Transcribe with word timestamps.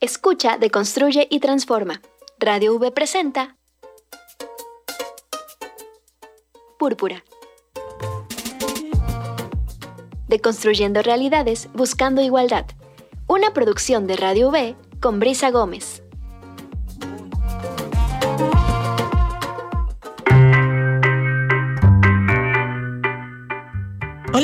Escucha, 0.00 0.58
deconstruye 0.58 1.26
y 1.28 1.40
transforma. 1.40 2.00
Radio 2.38 2.76
V 2.76 2.92
presenta 2.92 3.56
Púrpura. 6.78 7.24
Deconstruyendo 10.28 11.02
realidades, 11.02 11.68
buscando 11.74 12.22
igualdad. 12.22 12.66
Una 13.26 13.52
producción 13.52 14.06
de 14.06 14.14
Radio 14.14 14.50
V 14.50 14.76
con 15.00 15.18
Brisa 15.18 15.50
Gómez. 15.50 15.97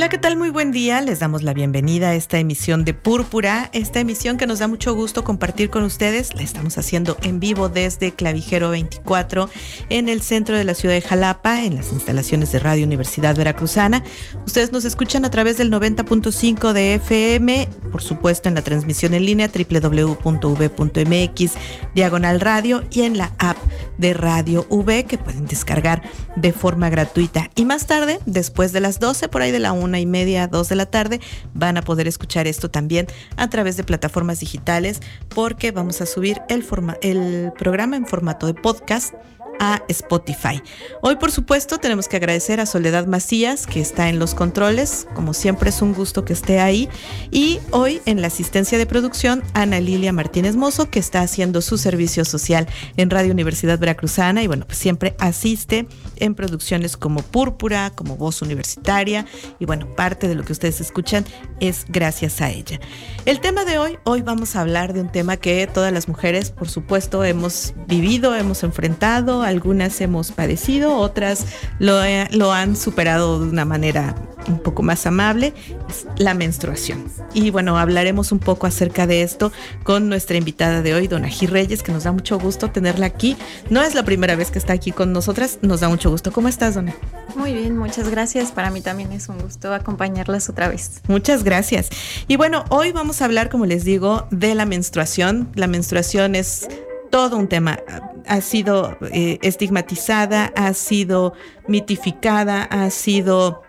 Hola, 0.05 0.11
¿qué 0.11 0.19
tal? 0.19 0.37
Muy 0.37 0.51
buen 0.51 0.71
día. 0.71 1.01
Les 1.01 1.21
damos 1.21 1.43
la 1.43 1.55
bienvenida 1.55 2.11
a 2.11 2.15
esta 2.15 2.39
emisión 2.39 2.85
de 2.85 2.93
Púrpura, 2.93 3.71
esta 3.73 4.01
emisión 4.01 4.37
que 4.37 4.47
nos 4.47 4.59
da 4.59 4.69
mucho 4.69 4.95
gusto 4.95 5.25
compartir 5.25 5.71
con 5.71 5.83
ustedes. 5.83 6.35
La 6.35 6.43
estamos 6.43 6.77
haciendo 6.77 7.17
en 7.23 7.41
vivo 7.41 7.71
desde 7.71 8.13
Clavijero 8.13 8.69
24 8.69 9.49
en 9.89 10.11
el 10.11 10.21
centro 10.21 10.59
de 10.59 10.65
la 10.65 10.75
ciudad 10.75 10.95
de 10.95 11.01
Jalapa, 11.01 11.65
en 11.65 11.77
las 11.77 11.91
instalaciones 11.91 12.53
de 12.53 12.59
Radio 12.59 12.85
Universidad 12.85 13.35
Veracruzana. 13.35 14.05
Ustedes 14.45 14.73
nos 14.73 14.85
escuchan 14.85 15.25
a 15.25 15.31
través 15.31 15.57
del 15.57 15.73
90.5 15.73 16.75
de 16.75 16.97
FM, 16.97 17.67
por 17.91 18.03
supuesto 18.03 18.51
en 18.51 18.57
la 18.57 18.63
transmisión 18.63 19.15
en 19.15 19.25
línea 19.25 19.49
www.v.mx, 19.49 21.53
diagonal 21.95 22.41
radio 22.41 22.85
y 22.91 23.05
en 23.05 23.17
la 23.17 23.33
app 23.39 23.57
de 23.97 24.13
Radio 24.13 24.67
V 24.69 25.05
que 25.05 25.17
pueden 25.17 25.47
descargar 25.47 26.03
de 26.37 26.53
forma 26.53 26.91
gratuita. 26.91 27.49
Y 27.55 27.65
más 27.65 27.87
tarde, 27.87 28.21
después 28.27 28.73
de 28.73 28.81
las 28.81 29.01
12, 29.01 29.31
por 29.31 29.41
ahí 29.41 29.51
de 29.51 29.61
la 29.61 29.73
1 29.73 29.94
una 29.95 30.01
y 30.01 30.07
media, 30.07 30.49
dos 30.49 30.69
de 30.69 30.75
la 30.75 30.87
tarde, 30.87 31.21
van 31.55 31.77
a 31.77 31.83
poder 31.83 32.09
escuchar 32.09 32.49
esto 32.49 32.69
también 32.69 33.07
a 33.37 33.49
través 33.49 33.77
de 33.77 33.85
plataformas 33.85 34.41
digitales 34.41 35.01
porque 35.29 35.71
vamos 35.71 36.01
a 36.01 36.07
subir 36.07 36.41
el, 36.49 36.65
el 37.03 37.53
programa 37.57 37.97
en 37.97 38.07
formato 38.07 38.49
de 38.49 38.55
podcast 38.55 39.15
a 39.61 39.83
Spotify. 39.89 40.63
Hoy, 41.03 41.17
por 41.17 41.31
supuesto, 41.31 41.79
tenemos 41.79 42.09
que 42.09 42.17
agradecer 42.17 42.61
a 42.61 42.67
Soledad 42.67 43.07
Macías, 43.07 43.67
que 43.67 43.81
está 43.81 44.09
en 44.09 44.19
los 44.19 44.35
controles. 44.35 45.07
Como 45.15 45.35
siempre, 45.35 45.71
es 45.71 45.83
un 45.83 45.95
gusto 45.95 46.25
que 46.25 46.33
esté 46.33 46.61
ahí. 46.61 46.89
Y 47.31 47.61
hoy, 47.71 48.01
en 48.07 48.21
la 48.21 48.29
asistencia 48.29 48.79
de 48.79 48.87
producción, 48.87 49.43
Ana 49.55 49.81
Lilia 49.81 50.13
Martínez 50.13 50.57
Mozo, 50.57 50.91
que 50.91 50.99
está 50.99 51.21
haciendo 51.21 51.63
su 51.63 51.79
servicio 51.79 52.25
social 52.25 52.67
en 52.97 53.11
Radio 53.11 53.33
Universidad 53.33 53.79
Veracruzana. 53.79 54.43
Y 54.43 54.47
bueno, 54.47 54.67
pues 54.67 54.79
siempre 54.79 55.15
asiste 55.19 55.87
en 56.17 56.35
producciones 56.35 56.97
como 56.97 57.23
Púrpura, 57.23 57.93
como 57.95 58.17
Voz 58.17 58.43
Universitaria. 58.43 59.27
Y 59.59 59.67
bueno, 59.67 59.89
parte 59.95 60.29
de 60.29 60.35
lo 60.35 60.45
que 60.45 60.53
ustedes 60.53 60.81
escuchan 60.81 61.25
es 61.61 61.85
gracias 61.89 62.41
a 62.41 62.51
ella. 62.51 62.81
El 63.25 63.41
tema 63.41 63.65
de 63.65 63.79
hoy, 63.79 63.99
hoy 64.05 64.23
vamos 64.23 64.57
a 64.57 64.61
hablar 64.61 64.93
de 64.93 65.01
un 65.01 65.11
tema 65.11 65.37
que 65.37 65.67
todas 65.67 65.93
las 65.93 66.09
mujeres, 66.09 66.51
por 66.51 66.69
supuesto, 66.69 67.25
hemos 67.25 67.75
vivido, 67.87 68.35
hemos 68.35 68.63
enfrentado 68.63 69.44
algunas 69.45 70.01
hemos 70.01 70.33
padecido, 70.33 70.97
otras 70.97 71.47
lo, 71.79 72.01
lo 72.33 72.53
han 72.53 72.77
superado 72.77 73.41
de 73.41 73.49
una 73.49 73.65
manera 73.65 74.15
un 74.49 74.59
poco 74.59 74.83
más 74.83 75.07
amable, 75.07 75.55
es 75.89 76.07
la 76.17 76.35
menstruación. 76.35 77.05
Y 77.33 77.51
bueno, 77.51 77.79
hablaremos 77.79 78.33
un 78.33 78.39
poco 78.39 78.67
acerca 78.67 79.07
de 79.07 79.23
esto 79.23 79.53
con 79.83 80.09
nuestra 80.09 80.37
invitada 80.37 80.83
de 80.83 80.95
hoy, 80.95 81.09
Dona 81.09 81.29
G. 81.29 81.49
Reyes, 81.49 81.83
que 81.83 81.93
nos 81.93 82.05
da 82.05 82.13
mucho 82.13 82.39
gusto 82.39 82.71
tenerla 82.71 83.07
aquí. 83.07 83.37
No 83.71 83.83
es 83.83 83.95
la 83.95 84.05
primera 84.05 84.37
vez 84.37 84.51
que 84.51 84.59
está 84.59 84.73
aquí 84.73 84.93
con 84.93 85.13
nosotras, 85.13 85.59
nos 85.63 85.81
da 85.81 85.89
mucho 85.89 86.11
gusto. 86.11 86.33
¿Cómo 86.33 86.49
estás, 86.49 86.75
Dona? 86.75 86.95
Muy 87.37 87.53
bien, 87.53 87.77
muchas 87.77 88.09
gracias. 88.11 88.53
Para 88.53 88.71
mí 88.71 88.81
también 88.81 89.13
es 89.13 89.29
un 89.29 89.39
gusto 89.39 89.73
acompañarlas 89.73 90.49
otra 90.49 90.69
vez. 90.69 91.01
Muchas 91.09 91.45
gracias. 91.45 91.89
Y 92.29 92.37
bueno, 92.37 92.65
hoy 92.69 92.93
vamos 92.93 93.23
a 93.23 93.25
hablar, 93.25 93.49
como 93.49 93.67
les 93.67 93.85
digo, 93.85 94.27
de 94.31 94.55
la 94.55 94.67
menstruación. 94.67 95.49
La 95.55 95.67
menstruación 95.67 96.35
es 96.35 96.69
todo 97.15 97.37
un 97.37 97.47
tema. 97.47 97.79
Ha 98.27 98.41
sido 98.41 98.99
eh, 99.13 99.39
estigmatizada, 99.43 100.53
ha 100.57 100.75
sido 100.75 101.33
mitificada, 101.69 102.65
ha 102.65 102.91
sido 102.91 103.63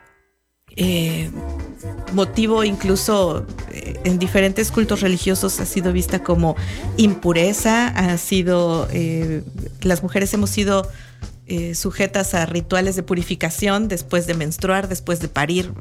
eh, 0.75 1.29
motivo 2.11 2.63
incluso 2.63 3.45
eh, 3.69 3.99
en 4.03 4.17
diferentes 4.17 4.71
cultos 4.71 5.01
religiosos 5.01 5.59
ha 5.59 5.67
sido 5.67 5.93
vista 5.93 6.23
como 6.23 6.55
impureza, 6.97 7.89
ha 7.89 8.17
sido, 8.17 8.87
las 9.81 10.01
mujeres 10.01 10.33
hemos 10.33 10.49
sido 10.49 10.89
sujetas 11.75 12.33
a 12.33 12.47
rituales 12.47 12.95
de 12.95 13.03
purificación 13.03 13.87
después 13.87 14.25
de 14.25 14.33
menstruar, 14.33 14.87
después 14.87 15.19
de 15.19 15.27
parir, 15.27 15.71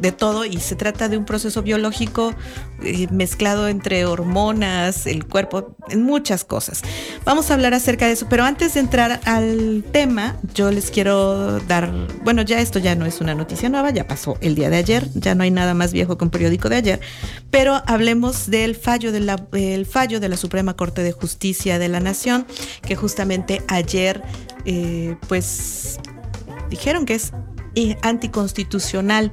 de 0.00 0.12
todo, 0.12 0.44
y 0.44 0.58
se 0.58 0.76
trata 0.76 1.08
de 1.08 1.16
un 1.16 1.24
proceso 1.24 1.62
biológico 1.62 2.34
eh, 2.82 3.06
mezclado 3.10 3.68
entre 3.68 4.04
hormonas, 4.06 5.06
el 5.06 5.26
cuerpo, 5.26 5.76
en 5.88 6.02
muchas 6.02 6.44
cosas. 6.44 6.82
Vamos 7.24 7.50
a 7.50 7.54
hablar 7.54 7.74
acerca 7.74 8.06
de 8.06 8.12
eso, 8.12 8.26
pero 8.28 8.44
antes 8.44 8.74
de 8.74 8.80
entrar 8.80 9.20
al 9.24 9.84
tema, 9.92 10.36
yo 10.54 10.70
les 10.70 10.90
quiero 10.90 11.60
dar, 11.60 11.92
bueno, 12.22 12.42
ya 12.42 12.60
esto 12.60 12.78
ya 12.78 12.94
no 12.94 13.06
es 13.06 13.20
una 13.20 13.34
noticia 13.34 13.68
nueva, 13.68 13.90
ya 13.90 14.06
pasó 14.06 14.36
el 14.40 14.54
día 14.54 14.70
de 14.70 14.76
ayer, 14.76 15.08
ya 15.14 15.34
no 15.34 15.42
hay 15.42 15.50
nada 15.50 15.74
más 15.74 15.92
viejo 15.92 16.16
que 16.16 16.24
un 16.24 16.30
periódico 16.30 16.68
de 16.68 16.76
ayer, 16.76 17.00
pero 17.50 17.82
hablemos 17.86 18.50
del 18.50 18.76
fallo 18.76 19.12
de 19.12 19.20
la, 19.20 19.44
fallo 19.90 20.20
de 20.20 20.28
la 20.28 20.36
Suprema 20.36 20.74
Corte 20.74 21.02
de 21.02 21.12
Justicia 21.12 21.78
de 21.78 21.88
la 21.88 22.00
Nación, 22.00 22.46
que 22.82 22.96
justamente 22.96 23.62
ayer 23.68 24.22
eh, 24.64 25.16
pues 25.28 25.98
dijeron 26.70 27.06
que 27.06 27.14
es 27.14 27.32
anticonstitucional 28.02 29.32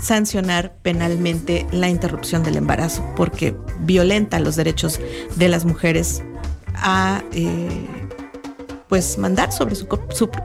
sancionar 0.00 0.76
penalmente 0.82 1.66
la 1.72 1.88
interrupción 1.88 2.42
del 2.42 2.56
embarazo 2.56 3.04
porque 3.16 3.56
violenta 3.80 4.40
los 4.40 4.56
derechos 4.56 5.00
de 5.36 5.48
las 5.48 5.64
mujeres 5.64 6.22
a 6.74 7.22
eh, 7.32 7.86
pues 8.88 9.18
mandar 9.18 9.52
sobre 9.52 9.74
su, 9.74 9.86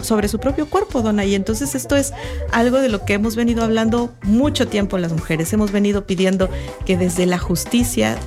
sobre 0.02 0.28
su 0.28 0.40
propio 0.40 0.68
cuerpo, 0.70 1.02
dona. 1.02 1.26
Y 1.26 1.36
entonces 1.36 1.76
esto 1.76 1.96
es 1.96 2.14
algo 2.52 2.80
de 2.80 2.90
lo 2.90 3.06
que 3.06 3.14
hemos 3.14 3.36
venido 3.36 3.64
hablando 3.64 4.14
mucho 4.24 4.68
tiempo 4.68 4.98
las 4.98 5.14
mujeres. 5.14 5.54
Hemos 5.54 5.72
venido 5.72 6.06
pidiendo 6.06 6.50
que 6.86 6.98
desde 6.98 7.26
la 7.26 7.38
justicia 7.38 8.18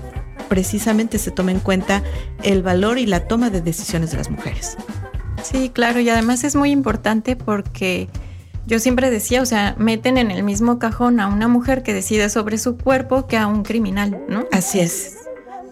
precisamente 0.49 1.19
se 1.19 1.31
tome 1.31 1.53
en 1.53 1.61
cuenta 1.61 2.03
el 2.43 2.63
valor 2.63 2.99
y 2.99 3.07
la 3.07 3.29
toma 3.29 3.51
de 3.51 3.61
decisiones 3.61 4.11
de 4.11 4.17
las 4.17 4.31
mujeres. 4.31 4.77
Sí, 5.43 5.71
claro, 5.71 6.01
y 6.01 6.09
además 6.09 6.45
es 6.45 6.57
muy 6.57 6.71
importante 6.71 7.37
porque 7.37 8.09
yo 8.67 8.79
siempre 8.79 9.11
decía, 9.11 9.43
o 9.43 9.47
sea, 9.47 9.75
meten 9.79 10.19
en 10.19 10.31
el 10.31 10.43
mismo 10.43 10.79
cajón 10.79 11.21
a 11.21 11.29
una 11.29 11.49
mujer 11.49 11.83
que 11.83 11.95
decide 11.95 12.29
sobre 12.29 12.59
su 12.59 12.77
cuerpo 12.77 13.27
que 13.27 13.37
a 13.37 13.47
un 13.47 13.63
criminal, 13.63 14.25
¿no? 14.29 14.45
Así 14.53 14.81
es. 14.81 15.26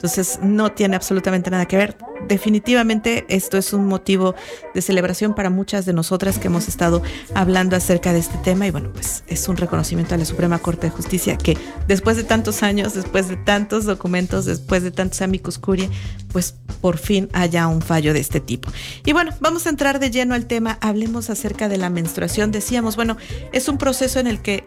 Entonces 0.05 0.39
no 0.43 0.71
tiene 0.71 0.97
absolutamente 0.97 1.51
nada 1.51 1.65
que 1.65 1.79
ver. 1.79 1.97
Definitivamente 2.29 3.25
esto 3.31 3.57
es 3.57 3.73
un 3.73 3.87
motivo 3.87 4.35
de 4.75 4.83
celebración 4.83 5.35
para 5.35 5.49
muchas 5.49 5.87
de 5.87 5.95
nosotras 5.95 6.39
que 6.39 6.49
hemos 6.49 6.69
estado 6.69 7.01
hablando 7.35 7.75
acerca 7.75 8.13
de 8.13 8.19
este 8.19 8.37
tema 8.37 8.67
y 8.67 8.71
bueno, 8.71 8.93
pues 8.93 9.25
es 9.29 9.49
un 9.49 9.57
reconocimiento 9.57 10.15
a 10.15 10.19
la 10.19 10.27
Suprema 10.27 10.59
Corte 10.59 10.89
de 10.89 10.91
Justicia 10.91 11.39
que 11.39 11.57
después 11.89 12.19
de 12.19 12.25
tantos 12.25 12.63
años, 12.63 12.93
después 12.93 13.29
de 13.29 13.39
tantos 13.39 13.87
documentos, 13.87 14.45
después 14.45 14.83
de 14.83 14.91
tantos 14.91 15.23
amicus 15.23 15.59
curiae, 15.59 15.89
pues 16.31 16.55
por 16.83 16.99
fin 16.99 17.31
haya 17.33 17.67
un 17.67 17.81
fallo 17.81 18.13
de 18.13 18.21
este 18.21 18.41
tipo. 18.41 18.71
Y 19.07 19.15
bueno, 19.15 19.33
vamos 19.41 19.67
a 19.67 19.71
entrar 19.71 20.01
de 20.01 20.11
lleno 20.11 20.35
al 20.35 20.45
tema, 20.45 20.77
hablemos 20.83 21.31
acerca 21.31 21.71
de 21.71 21.79
la 21.79 21.89
menstruación. 21.89 22.53
Decíamos, 22.53 22.97
bueno, 22.97 23.17
es 23.53 23.71
un 23.71 23.79
proceso 23.79 24.21
en 24.21 24.27
el 24.27 24.43
que 24.43 24.67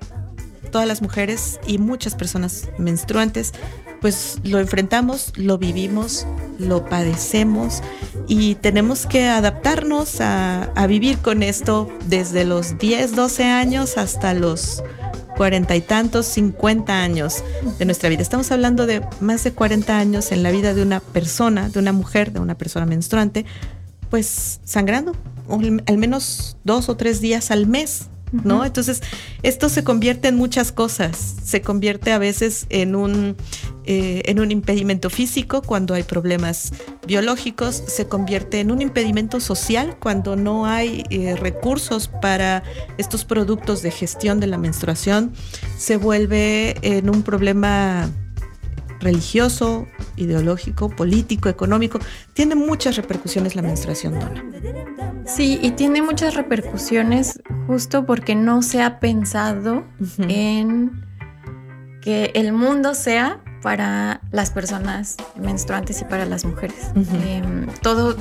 todas 0.69 0.87
las 0.87 1.01
mujeres 1.01 1.59
y 1.65 1.77
muchas 1.77 2.15
personas 2.15 2.69
menstruantes 2.77 3.53
pues 4.01 4.39
lo 4.43 4.59
enfrentamos, 4.59 5.33
lo 5.35 5.57
vivimos, 5.57 6.25
lo 6.59 6.85
padecemos 6.85 7.81
y 8.27 8.55
tenemos 8.55 9.05
que 9.05 9.27
adaptarnos 9.27 10.21
a, 10.21 10.71
vivir 10.87 11.17
con 11.17 11.43
esto 11.43 11.89
desde 12.05 12.45
los 12.45 12.77
10, 12.77 13.15
12 13.15 13.43
años 13.43 13.97
hasta 13.97 14.33
los 14.33 14.83
cuarenta 15.35 15.75
y 15.75 15.81
tantos, 15.81 16.25
50 16.27 16.93
años 16.93 17.43
de 17.77 17.85
nuestra 17.85 18.09
vida. 18.09 18.21
Estamos 18.21 18.51
hablando 18.51 18.87
de 18.87 19.01
más 19.19 19.43
de 19.43 19.51
40 19.51 19.97
años 19.97 20.31
en 20.31 20.43
la 20.43 20.51
vida 20.51 20.73
de 20.73 20.81
una 20.81 20.99
persona, 20.99 21.69
de 21.69 21.79
una 21.79 21.91
mujer, 21.91 22.31
de 22.31 22.39
una 22.39 22.55
persona 22.55 22.85
menstruante, 22.85 23.45
pues 24.09 24.61
sangrando, 24.63 25.13
al 25.49 25.97
menos 25.97 26.57
dos 26.63 26.89
o 26.89 26.95
tres 26.97 27.21
días 27.21 27.51
al 27.51 27.67
mes 27.67 28.07
¿no? 28.31 28.65
Entonces, 28.65 29.01
esto 29.43 29.69
se 29.69 29.83
convierte 29.83 30.27
en 30.27 30.35
muchas 30.35 30.71
cosas. 30.71 31.35
Se 31.43 31.61
convierte 31.61 32.11
a 32.11 32.17
veces 32.17 32.65
en 32.69 32.95
un, 32.95 33.35
eh, 33.85 34.21
en 34.25 34.39
un 34.39 34.51
impedimento 34.51 35.09
físico 35.09 35.61
cuando 35.61 35.93
hay 35.93 36.03
problemas 36.03 36.73
biológicos, 37.05 37.83
se 37.87 38.07
convierte 38.07 38.59
en 38.59 38.71
un 38.71 38.81
impedimento 38.81 39.39
social 39.39 39.97
cuando 39.99 40.35
no 40.35 40.65
hay 40.65 41.03
eh, 41.09 41.35
recursos 41.35 42.07
para 42.07 42.63
estos 42.97 43.25
productos 43.25 43.81
de 43.81 43.91
gestión 43.91 44.39
de 44.39 44.47
la 44.47 44.57
menstruación, 44.57 45.31
se 45.77 45.97
vuelve 45.97 46.75
en 46.81 47.09
un 47.09 47.23
problema 47.23 48.09
religioso, 48.99 49.87
ideológico, 50.15 50.89
político, 50.89 51.49
económico. 51.49 51.99
Tiene 52.33 52.55
muchas 52.55 52.95
repercusiones 52.95 53.55
la 53.55 53.61
menstruación, 53.61 54.19
Dona. 54.19 54.43
Sí, 55.25 55.59
y 55.61 55.71
tiene 55.71 56.01
muchas 56.01 56.35
repercusiones 56.35 57.41
justo 57.67 58.05
porque 58.05 58.35
no 58.35 58.61
se 58.61 58.81
ha 58.81 58.99
pensado 58.99 59.83
en 60.19 61.03
que 62.01 62.31
el 62.35 62.53
mundo 62.53 62.95
sea 62.95 63.41
para 63.61 64.21
las 64.31 64.51
personas 64.51 65.17
menstruantes 65.35 66.01
y 66.01 66.05
para 66.05 66.25
las 66.25 66.45
mujeres. 66.45 66.91
Em, 66.95 67.67
todo, 67.81 68.15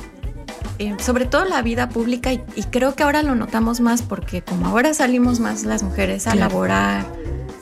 em, 0.77 0.99
sobre 0.99 1.25
todo 1.25 1.45
la 1.45 1.61
vida 1.61 1.87
pública, 1.87 2.33
y, 2.33 2.41
creo 2.69 2.95
que 2.95 3.03
ahora 3.03 3.23
lo 3.23 3.35
notamos 3.35 3.79
más 3.79 4.01
porque 4.01 4.41
como 4.41 4.67
ahora 4.67 4.93
salimos 4.93 5.39
más 5.39 5.63
las 5.63 5.83
mujeres 5.83 6.27
a 6.27 6.35
laborar, 6.35 7.05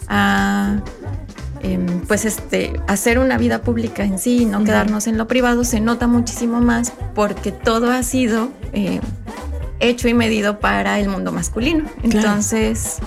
a 0.07 0.81
em, 1.73 2.01
pues 2.01 2.25
este, 2.25 2.79
hacer 2.88 3.17
una 3.19 3.38
vida 3.38 3.62
pública 3.62 4.03
en 4.03 4.19
sí, 4.19 4.45
no 4.45 4.63
quedarnos 4.63 5.07
en 5.07 5.17
lo 5.17 5.27
privado, 5.27 5.63
se 5.63 5.79
nota 5.79 6.07
muchísimo 6.07 6.62
más 6.62 6.94
porque 7.13 7.51
todo 7.51 7.91
ha 7.91 8.03
sido 8.03 8.51
hecho 9.79 10.07
y 10.07 10.13
medido 10.13 10.59
para 10.59 11.00
el 11.00 11.09
mundo 11.09 11.31
masculino. 11.31 11.85
Entonces, 12.03 12.97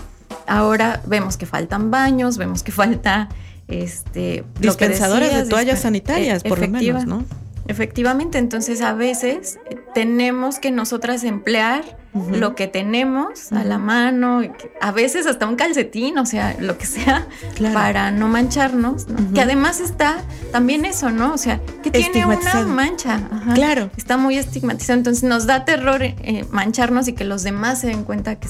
ahora 0.47 1.01
vemos 1.07 1.37
que 1.37 1.47
faltan 1.47 1.91
baños, 1.91 2.39
vemos 2.39 2.63
que 2.63 2.73
falta 2.73 3.29
este 3.69 4.45
dispensadores 4.61 5.35
de 5.35 5.45
toallas 5.45 5.81
sanitarias, 5.81 6.43
por 6.43 6.59
lo 6.59 6.69
menos, 6.69 7.07
¿no? 7.07 7.25
Efectivamente, 7.69 8.39
entonces 8.39 8.81
a 8.81 8.95
veces 8.95 9.59
tenemos 9.95 10.59
que 10.59 10.71
nosotras 10.71 11.23
emplear 11.23 11.85
lo 12.31 12.55
que 12.55 12.67
tenemos 12.69 13.53
a 13.53 13.65
la 13.65 13.79
mano, 13.79 14.43
a 14.81 14.93
veces 14.93 15.27
hasta 15.27 15.47
un 15.47 15.57
calcetín, 15.57 16.19
o 16.19 16.27
sea, 16.27 16.57
lo 16.59 16.79
que 16.79 16.87
sea, 16.87 17.27
para 17.73 18.11
no 18.11 18.29
mancharnos, 18.29 19.07
que 19.35 19.41
además 19.41 19.81
está 19.81 20.19
también 20.53 20.85
eso, 20.85 21.11
¿no? 21.11 21.33
O 21.33 21.39
sea, 21.39 21.61
que 21.83 21.91
tiene 21.91 22.27
una 22.27 22.67
mancha. 22.67 23.21
Claro. 23.55 23.91
Está 23.97 24.17
muy 24.17 24.39
estigmatizado, 24.39 24.99
entonces 24.99 25.25
nos 25.25 25.47
da 25.47 25.65
terror 25.65 26.03
eh, 26.03 26.45
mancharnos 26.51 27.09
y 27.09 27.13
que 27.13 27.25
los 27.25 27.43
demás 27.43 27.81
se 27.81 27.89
den 27.89 28.05
cuenta 28.05 28.37
que, 28.37 28.49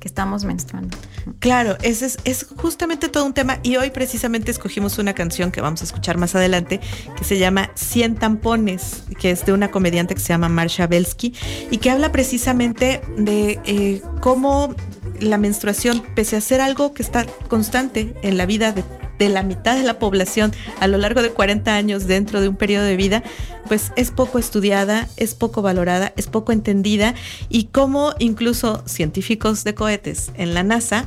que 0.00 0.08
estamos 0.08 0.44
menstruando. 0.44 0.96
Claro, 1.38 1.76
ese 1.82 2.06
es, 2.06 2.18
es 2.24 2.46
justamente 2.56 3.08
todo 3.08 3.24
un 3.24 3.34
tema 3.34 3.58
y 3.62 3.76
hoy 3.76 3.90
precisamente 3.90 4.50
escogimos 4.50 4.98
una 4.98 5.14
canción 5.14 5.50
que 5.50 5.60
vamos 5.60 5.82
a 5.82 5.84
escuchar 5.84 6.16
más 6.16 6.34
adelante 6.34 6.80
que 7.16 7.24
se 7.24 7.38
llama 7.38 7.70
100 7.74 8.16
tampones, 8.16 9.04
que 9.20 9.30
es 9.30 9.44
de 9.44 9.52
una 9.52 9.70
comediante 9.70 10.14
que 10.14 10.20
se 10.20 10.28
llama 10.28 10.48
Marsha 10.48 10.86
Belsky 10.86 11.34
y 11.70 11.78
que 11.78 11.90
habla 11.90 12.12
precisamente 12.12 13.00
de 13.16 13.60
eh, 13.64 14.02
cómo 14.20 14.74
la 15.20 15.38
menstruación, 15.38 16.02
pese 16.14 16.36
a 16.36 16.40
ser 16.40 16.60
algo 16.60 16.92
que 16.92 17.02
está 17.02 17.26
constante 17.48 18.14
en 18.22 18.36
la 18.36 18.46
vida 18.46 18.72
de, 18.72 18.84
la 19.28 19.42
mitad 19.42 19.76
de 19.76 19.82
la 19.82 19.98
población 19.98 20.52
a 20.78 20.86
lo 20.86 20.96
largo 20.96 21.22
de 21.22 21.30
40 21.30 21.74
años 21.74 22.06
dentro 22.06 22.40
de 22.40 22.48
un 22.48 22.56
periodo 22.56 22.84
de 22.84 22.96
vida, 22.96 23.24
pues 23.66 23.92
es 23.96 24.12
poco 24.12 24.38
estudiada, 24.38 25.08
es 25.16 25.34
poco 25.34 25.60
valorada, 25.60 26.12
es 26.16 26.28
poco 26.28 26.52
entendida 26.52 27.14
y 27.48 27.64
cómo 27.64 28.14
incluso 28.20 28.82
científicos 28.86 29.64
de 29.64 29.74
cohetes 29.74 30.30
en 30.36 30.54
la 30.54 30.62
NASA 30.62 31.06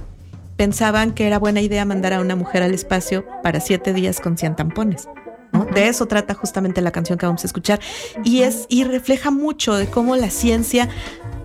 pensaban 0.57 1.13
que 1.13 1.25
era 1.25 1.39
buena 1.39 1.61
idea 1.61 1.85
mandar 1.85 2.13
a 2.13 2.19
una 2.19 2.35
mujer 2.35 2.63
al 2.63 2.73
espacio 2.73 3.25
para 3.41 3.61
siete 3.61 3.93
días 3.93 4.19
con 4.19 4.37
100 4.37 4.57
tampones. 4.57 5.07
De 5.73 5.87
eso 5.87 6.05
trata 6.05 6.33
justamente 6.33 6.81
la 6.81 6.91
canción 6.91 7.17
que 7.17 7.25
vamos 7.25 7.43
a 7.43 7.47
escuchar 7.47 7.79
y 8.23 8.41
es 8.41 8.65
y 8.69 8.83
refleja 8.83 9.31
mucho 9.31 9.75
de 9.75 9.87
cómo 9.87 10.15
la 10.15 10.29
ciencia 10.29 10.89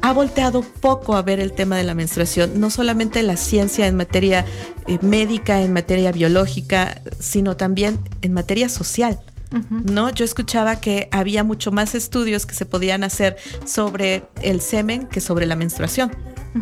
ha 0.02 0.12
volteado 0.12 0.62
poco 0.62 1.16
a 1.16 1.22
ver 1.22 1.40
el 1.40 1.52
tema 1.52 1.76
de 1.76 1.84
la 1.84 1.94
menstruación, 1.94 2.60
no 2.60 2.70
solamente 2.70 3.22
la 3.22 3.37
ciencia 3.37 3.87
en 3.87 3.96
materia 3.96 4.44
eh, 4.87 4.98
médica, 5.02 5.62
en 5.62 5.72
materia 5.72 6.12
biológica, 6.12 7.00
sino 7.19 7.56
también 7.56 7.98
en 8.22 8.32
materia 8.32 8.69
social. 8.69 9.20
¿No? 9.70 10.10
Yo 10.10 10.25
escuchaba 10.25 10.81
que 10.81 11.08
había 11.12 11.44
mucho 11.44 11.70
más 11.70 11.94
estudios 11.94 12.44
que 12.44 12.54
se 12.54 12.66
podían 12.66 13.04
hacer 13.04 13.37
sobre 13.64 14.25
el 14.43 14.60
semen 14.60 15.06
que 15.06 15.20
sobre 15.20 15.46
la 15.46 15.54
menstruación, 15.54 16.10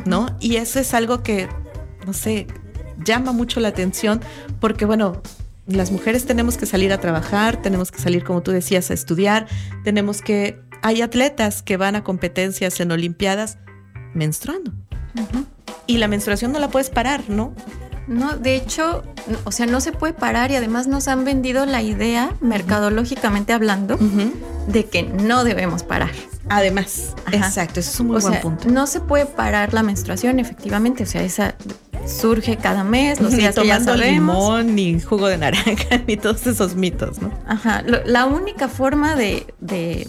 ¿no? 0.05 0.27
Y 0.39 0.57
eso 0.57 0.79
es 0.79 0.93
algo 0.93 1.23
que, 1.23 1.49
no 2.07 2.13
sé, 2.13 2.47
llama 3.03 3.33
mucho 3.33 3.59
la 3.59 3.69
atención 3.69 4.21
porque, 4.61 4.85
bueno, 4.85 5.23
las 5.67 5.91
mujeres 5.91 6.27
tenemos 6.27 6.57
que 6.57 6.67
salir 6.67 6.93
a 6.93 6.99
trabajar, 6.99 7.63
tenemos 7.63 7.91
que 7.91 7.99
salir, 7.99 8.23
como 8.23 8.43
tú 8.43 8.51
decías, 8.51 8.91
a 8.91 8.95
estudiar, 8.95 9.47
tenemos 9.83 10.21
que... 10.21 10.61
Hay 10.85 11.01
atletas 11.01 11.63
que 11.63 11.79
van 11.79 11.97
a 11.97 12.05
competencias 12.05 12.79
en 12.79 12.93
Olimpiadas 12.93 13.57
menstruando. 14.13 14.71
Y 15.87 15.97
la 15.97 16.09
menstruación 16.09 16.53
no 16.53 16.59
la 16.59 16.69
puedes 16.69 16.91
parar, 16.91 17.25
¿no? 17.31 17.55
No, 18.07 18.37
de 18.37 18.55
hecho, 18.55 19.03
o 19.45 19.51
sea, 19.51 19.65
no 19.65 19.81
se 19.81 19.93
puede 19.93 20.13
parar 20.13 20.51
y 20.51 20.57
además 20.57 20.87
nos 20.87 21.09
han 21.09 21.25
vendido 21.25 21.65
la 21.65 21.81
idea, 21.81 22.37
mercadológicamente 22.43 23.55
hablando, 23.55 23.97
de 24.67 24.85
que 24.85 25.05
no 25.05 25.43
debemos 25.43 25.85
parar. 25.85 26.11
Además, 26.49 27.15
exacto, 27.33 27.81
eso 27.81 27.91
es 27.91 28.01
un 28.01 28.09
muy 28.09 28.21
buen 28.21 28.41
punto. 28.41 28.69
No 28.69 28.87
se 28.87 29.01
puede 29.01 29.27
parar 29.27 29.73
la 29.73 29.83
menstruación, 29.83 30.39
efectivamente, 30.39 31.05
o 31.05 31.07
sea, 31.07 31.23
esa 31.23 31.57
surge 32.07 32.57
cada 32.57 32.85
mes, 32.85 33.21
los 33.21 33.33
días 33.33 33.57
ni 33.57 33.63
tomando 33.63 33.97
limón, 33.97 34.75
ni 34.75 35.01
jugo 35.01 35.29
de 35.29 35.39
naranja, 35.39 36.03
ni 36.07 36.17
todos 36.17 36.47
esos 36.47 36.75
mitos, 36.75 37.21
¿no? 37.21 37.33
Ajá. 37.47 37.83
la 37.83 38.27
única 38.27 38.69
forma 38.69 39.17
de, 39.17 39.47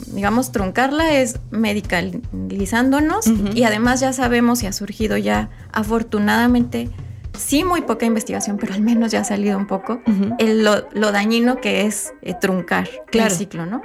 digamos, 0.08 0.52
truncarla 0.52 1.14
es 1.14 1.40
medicalizándonos 1.52 3.28
y 3.54 3.64
además 3.64 4.00
ya 4.00 4.14
sabemos 4.14 4.64
y 4.64 4.68
ha 4.68 4.74
surgido 4.74 5.18
ya, 5.18 5.50
afortunadamente, 5.72 6.90
sí 7.38 7.64
muy 7.64 7.82
poca 7.82 8.06
investigación, 8.06 8.58
pero 8.58 8.74
al 8.74 8.82
menos 8.82 9.12
ya 9.12 9.22
ha 9.22 9.26
salido 9.26 9.58
un 9.58 9.68
poco, 9.68 10.02
lo, 10.40 11.12
dañino 11.12 11.62
que 11.62 11.86
es 11.86 12.14
eh, 12.22 12.34
truncar 12.40 12.90
el 13.12 13.32
ciclo, 13.32 13.66
¿no? 13.66 13.82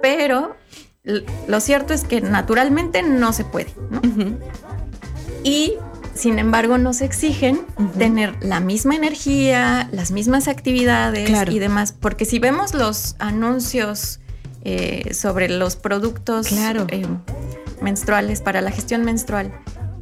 Pero 0.00 0.56
lo 1.04 1.60
cierto 1.60 1.94
es 1.94 2.04
que 2.04 2.20
naturalmente 2.20 3.02
no 3.02 3.32
se 3.32 3.44
puede, 3.44 3.72
¿no? 3.90 4.00
Y 5.42 5.74
sin 6.14 6.38
embargo, 6.38 6.78
nos 6.78 7.00
exigen 7.00 7.62
tener 7.98 8.36
la 8.44 8.60
misma 8.60 8.94
energía, 8.94 9.88
las 9.92 10.10
mismas 10.12 10.46
actividades 10.46 11.30
y 11.50 11.58
demás, 11.58 11.92
porque 11.92 12.24
si 12.24 12.38
vemos 12.38 12.74
los 12.74 13.16
anuncios 13.18 14.20
eh, 14.62 15.14
sobre 15.14 15.48
los 15.48 15.76
productos 15.76 16.52
eh, 16.52 17.06
menstruales 17.80 18.40
para 18.42 18.60
la 18.60 18.70
gestión 18.70 19.04
menstrual, 19.04 19.52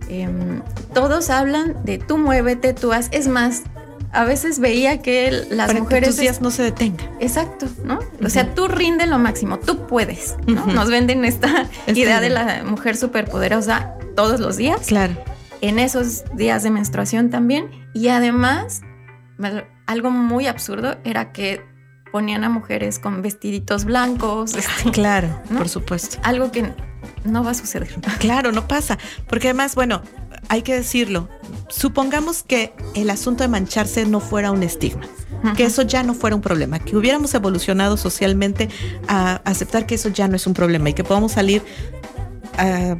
em, 0.08 0.62
todos 0.92 1.30
hablan 1.30 1.82
de 1.84 1.98
tú 1.98 2.18
muévete, 2.18 2.74
tú 2.74 2.92
haz. 2.92 3.08
Es 3.12 3.28
más, 3.28 3.62
a 4.12 4.24
veces 4.24 4.58
veía 4.58 5.02
que 5.02 5.46
las 5.50 5.74
mujeres. 5.74 6.08
Que 6.08 6.12
tus 6.12 6.20
días 6.20 6.40
no 6.40 6.50
se 6.50 6.62
detengan. 6.62 7.08
Exacto, 7.20 7.66
¿no? 7.84 8.00
O 8.24 8.28
sea, 8.28 8.54
tú 8.54 8.68
rinde 8.68 9.06
lo 9.06 9.18
máximo, 9.18 9.58
tú 9.58 9.86
puedes, 9.86 10.36
¿no? 10.46 10.66
Nos 10.66 10.90
venden 10.90 11.24
esta 11.24 11.68
idea 11.86 12.20
de 12.20 12.30
la 12.30 12.64
mujer 12.64 12.96
superpoderosa 12.96 13.94
todos 14.14 14.40
los 14.40 14.56
días. 14.56 14.86
Claro 14.86 15.14
en 15.60 15.78
esos 15.78 16.24
días 16.34 16.62
de 16.62 16.70
menstruación 16.70 17.30
también. 17.30 17.70
Y 17.94 18.08
además, 18.08 18.82
algo 19.86 20.10
muy 20.10 20.46
absurdo 20.46 20.98
era 21.04 21.32
que 21.32 21.62
ponían 22.12 22.44
a 22.44 22.48
mujeres 22.48 22.98
con 22.98 23.22
vestiditos 23.22 23.84
blancos. 23.84 24.54
Este, 24.54 24.90
claro, 24.90 25.42
por 25.56 25.68
supuesto. 25.68 26.18
Algo 26.22 26.50
que 26.50 26.72
no 27.24 27.44
va 27.44 27.52
a 27.52 27.54
suceder. 27.54 27.88
Claro, 28.18 28.52
no 28.52 28.66
pasa. 28.66 28.98
Porque 29.28 29.48
además, 29.48 29.74
bueno, 29.74 30.02
hay 30.48 30.62
que 30.62 30.74
decirlo. 30.74 31.28
Supongamos 31.68 32.42
que 32.42 32.72
el 32.94 33.10
asunto 33.10 33.44
de 33.44 33.48
mancharse 33.48 34.06
no 34.06 34.20
fuera 34.20 34.50
un 34.50 34.62
estigma. 34.62 35.06
Que 35.56 35.64
eso 35.64 35.82
ya 35.82 36.02
no 36.02 36.12
fuera 36.12 36.36
un 36.36 36.42
problema, 36.42 36.78
que 36.80 36.94
hubiéramos 36.96 37.32
evolucionado 37.32 37.96
socialmente 37.96 38.68
a 39.08 39.36
aceptar 39.44 39.86
que 39.86 39.94
eso 39.94 40.10
ya 40.10 40.28
no 40.28 40.36
es 40.36 40.46
un 40.46 40.52
problema 40.52 40.90
y 40.90 40.92
que 40.92 41.02
podamos 41.02 41.32
salir 41.32 41.62
a, 42.58 42.96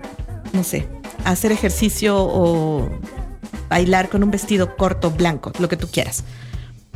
no 0.55 0.65
sé, 0.65 0.89
hacer 1.25 1.53
ejercicio 1.53 2.17
o 2.19 2.89
bailar 3.69 4.09
con 4.09 4.23
un 4.23 4.31
vestido 4.31 4.75
corto 4.77 5.11
blanco, 5.11 5.53
lo 5.59 5.69
que 5.69 5.77
tú 5.77 5.89
quieras. 5.89 6.25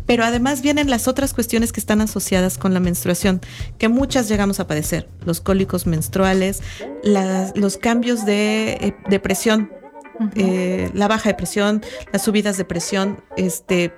Pero 0.06 0.24
además 0.24 0.60
vienen 0.60 0.90
las 0.90 1.08
otras 1.08 1.32
cuestiones 1.32 1.72
que 1.72 1.80
están 1.80 2.00
asociadas 2.00 2.58
con 2.58 2.74
la 2.74 2.80
menstruación, 2.80 3.40
que 3.78 3.88
muchas 3.88 4.28
llegamos 4.28 4.60
a 4.60 4.66
padecer. 4.66 5.08
Los 5.24 5.40
cólicos 5.40 5.86
menstruales, 5.86 6.62
los 7.54 7.76
cambios 7.78 8.26
de 8.26 8.72
eh, 8.80 8.96
depresión, 9.08 9.70
eh, 10.36 10.90
la 10.94 11.08
baja 11.08 11.30
depresión, 11.30 11.82
las 12.12 12.22
subidas 12.22 12.56
de 12.56 12.64
presión, 12.64 13.22
este, 13.36 13.92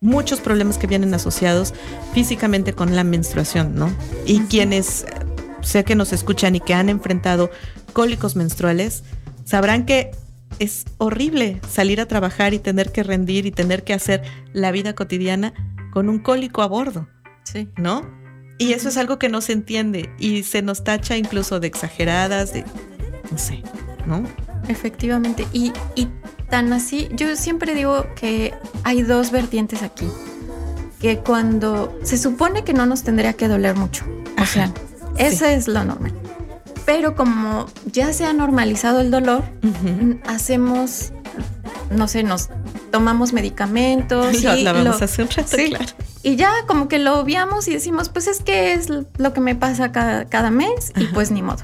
muchos 0.00 0.40
problemas 0.40 0.78
que 0.78 0.86
vienen 0.86 1.14
asociados 1.14 1.74
físicamente 2.12 2.72
con 2.72 2.94
la 2.94 3.04
menstruación, 3.04 3.74
¿no? 3.74 3.92
Y 4.26 4.40
quienes 4.40 5.06
sé 5.62 5.84
que 5.84 5.94
nos 5.94 6.12
escuchan 6.12 6.54
y 6.54 6.60
que 6.60 6.74
han 6.74 6.88
enfrentado 6.88 7.50
cólicos 7.92 8.36
menstruales, 8.36 9.02
sabrán 9.44 9.86
que 9.86 10.10
es 10.58 10.84
horrible 10.98 11.60
salir 11.68 12.00
a 12.00 12.06
trabajar 12.06 12.54
y 12.54 12.58
tener 12.58 12.92
que 12.92 13.02
rendir 13.02 13.46
y 13.46 13.50
tener 13.50 13.84
que 13.84 13.94
hacer 13.94 14.22
la 14.52 14.70
vida 14.70 14.94
cotidiana 14.94 15.52
con 15.90 16.08
un 16.08 16.18
cólico 16.18 16.62
a 16.62 16.66
bordo. 16.66 17.08
Sí. 17.44 17.68
¿No? 17.76 18.02
Y 18.58 18.72
eso 18.72 18.88
es 18.88 18.96
algo 18.96 19.18
que 19.18 19.28
no 19.28 19.40
se 19.40 19.52
entiende 19.52 20.10
y 20.18 20.42
se 20.42 20.62
nos 20.62 20.82
tacha 20.82 21.16
incluso 21.16 21.60
de 21.60 21.66
exageradas, 21.66 22.52
de 22.52 22.64
no 23.30 23.38
sé, 23.38 23.62
¿no? 24.06 24.24
Efectivamente. 24.68 25.46
Y, 25.52 25.72
tan 26.50 26.72
así, 26.72 27.08
yo 27.12 27.34
siempre 27.36 27.74
digo 27.74 28.06
que 28.14 28.54
hay 28.84 29.02
dos 29.02 29.30
vertientes 29.30 29.82
aquí. 29.82 30.08
Que 31.00 31.18
cuando 31.18 31.98
se 32.02 32.16
supone 32.16 32.64
que 32.64 32.72
no 32.72 32.86
nos 32.86 33.02
tendría 33.02 33.34
que 33.34 33.48
doler 33.48 33.76
mucho. 33.76 34.04
O 34.40 34.46
sea, 34.46 34.72
eso 35.18 35.44
es 35.44 35.68
lo 35.68 35.84
normal. 35.84 36.12
Pero 36.84 37.16
como 37.16 37.66
ya 37.90 38.12
se 38.12 38.24
ha 38.24 38.32
normalizado 38.32 39.00
el 39.00 39.10
dolor, 39.10 39.42
hacemos, 40.24 41.12
no 41.90 42.06
sé, 42.06 42.22
nos 42.22 42.48
tomamos 42.90 43.32
medicamentos. 43.32 44.34
y, 44.42 44.62
lo, 44.62 44.90
hace 44.90 45.22
un 45.22 45.28
rato, 45.28 45.56
y 46.22 46.36
ya 46.36 46.50
como 46.66 46.88
que 46.88 46.98
lo 46.98 47.20
obviamos 47.20 47.68
y 47.68 47.72
decimos, 47.72 48.08
pues 48.08 48.26
es 48.26 48.40
que 48.40 48.72
es 48.72 48.88
lo 48.88 49.32
que 49.32 49.40
me 49.40 49.54
pasa 49.54 49.92
cada, 49.92 50.50
mes 50.50 50.92
y 50.96 51.04
pues 51.06 51.30
ni 51.30 51.42
modo. 51.42 51.62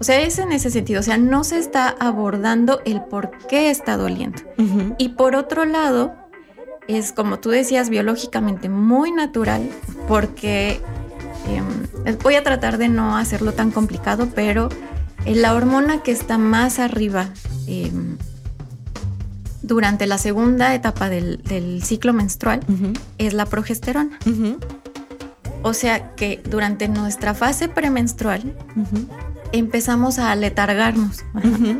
O 0.00 0.04
sea, 0.04 0.20
es 0.20 0.38
en 0.38 0.52
ese 0.52 0.70
sentido, 0.70 1.00
o 1.00 1.02
sea, 1.02 1.18
no 1.18 1.44
se 1.44 1.58
está 1.58 1.88
abordando 1.88 2.80
el 2.84 3.02
por 3.02 3.30
qué 3.48 3.70
está 3.70 3.96
doliendo. 3.96 4.42
Y 4.98 5.10
por 5.10 5.36
otro 5.36 5.64
lado, 5.64 6.14
es 6.88 7.12
como 7.12 7.38
tú 7.38 7.50
decías, 7.50 7.90
biológicamente 7.90 8.68
muy 8.68 9.12
natural, 9.12 9.68
porque 10.08 10.80
em, 11.48 12.16
voy 12.22 12.34
a 12.34 12.42
tratar 12.42 12.78
de 12.78 12.88
no 12.88 13.16
hacerlo 13.16 13.52
tan 13.52 13.70
complicado, 13.70 14.28
pero 14.34 14.68
la 15.26 15.54
hormona 15.54 16.02
que 16.02 16.10
está 16.10 16.38
más 16.38 16.80
arriba 16.80 17.28
em, 17.66 18.16
durante 19.62 20.06
la 20.06 20.18
segunda 20.18 20.74
etapa 20.74 21.08
del, 21.08 21.82
ciclo 21.82 22.12
menstrual 22.12 22.60
es 23.18 23.32
la 23.32 23.46
progesterona. 23.46 24.18
O 25.62 25.72
sea 25.72 26.14
que 26.14 26.42
durante 26.44 26.88
nuestra 26.88 27.32
fase 27.32 27.68
premenstrual 27.68 28.54
empezamos 29.58 30.18
a 30.18 30.34
letargarnos, 30.34 31.24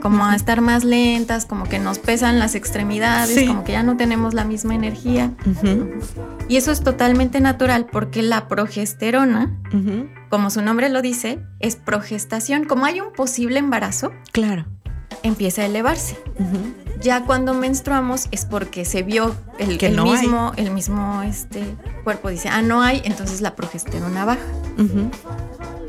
como 0.00 0.24
a 0.24 0.36
estar 0.36 0.60
más 0.60 0.84
lentas, 0.84 1.46
como 1.46 1.64
que 1.64 1.78
nos 1.78 1.98
pesan 1.98 2.38
las 2.38 2.54
extremidades, 2.54 3.48
como 3.48 3.64
que 3.64 3.72
ya 3.72 3.82
no 3.82 3.96
tenemos 3.96 4.34
la 4.34 4.44
misma 4.44 4.74
energía. 4.74 5.32
Y 6.48 6.56
eso 6.56 6.72
es 6.72 6.82
totalmente 6.82 7.40
natural 7.40 7.86
porque 7.90 8.22
la 8.22 8.48
progesterona, 8.48 9.56
como 10.30 10.50
su 10.50 10.62
nombre 10.62 10.88
lo 10.88 11.02
dice, 11.02 11.40
es 11.60 11.76
progestación. 11.76 12.64
Como 12.64 12.84
hay 12.84 13.00
un 13.00 13.12
posible 13.12 13.58
embarazo, 13.58 14.12
claro, 14.32 14.66
empieza 15.22 15.62
a 15.62 15.66
elevarse. 15.66 16.16
Ya 17.00 17.24
cuando 17.24 17.54
menstruamos 17.54 18.28
es 18.30 18.46
porque 18.46 18.84
se 18.84 19.02
vio 19.02 19.34
el, 19.58 19.78
mismo, 20.02 20.52
el 20.56 20.70
mismo 20.70 21.22
este, 21.22 21.62
cuerpo 22.02 22.30
dice, 22.30 22.48
ah, 22.48 22.62
no 22.62 22.82
hay, 22.82 23.02
entonces 23.04 23.40
la 23.40 23.54
progesterona 23.54 24.24
baja. 24.24 24.40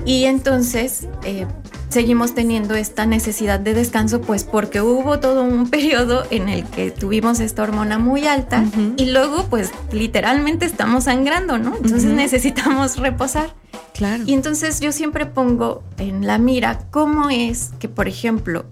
Y 0.05 0.25
entonces 0.25 1.07
eh, 1.23 1.47
seguimos 1.89 2.35
teniendo 2.35 2.75
esta 2.75 3.05
necesidad 3.05 3.59
de 3.59 3.73
descanso, 3.73 4.21
pues 4.21 4.43
porque 4.43 4.81
hubo 4.81 5.19
todo 5.19 5.43
un 5.43 5.69
periodo 5.69 6.25
en 6.29 6.49
el 6.49 6.65
que 6.65 6.91
tuvimos 6.91 7.39
esta 7.39 7.63
hormona 7.63 7.97
muy 7.97 8.27
alta 8.27 8.63
y 8.97 9.05
luego 9.05 9.45
pues 9.49 9.71
literalmente 9.91 10.65
estamos 10.65 11.05
sangrando, 11.05 11.57
¿no? 11.57 11.75
Entonces 11.77 12.05
necesitamos 12.05 12.97
reposar. 12.97 13.55
Claro. 13.93 14.23
Y 14.27 14.33
entonces 14.33 14.81
yo 14.81 14.91
siempre 14.91 15.25
pongo 15.25 15.81
en 15.97 16.27
la 16.27 16.37
mira 16.37 16.79
cómo 16.91 17.29
es 17.29 17.71
que, 17.79 17.87
por 17.87 18.09
ejemplo, 18.09 18.65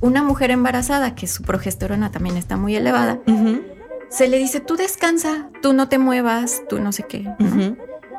una 0.00 0.22
mujer 0.22 0.50
embarazada, 0.50 1.14
que 1.14 1.26
su 1.26 1.42
progesterona 1.42 2.10
también 2.10 2.36
está 2.36 2.56
muy 2.56 2.76
elevada, 2.76 3.20
se 4.08 4.28
le 4.28 4.38
dice, 4.38 4.60
tú 4.60 4.76
descansa, 4.76 5.50
tú 5.62 5.72
no 5.72 5.88
te 5.88 5.98
muevas, 5.98 6.62
tú 6.68 6.78
no 6.80 6.92
sé 6.92 7.04
qué. 7.04 7.28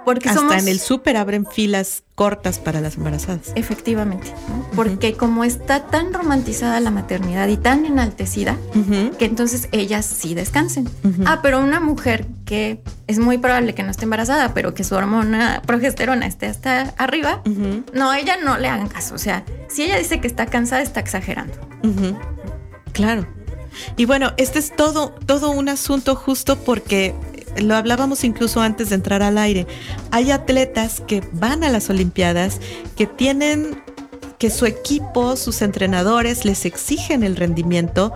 Porque 0.06 0.30
Hasta 0.30 0.58
en 0.58 0.68
el 0.68 0.80
súper 0.80 1.18
abren 1.18 1.46
filas 1.46 2.04
cortas 2.18 2.58
para 2.58 2.82
las 2.82 2.98
embarazadas. 2.98 3.52
Efectivamente, 3.54 4.34
porque 4.76 5.14
como 5.14 5.44
está 5.44 5.86
tan 5.86 6.12
romantizada 6.12 6.80
la 6.80 6.90
maternidad 6.90 7.48
y 7.48 7.58
tan 7.58 7.86
enaltecida, 7.86 8.58
que 9.20 9.26
entonces 9.26 9.70
ellas 9.72 10.08
sí 10.08 10.34
descansen. 10.34 10.90
Ah, 11.28 11.42
pero 11.44 11.60
una 11.60 11.80
mujer 11.80 12.26
que 12.44 12.82
es 13.06 13.20
muy 13.20 13.38
probable 13.38 13.76
que 13.76 13.84
no 13.84 13.92
esté 13.92 14.06
embarazada, 14.06 14.56
pero 14.56 14.74
que 14.74 14.84
su 14.84 14.96
hormona 14.96 15.62
progesterona 15.64 16.26
esté 16.26 16.48
hasta 16.48 16.96
arriba, 16.98 17.44
no, 17.94 18.12
ella 18.16 18.38
no 18.44 18.58
le 18.58 18.68
hagan 18.68 18.88
caso. 18.88 19.14
O 19.14 19.20
sea, 19.20 19.46
si 19.70 19.84
ella 19.84 20.00
dice 20.00 20.20
que 20.20 20.26
está 20.26 20.48
cansada, 20.48 20.82
está 20.82 21.00
exagerando. 21.00 21.54
Claro. 22.94 23.28
Y 23.96 24.06
bueno, 24.06 24.34
este 24.38 24.58
es 24.58 24.76
todo, 24.76 25.10
todo 25.28 25.52
un 25.52 25.70
asunto 25.70 26.16
justo 26.16 26.58
porque 26.58 27.14
lo 27.58 27.76
hablábamos 27.76 28.24
incluso 28.24 28.62
antes 28.62 28.90
de 28.90 28.96
entrar 28.96 29.24
al 29.24 29.38
aire, 29.38 29.68
hay 30.12 30.32
atletas 30.32 31.02
que 31.06 31.22
van 31.34 31.64
a 31.64 31.70
las 31.70 31.90
Olimpiadas, 31.90 32.60
que 32.96 33.08
tienen 33.08 33.82
que 34.38 34.50
su 34.50 34.66
equipo, 34.66 35.36
sus 35.36 35.62
entrenadores 35.62 36.46
les 36.46 36.66
exigen 36.66 37.24
el 37.24 37.36
rendimiento, 37.36 38.14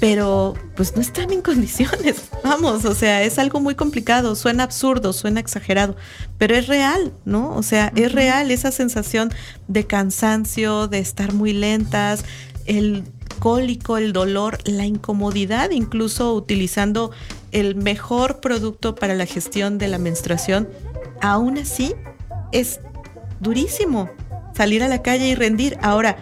pero 0.00 0.54
pues 0.74 0.96
no 0.96 1.02
están 1.02 1.30
en 1.30 1.42
condiciones. 1.42 2.24
Vamos, 2.42 2.84
o 2.84 2.94
sea, 2.94 3.22
es 3.22 3.38
algo 3.38 3.60
muy 3.60 3.74
complicado, 3.74 4.34
suena 4.34 4.64
absurdo, 4.64 5.12
suena 5.12 5.40
exagerado, 5.40 5.94
pero 6.38 6.56
es 6.56 6.66
real, 6.66 7.12
¿no? 7.24 7.54
O 7.54 7.62
sea, 7.62 7.92
es 7.94 8.12
real 8.12 8.50
esa 8.50 8.72
sensación 8.72 9.32
de 9.68 9.86
cansancio, 9.86 10.88
de 10.88 10.98
estar 10.98 11.32
muy 11.32 11.52
lentas, 11.52 12.24
el 12.66 13.04
cólico, 13.38 13.96
el 13.96 14.12
dolor, 14.12 14.58
la 14.64 14.86
incomodidad, 14.86 15.70
incluso 15.70 16.34
utilizando 16.34 17.10
el 17.52 17.76
mejor 17.76 18.40
producto 18.40 18.94
para 18.94 19.14
la 19.14 19.26
gestión 19.26 19.78
de 19.78 19.88
la 19.88 19.98
menstruación, 19.98 20.68
aún 21.20 21.58
así 21.58 21.94
es 22.52 22.80
durísimo 23.40 24.10
salir 24.54 24.82
a 24.82 24.88
la 24.88 25.02
calle 25.02 25.28
y 25.28 25.34
rendir. 25.34 25.78
Ahora, 25.82 26.16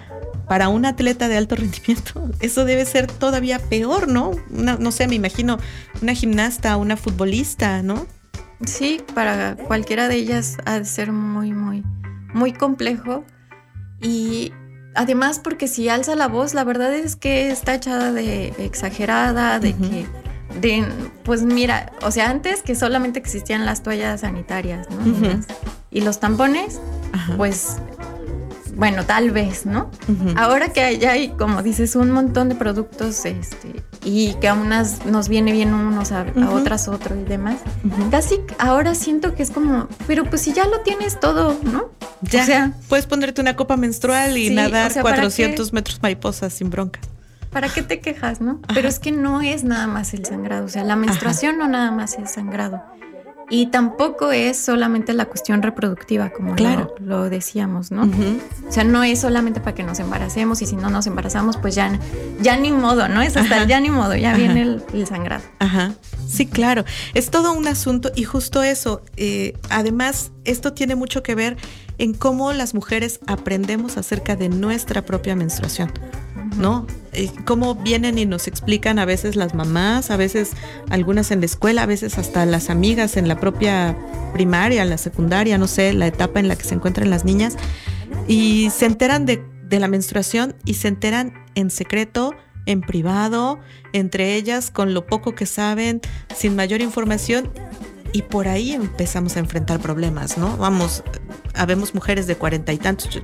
para 0.48 0.68
un 0.68 0.86
atleta 0.86 1.28
de 1.28 1.36
alto 1.36 1.56
rendimiento, 1.56 2.28
eso 2.40 2.64
debe 2.64 2.84
ser 2.84 3.06
todavía 3.06 3.58
peor, 3.58 4.08
¿no? 4.08 4.32
no 4.50 4.92
sé, 4.92 5.06
me 5.08 5.14
imagino 5.14 5.58
una 6.02 6.14
gimnasta, 6.14 6.76
una 6.76 6.96
futbolista, 6.96 7.82
¿no? 7.82 8.06
Sí, 8.66 9.00
para 9.14 9.56
cualquiera 9.56 10.08
de 10.08 10.16
ellas 10.16 10.56
ha 10.64 10.78
de 10.78 10.84
ser 10.84 11.12
muy, 11.12 11.52
muy, 11.52 11.84
muy 12.34 12.52
complejo. 12.52 13.24
Y 14.00 14.52
además 14.94 15.38
porque 15.38 15.68
si 15.68 15.88
alza 15.88 16.16
la 16.16 16.26
voz, 16.26 16.54
la 16.54 16.64
verdad 16.64 16.92
es 16.92 17.14
que 17.14 17.50
está 17.50 17.74
echada 17.74 18.12
de 18.12 18.48
exagerada, 18.58 19.60
de 19.60 19.74
que 19.74 20.06
de, 20.60 20.86
pues 21.24 21.42
mira, 21.42 21.92
o 22.02 22.10
sea, 22.10 22.30
antes 22.30 22.62
que 22.62 22.74
solamente 22.74 23.18
existían 23.18 23.66
las 23.66 23.82
toallas 23.82 24.20
sanitarias, 24.20 24.88
¿no? 24.90 25.40
Y 25.90 26.02
los 26.02 26.20
tampones, 26.20 26.80
pues, 27.36 27.76
bueno, 28.74 29.04
tal 29.04 29.30
vez, 29.30 29.66
¿no? 29.66 29.90
Ahora 30.36 30.72
que 30.72 30.98
ya 30.98 31.12
hay, 31.12 31.30
como 31.30 31.62
dices, 31.62 31.96
un 31.96 32.10
montón 32.10 32.48
de 32.48 32.54
productos, 32.54 33.24
este, 33.24 33.82
y 34.04 34.34
que 34.34 34.48
a 34.48 34.54
unas 34.54 35.04
nos 35.04 35.28
viene 35.28 35.52
bien 35.52 35.74
unos, 35.74 36.12
a, 36.12 36.26
otras 36.52 36.88
otro 36.88 37.18
y 37.18 37.24
demás, 37.24 37.56
casi 38.10 38.40
ahora 38.58 38.94
siento 38.94 39.34
que 39.34 39.42
es 39.42 39.50
como, 39.50 39.88
pero 40.06 40.24
pues 40.24 40.42
si 40.42 40.52
ya 40.52 40.66
lo 40.66 40.80
tienes 40.80 41.18
todo, 41.18 41.58
¿no? 41.64 41.90
Ya, 42.22 42.42
o 42.42 42.46
sea, 42.46 42.72
puedes 42.88 43.06
ponerte 43.06 43.40
una 43.40 43.56
copa 43.56 43.76
menstrual 43.76 44.36
y 44.36 44.50
nadar 44.50 44.92
400 45.00 45.72
metros 45.72 46.00
mariposas 46.02 46.52
sin 46.52 46.70
broncas. 46.70 47.02
¿Para 47.50 47.68
qué 47.68 47.82
te 47.82 48.00
quejas, 48.00 48.40
no? 48.40 48.60
Pero 48.74 48.88
es 48.88 48.98
que 48.98 49.12
no 49.12 49.40
es 49.40 49.64
nada 49.64 49.86
más 49.86 50.14
el 50.14 50.24
sangrado, 50.24 50.66
o 50.66 50.68
sea, 50.68 50.84
la 50.84 50.96
menstruación 50.96 51.58
no 51.58 51.68
nada 51.68 51.90
más 51.90 52.18
es 52.18 52.30
sangrado. 52.30 52.82
Y 53.50 53.66
tampoco 53.66 54.30
es 54.30 54.58
solamente 54.58 55.14
la 55.14 55.24
cuestión 55.24 55.62
reproductiva, 55.62 56.30
como 56.30 56.54
lo, 57.00 57.30
decíamos, 57.30 57.90
¿no? 57.90 58.02
O 58.68 58.72
sea, 58.72 58.84
no 58.84 59.04
es 59.04 59.20
solamente 59.20 59.60
para 59.60 59.74
que 59.74 59.82
nos 59.82 60.00
embaracemos 60.00 60.60
y 60.60 60.66
si 60.66 60.76
no 60.76 60.90
nos 60.90 61.06
embarazamos, 61.06 61.56
pues 61.56 61.74
ya, 61.74 61.98
ya 62.42 62.58
ni 62.58 62.72
modo, 62.72 63.08
¿no? 63.08 63.22
Es 63.22 63.38
hasta 63.38 63.64
ya 63.64 63.80
ni 63.80 63.88
modo, 63.88 64.14
ya 64.16 64.34
viene 64.34 64.80
el, 64.92 65.06
sangrado. 65.06 65.44
Ajá. 65.60 65.94
Sí, 66.28 66.44
claro. 66.46 66.84
Es 67.14 67.30
todo 67.30 67.54
un 67.54 67.66
asunto 67.66 68.10
y 68.14 68.24
justo 68.24 68.62
eso. 68.62 69.00
Eh, 69.16 69.54
además, 69.70 70.30
esto 70.44 70.74
tiene 70.74 70.94
mucho 70.94 71.22
que 71.22 71.34
ver 71.34 71.56
en 71.96 72.12
cómo 72.12 72.52
las 72.52 72.74
mujeres 72.74 73.18
aprendemos 73.26 73.96
acerca 73.96 74.36
de 74.36 74.50
nuestra 74.50 75.06
propia 75.06 75.34
menstruación. 75.34 75.90
¿No? 76.58 76.86
Eh, 77.12 77.30
cómo 77.44 77.74
vienen 77.74 78.18
y 78.18 78.26
nos 78.26 78.46
explican 78.46 78.98
a 78.98 79.04
veces 79.04 79.36
las 79.36 79.54
mamás, 79.54 80.10
a 80.10 80.16
veces 80.16 80.52
algunas 80.90 81.30
en 81.30 81.40
la 81.40 81.46
escuela, 81.46 81.82
a 81.82 81.86
veces 81.86 82.18
hasta 82.18 82.44
las 82.46 82.70
amigas 82.70 83.16
en 83.16 83.28
la 83.28 83.40
propia 83.40 83.96
primaria, 84.32 84.84
la 84.84 84.98
secundaria, 84.98 85.56
no 85.58 85.66
sé, 85.66 85.92
la 85.92 86.06
etapa 86.06 86.40
en 86.40 86.48
la 86.48 86.56
que 86.56 86.64
se 86.64 86.74
encuentran 86.74 87.10
las 87.10 87.24
niñas, 87.24 87.56
y 88.26 88.70
se 88.70 88.86
enteran 88.86 89.24
de, 89.24 89.42
de 89.64 89.80
la 89.80 89.88
menstruación 89.88 90.54
y 90.64 90.74
se 90.74 90.88
enteran 90.88 91.32
en 91.54 91.70
secreto, 91.70 92.34
en 92.66 92.82
privado, 92.82 93.58
entre 93.92 94.34
ellas, 94.34 94.70
con 94.70 94.92
lo 94.92 95.06
poco 95.06 95.34
que 95.34 95.46
saben, 95.46 96.00
sin 96.36 96.54
mayor 96.54 96.82
información, 96.82 97.50
y 98.12 98.22
por 98.22 98.48
ahí 98.48 98.72
empezamos 98.72 99.36
a 99.36 99.40
enfrentar 99.40 99.80
problemas, 99.80 100.38
¿no? 100.38 100.56
Vamos, 100.56 101.02
habemos 101.54 101.94
mujeres 101.94 102.26
de 102.26 102.36
cuarenta 102.36 102.72
y 102.72 102.78
tantos, 102.78 103.22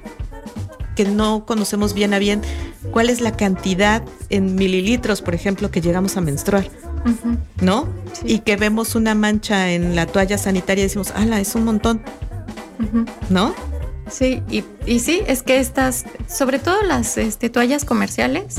que 0.94 1.04
no 1.04 1.44
conocemos 1.44 1.94
bien 1.94 2.14
a 2.14 2.18
bien 2.18 2.42
cuál 2.90 3.10
es 3.10 3.20
la 3.20 3.36
cantidad 3.36 4.02
en 4.30 4.54
mililitros, 4.54 5.22
por 5.22 5.34
ejemplo, 5.34 5.70
que 5.70 5.80
llegamos 5.80 6.16
a 6.16 6.20
menstruar, 6.20 6.68
¿no? 7.60 7.88
Y 8.24 8.40
que 8.40 8.56
vemos 8.56 8.94
una 8.94 9.14
mancha 9.14 9.72
en 9.72 9.96
la 9.96 10.06
toalla 10.06 10.38
sanitaria 10.38 10.82
y 10.82 10.86
decimos, 10.86 11.10
ala, 11.12 11.40
es 11.40 11.54
un 11.54 11.64
montón, 11.64 12.02
¿no? 13.30 13.54
Sí, 14.08 14.42
y, 14.50 14.98
sí, 14.98 15.22
es 15.26 15.42
que 15.42 15.58
estas, 15.58 16.04
sobre 16.28 16.58
todo 16.58 16.82
las 16.82 17.16
este, 17.16 17.48
toallas 17.48 17.84
comerciales, 17.84 18.56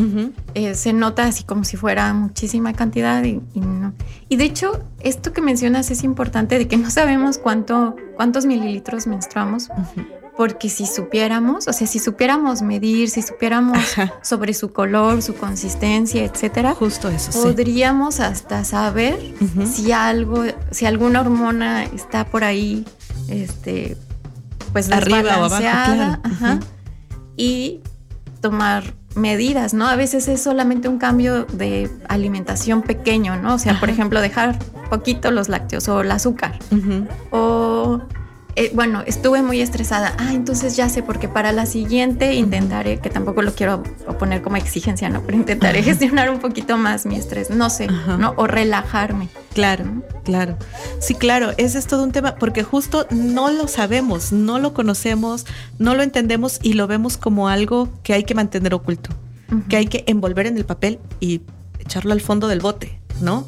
eh, 0.56 0.74
se 0.74 0.92
nota 0.92 1.26
así 1.26 1.44
como 1.44 1.64
si 1.64 1.78
fuera 1.78 2.14
muchísima 2.14 2.74
cantidad 2.74 3.24
y, 3.24 3.42
no. 3.54 3.94
Y 4.28 4.38
de 4.38 4.46
hecho, 4.46 4.84
esto 5.02 5.34
que 5.34 5.42
mencionas 5.42 5.92
es 5.92 6.04
importante 6.04 6.58
de 6.58 6.68
que 6.68 6.78
no 6.78 6.90
sabemos 6.90 7.38
cuánto, 7.38 7.96
cuántos 8.16 8.46
mililitros 8.46 9.06
menstruamos, 9.06 9.70
porque 10.38 10.70
si 10.70 10.86
supiéramos, 10.86 11.68
o 11.68 11.74
sea, 11.74 11.88
si 11.88 12.00
supiéramos 12.00 12.62
medir, 12.62 13.10
si 13.10 13.22
supiéramos 13.22 13.78
sobre 14.22 14.54
su 14.54 14.74
color, 14.74 15.22
su 15.22 15.36
consistencia, 15.36 16.24
etcétera, 16.24 16.74
justo 16.74 17.10
eso, 17.10 17.32
podríamos 17.42 18.20
hasta 18.20 18.64
saber 18.66 19.18
si 19.72 19.92
algo, 19.92 20.44
si 20.72 20.86
alguna 20.86 21.22
hormona 21.22 21.84
está 21.86 22.26
por 22.26 22.44
ahí, 22.44 22.86
este, 23.28 23.98
pues 24.74 24.92
arriba 24.92 25.40
o 25.40 25.46
abajo, 25.46 26.20
y 27.38 27.82
tomar 28.42 28.94
medidas, 29.16 29.74
¿no? 29.74 29.88
A 29.88 29.96
veces 29.96 30.28
es 30.28 30.42
solamente 30.42 30.90
un 30.90 30.98
cambio 30.98 31.46
de 31.46 31.90
alimentación 32.10 32.82
pequeño, 32.82 33.38
¿no? 33.38 33.56
O 33.56 33.60
sea, 33.60 33.80
por 33.80 33.90
ejemplo, 33.90 34.20
dejar 34.20 34.60
poquito 34.90 35.32
los 35.32 35.50
lácteos 35.50 35.88
o 35.88 36.02
el 36.02 36.12
azúcar. 36.12 36.60
O 37.32 38.02
eh, 38.58 38.72
bueno, 38.74 39.04
estuve 39.06 39.42
muy 39.42 39.60
estresada. 39.60 40.16
Ah, 40.18 40.34
entonces 40.34 40.78
ya 40.78 40.88
sé, 40.88 41.04
porque 41.04 41.28
para 41.28 41.52
la 41.52 41.66
siguiente 41.66 42.36
intentaré, 42.36 43.00
que 43.00 43.10
tampoco 43.10 43.42
lo 43.42 43.54
quiero 43.54 43.84
poner 44.18 44.42
como 44.42 44.56
exigencia, 44.56 45.10
¿no? 45.10 45.24
Pero 45.24 45.38
intentaré 45.38 45.84
gestionar 45.84 46.30
un 46.30 46.40
poquito 46.40 46.78
más 46.78 47.06
mi 47.06 47.16
estrés, 47.16 47.50
no 47.50 47.70
sé, 47.70 47.88
¿no? 47.88 48.34
O 48.38 48.48
relajarme. 48.48 49.28
Claro, 49.54 49.86
claro. 50.24 50.58
Sí, 51.00 51.16
claro, 51.16 51.52
ese 51.58 51.80
es 51.80 51.88
todo 51.88 52.04
un 52.04 52.12
tema, 52.12 52.36
porque 52.36 52.64
justo 52.64 53.08
no 53.10 53.52
lo 53.52 53.68
sabemos, 53.68 54.32
no 54.32 54.60
lo 54.60 54.74
conocemos, 54.74 55.46
no 55.78 55.94
lo 55.94 56.04
entendemos 56.04 56.60
y 56.62 56.74
lo 56.74 56.88
vemos 56.88 57.18
como 57.18 57.50
algo 57.50 57.90
que 58.04 58.14
hay 58.14 58.24
que 58.24 58.36
mantener 58.36 58.74
oculto, 58.74 59.10
que 59.70 59.78
hay 59.78 59.88
que 59.88 60.04
envolver 60.08 60.48
en 60.48 60.58
el 60.58 60.66
papel 60.66 61.00
y 61.20 61.42
echarlo 61.80 62.14
al 62.14 62.22
fondo 62.22 62.48
del 62.48 62.60
bote, 62.60 63.00
¿no? 63.22 63.46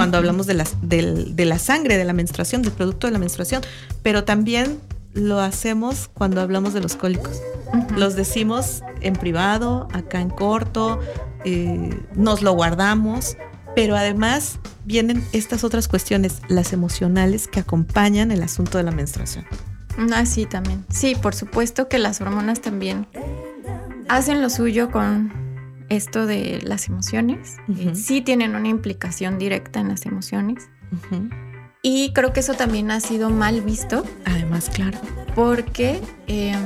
Cuando 0.00 0.16
hablamos 0.16 0.46
de 0.46 0.54
la, 0.54 0.64
de 0.80 1.44
la 1.44 1.58
sangre, 1.58 1.98
de 1.98 2.06
la 2.06 2.14
menstruación, 2.14 2.62
del 2.62 2.72
producto 2.72 3.06
de 3.06 3.12
la 3.12 3.18
menstruación, 3.18 3.60
pero 4.02 4.24
también 4.24 4.80
lo 5.12 5.40
hacemos 5.40 6.08
cuando 6.08 6.40
hablamos 6.40 6.72
de 6.72 6.80
los 6.80 6.96
cólicos. 6.96 7.42
Los 7.98 8.16
decimos 8.16 8.82
en 9.02 9.12
privado, 9.12 9.88
acá 9.92 10.22
en 10.22 10.30
corto, 10.30 11.00
eh, 11.44 12.00
nos 12.14 12.40
lo 12.40 12.52
guardamos, 12.52 13.36
pero 13.76 13.94
además 13.94 14.58
vienen 14.86 15.22
estas 15.32 15.64
otras 15.64 15.86
cuestiones, 15.86 16.40
las 16.48 16.72
emocionales 16.72 17.46
que 17.46 17.60
acompañan 17.60 18.30
el 18.30 18.42
asunto 18.42 18.78
de 18.78 18.84
la 18.84 18.92
menstruación. 18.92 19.44
Ah, 20.14 20.24
sí, 20.24 20.46
también. 20.46 20.86
Sí, 20.88 21.14
por 21.14 21.34
supuesto 21.34 21.88
que 21.88 21.98
las 21.98 22.22
hormonas 22.22 22.62
también 22.62 23.06
hacen 24.08 24.40
lo 24.40 24.48
suyo 24.48 24.90
con 24.90 25.49
esto 25.90 26.26
de 26.26 26.60
las 26.62 26.88
emociones. 26.88 27.56
Eh, 27.76 27.92
sí 27.94 28.22
tienen 28.22 28.54
una 28.54 28.68
implicación 28.68 29.38
directa 29.38 29.80
en 29.80 29.88
las 29.88 30.06
emociones. 30.06 30.68
Y 31.82 32.12
creo 32.14 32.32
que 32.32 32.40
eso 32.40 32.54
también 32.54 32.90
ha 32.90 33.00
sido 33.00 33.28
mal 33.30 33.60
visto. 33.60 34.04
Además, 34.24 34.70
claro. 34.70 34.98
Porque, 35.34 36.00
em, 36.26 36.58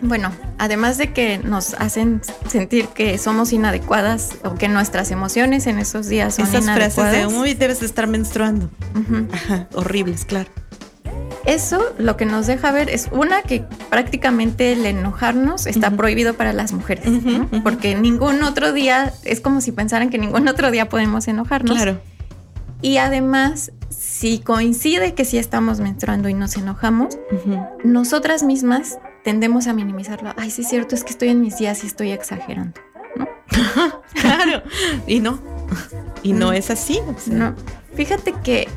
bueno, 0.00 0.30
además 0.58 0.98
de 0.98 1.12
que 1.12 1.38
nos 1.38 1.74
hacen 1.74 2.20
sentir 2.48 2.88
que 2.88 3.16
somos 3.18 3.52
inadecuadas 3.52 4.36
o 4.44 4.54
que 4.54 4.68
nuestras 4.68 5.10
emociones 5.10 5.66
en 5.66 5.78
esos 5.78 6.06
días 6.08 6.34
son 6.36 6.46
Esas 6.46 6.64
frases 6.66 7.12
de, 7.12 7.26
uy, 7.26 7.54
debes 7.54 7.82
estar 7.82 8.06
menstruando. 8.06 8.70
horribles, 9.74 10.24
claro. 10.24 10.50
Eso 11.46 11.94
lo 11.98 12.16
que 12.16 12.26
nos 12.26 12.46
deja 12.46 12.72
ver 12.72 12.90
es 12.90 13.08
una 13.12 13.42
que 13.42 13.64
prácticamente 13.88 14.72
el 14.72 14.84
enojarnos 14.84 15.66
está 15.66 15.90
prohibido 15.92 16.34
para 16.34 16.52
las 16.52 16.72
mujeres, 16.72 17.08
porque 17.62 17.94
ningún 17.94 18.42
otro 18.42 18.72
día 18.72 19.12
es 19.24 19.40
como 19.40 19.60
si 19.60 19.72
pensaran 19.72 20.10
que 20.10 20.18
ningún 20.18 20.48
otro 20.48 20.70
día 20.70 20.88
podemos 20.88 21.28
enojarnos. 21.28 21.76
Claro. 21.76 22.00
Y 22.82 22.98
además, 22.98 23.72
si 23.88 24.40
coincide 24.40 25.14
que 25.14 25.24
sí 25.24 25.38
estamos 25.38 25.80
menstruando 25.80 26.28
y 26.28 26.34
nos 26.34 26.56
enojamos, 26.56 27.18
nosotras 27.84 28.42
mismas 28.42 28.98
tendemos 29.24 29.66
a 29.66 29.72
minimizarlo. 29.72 30.32
Ay, 30.36 30.50
sí 30.50 30.62
es 30.62 30.68
cierto, 30.68 30.94
es 30.94 31.04
que 31.04 31.10
estoy 31.10 31.28
en 31.28 31.40
mis 31.40 31.58
días 31.58 31.84
y 31.84 31.86
estoy 31.86 32.10
exagerando. 32.10 32.80
claro. 34.14 34.62
Y 35.06 35.20
no. 35.20 35.40
Y 36.22 36.32
no 36.32 36.52
es 36.52 36.70
así. 36.70 37.00
No. 37.26 37.54
Fíjate 37.96 38.34
que, 38.44 38.68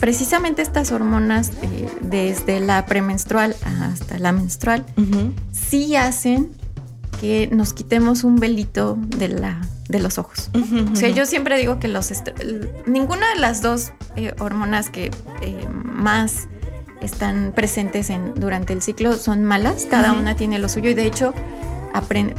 precisamente 0.00 0.62
estas 0.62 0.90
hormonas, 0.90 1.52
eh, 1.62 1.88
desde 2.00 2.60
la 2.60 2.84
premenstrual 2.86 3.54
hasta 3.64 4.18
la 4.18 4.32
menstrual, 4.32 4.84
sí 5.52 5.96
hacen 5.96 6.50
que 7.20 7.48
nos 7.50 7.72
quitemos 7.72 8.24
un 8.24 8.36
velito 8.36 8.98
de, 8.98 9.28
la, 9.28 9.60
de 9.88 10.00
los 10.00 10.18
ojos. 10.18 10.50
o 10.92 10.96
sea, 10.96 11.08
yo 11.08 11.26
siempre 11.26 11.58
digo 11.58 11.78
que 11.78 11.88
los 11.88 12.10
ninguna 12.86 13.28
de 13.34 13.40
las 13.40 13.62
dos 13.62 13.92
eh, 14.16 14.34
hormonas 14.38 14.90
que 14.90 15.10
eh, 15.42 15.68
más 15.70 16.48
están 17.00 17.52
presentes 17.54 18.10
en, 18.10 18.34
durante 18.34 18.72
el 18.72 18.82
ciclo 18.82 19.14
son 19.14 19.44
malas, 19.44 19.86
cada 19.88 20.12
una 20.12 20.34
tiene 20.34 20.58
lo 20.58 20.68
suyo 20.68 20.90
y 20.90 20.94
de 20.94 21.06
hecho 21.06 21.32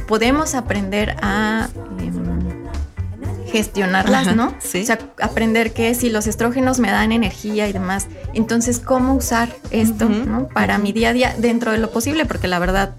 podemos 0.06 0.54
aprender 0.54 1.16
a... 1.22 1.68
Em, 2.00 2.37
gestionarlas, 3.50 4.34
¿no? 4.36 4.54
Sí. 4.60 4.82
O 4.82 4.86
sea, 4.86 4.98
aprender 5.20 5.72
que 5.72 5.94
si 5.94 6.10
los 6.10 6.26
estrógenos 6.26 6.78
me 6.78 6.90
dan 6.90 7.12
energía 7.12 7.68
y 7.68 7.72
demás, 7.72 8.06
entonces 8.34 8.78
cómo 8.78 9.14
usar 9.14 9.54
esto, 9.70 10.08
¿no? 10.08 10.48
Para 10.48 10.78
mi 10.78 10.92
día 10.92 11.10
a 11.10 11.12
día 11.12 11.34
dentro 11.38 11.72
de 11.72 11.78
lo 11.78 11.90
posible, 11.90 12.26
porque 12.26 12.48
la 12.48 12.58
verdad 12.58 12.94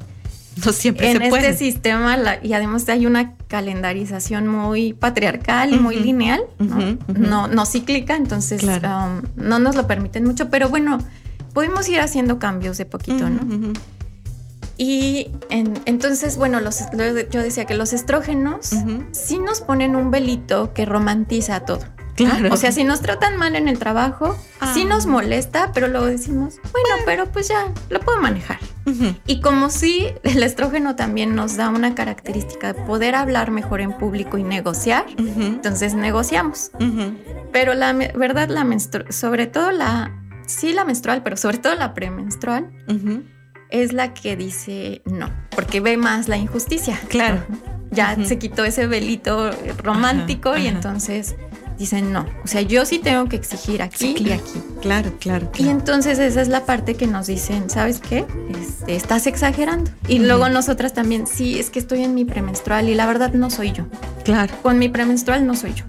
no 0.65 0.73
siempre 0.73 1.11
en 1.11 1.21
se 1.21 1.29
puede. 1.29 1.49
este 1.49 1.65
sistema 1.65 2.17
y 2.41 2.53
además 2.53 2.87
hay 2.89 3.05
una 3.05 3.35
calendarización 3.47 4.47
muy 4.47 4.93
patriarcal 4.93 5.73
y 5.73 5.79
muy 5.79 5.95
lineal, 5.95 6.41
¿no? 6.59 7.47
no, 7.47 7.65
cíclica, 7.65 8.15
entonces 8.15 8.63
um, 8.63 9.21
no 9.35 9.59
nos 9.59 9.75
lo 9.75 9.87
permiten 9.87 10.25
mucho, 10.25 10.49
pero 10.49 10.69
bueno, 10.69 10.99
podemos 11.53 11.87
ir 11.89 11.99
haciendo 11.99 12.39
cambios 12.39 12.77
de 12.77 12.85
poquito, 12.85 13.29
¿no? 13.29 13.73
Y 14.81 15.29
entonces, 15.49 16.37
bueno, 16.37 16.61
los, 16.61 16.85
yo 17.31 17.43
decía 17.43 17.65
que 17.65 17.73
los 17.73 17.91
estrógenos 17.91 18.71
sí 19.11 19.37
nos 19.37 19.59
ponen 19.59 19.97
un 19.97 20.09
velito 20.09 20.73
que 20.73 20.85
romantiza 20.85 21.59
todo. 21.65 21.81
Claro. 22.15 22.53
O 22.53 22.55
sea, 22.55 22.71
si 22.71 22.85
nos 22.85 23.01
tratan 23.01 23.35
mal 23.35 23.57
en 23.57 23.67
el 23.67 23.77
trabajo, 23.77 24.37
sí 24.73 24.85
nos 24.85 25.05
ah. 25.05 25.09
molesta, 25.09 25.71
pero 25.73 25.89
luego 25.89 26.05
decimos, 26.05 26.61
bueno, 26.71 27.03
pero 27.05 27.25
pues 27.25 27.49
ya 27.49 27.73
lo 27.89 27.99
puedo 27.99 28.21
manejar. 28.21 28.57
Y 29.27 29.41
como 29.41 29.69
si 29.69 30.07
el 30.23 30.41
estrógeno 30.43 30.95
también 30.95 31.35
nos 31.35 31.57
da 31.57 31.67
una 31.67 31.93
característica 31.93 32.71
de 32.71 32.81
poder 32.83 33.15
hablar 33.15 33.51
mejor 33.51 33.81
en 33.81 33.91
público 33.91 34.37
y 34.37 34.43
negociar, 34.43 35.05
entonces 35.17 35.93
negociamos. 35.93 36.71
Pero 37.51 37.73
la 37.73 37.91
verdad, 37.91 38.47
la 38.47 38.65
sobre 39.09 39.45
todo 39.47 39.71
la, 39.71 40.17
sí 40.47 40.71
la 40.71 40.85
menstrual, 40.85 41.21
pero 41.21 41.35
sobre 41.35 41.57
todo 41.57 41.75
la 41.75 41.93
premenstrual, 41.93 42.71
es 43.69 43.93
la 43.93 44.13
que 44.13 44.35
dice 44.35 45.01
no, 45.05 45.31
porque 45.55 45.79
ve 45.79 45.97
más 45.97 46.27
la 46.27 46.37
injusticia. 46.37 46.99
Claro. 47.07 47.43
Ya 47.91 48.15
se 48.23 48.37
quitó 48.37 48.65
ese 48.65 48.85
velito 48.85 49.49
romántico 49.83 50.55
y 50.55 50.67
entonces 50.67 51.35
dicen 51.79 52.13
no. 52.13 52.27
O 52.43 52.47
sea, 52.47 52.61
yo 52.61 52.85
sí 52.85 52.99
tengo 52.99 53.27
que 53.27 53.35
exigir 53.35 53.81
aquí 53.81 54.15
y 54.19 54.31
aquí. 54.31 54.61
Claro, 54.81 55.11
claro, 55.19 55.49
Y 55.57 55.69
entonces 55.69 56.19
esa 56.19 56.41
es 56.41 56.49
la 56.49 56.65
parte 56.65 56.93
que 56.95 57.07
nos 57.07 57.27
dicen, 57.27 57.69
¿sabes 57.69 57.99
qué? 57.99 58.25
Este, 58.59 58.95
estás 58.95 59.25
exagerando. 59.25 59.89
Y 60.07 60.19
luego 60.19 60.49
nosotras 60.49 60.93
también, 60.93 61.25
sí, 61.25 61.57
es 61.57 61.69
que 61.69 61.79
estoy 61.79 62.03
en 62.03 62.13
mi 62.13 62.25
premenstrual 62.25 62.89
y 62.89 62.95
la 62.95 63.07
verdad 63.07 63.33
no 63.33 63.49
soy 63.49 63.71
yo. 63.71 63.85
Claro. 64.23 64.53
Con 64.61 64.77
mi 64.77 64.89
premenstrual 64.89 65.47
no 65.47 65.55
soy 65.55 65.73
yo. 65.73 65.85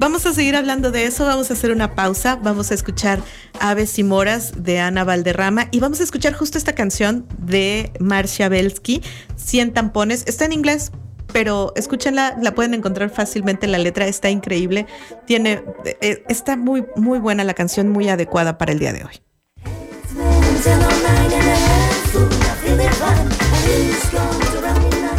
Vamos 0.00 0.24
a 0.24 0.32
seguir 0.32 0.56
hablando 0.56 0.90
de 0.90 1.04
eso, 1.04 1.26
vamos 1.26 1.50
a 1.50 1.52
hacer 1.52 1.72
una 1.72 1.94
pausa, 1.94 2.36
vamos 2.36 2.70
a 2.70 2.74
escuchar 2.74 3.20
Aves 3.60 3.98
y 3.98 4.02
Moras 4.02 4.64
de 4.64 4.78
Ana 4.78 5.04
Valderrama 5.04 5.68
y 5.72 5.80
vamos 5.80 6.00
a 6.00 6.04
escuchar 6.04 6.32
justo 6.32 6.56
esta 6.56 6.74
canción 6.74 7.26
de 7.36 7.92
Marcia 8.00 8.48
Belsky, 8.48 9.02
100 9.36 9.74
tampones. 9.74 10.24
Está 10.26 10.46
en 10.46 10.54
inglés, 10.54 10.90
pero 11.34 11.74
escúchenla, 11.76 12.38
la 12.40 12.54
pueden 12.54 12.72
encontrar 12.72 13.10
fácilmente, 13.10 13.66
la 13.66 13.76
letra 13.76 14.06
está 14.06 14.30
increíble, 14.30 14.86
tiene, 15.26 15.62
eh, 16.00 16.24
está 16.30 16.56
muy, 16.56 16.86
muy 16.96 17.18
buena 17.18 17.44
la 17.44 17.52
canción, 17.52 17.90
muy 17.90 18.08
adecuada 18.08 18.56
para 18.56 18.72
el 18.72 18.78
día 18.78 18.94
de 18.94 19.04
hoy. 19.04 19.20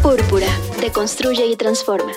Púrpura, 0.02 0.48
deconstruye 0.82 1.46
y 1.46 1.56
transforma. 1.56 2.14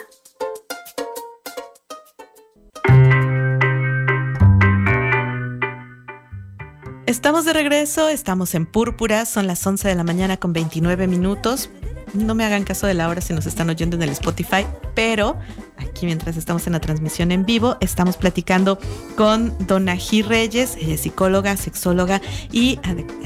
Estamos 7.06 7.44
de 7.44 7.52
regreso, 7.52 8.08
estamos 8.08 8.54
en 8.54 8.64
Púrpura, 8.64 9.26
son 9.26 9.46
las 9.46 9.66
11 9.66 9.88
de 9.88 9.94
la 9.94 10.04
mañana 10.04 10.38
con 10.38 10.54
29 10.54 11.06
minutos. 11.06 11.68
no 12.14 12.34
me 12.34 12.46
hagan 12.46 12.64
caso 12.64 12.86
de 12.86 12.94
la 12.94 13.10
hora 13.10 13.20
si 13.20 13.34
nos 13.34 13.44
están 13.44 13.68
oyendo 13.68 13.96
en 13.96 14.02
el 14.04 14.08
Spotify, 14.08 14.66
pero 14.94 15.36
aquí 15.76 16.06
mientras 16.06 16.36
estamos 16.36 16.66
en 16.66 16.74
la 16.74 16.80
transmisión 16.80 17.32
en 17.32 17.44
vivo, 17.44 17.76
estamos 17.80 18.16
platicando 18.16 18.78
con 19.16 19.54
Dona 19.66 19.94
G. 19.94 20.24
Reyes, 20.24 20.76
ella 20.76 20.94
es 20.94 21.00
psicóloga, 21.00 21.56
sexóloga 21.56 22.20
y 22.52 22.78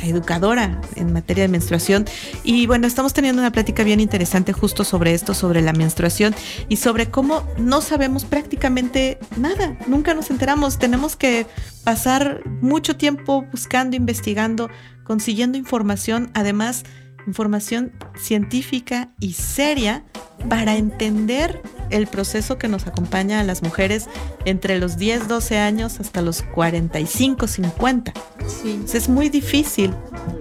educadora 0.03 0.81
en 0.97 1.13
materia 1.13 1.45
de 1.45 1.49
menstruación. 1.49 2.05
Y 2.45 2.67
bueno, 2.67 2.87
estamos 2.87 3.13
teniendo 3.13 3.41
una 3.41 3.53
plática 3.53 3.85
bien 3.85 4.01
interesante 4.01 4.53
justo 4.53 4.85
sobre 4.85 5.15
esto, 5.15 5.35
sobre 5.35 5.63
la 5.63 5.73
menstruación 5.73 6.35
y 6.69 6.77
sobre 6.77 7.11
cómo 7.11 7.47
no 7.59 7.81
sabemos 7.81 8.25
prácticamente 8.25 9.19
nada, 9.37 9.77
nunca 9.87 10.15
nos 10.15 10.31
enteramos, 10.31 10.79
tenemos 10.79 11.17
que 11.17 11.47
pasar 11.85 12.43
mucho 12.61 12.97
tiempo 12.97 13.47
buscando, 13.51 13.97
investigando, 13.97 14.69
consiguiendo 15.05 15.57
información, 15.57 16.31
además 16.35 16.85
información 17.29 17.93
científica 18.17 19.11
y 19.21 19.35
seria 19.35 20.05
para 20.49 20.77
entender 20.77 21.63
el 21.91 22.07
proceso 22.07 22.59
que 22.59 22.69
nos 22.69 22.87
acompaña 22.87 23.41
a 23.41 23.45
las 23.45 23.63
mujeres 23.63 24.09
entre 24.45 24.79
los 24.79 24.97
10, 24.97 25.29
12 25.29 25.59
años 25.59 26.01
hasta 26.01 26.23
los 26.23 26.43
45, 26.43 27.47
50. 27.47 28.13
Sí. 28.47 28.85
es 28.93 29.09
muy 29.09 29.29
difícil, 29.29 29.95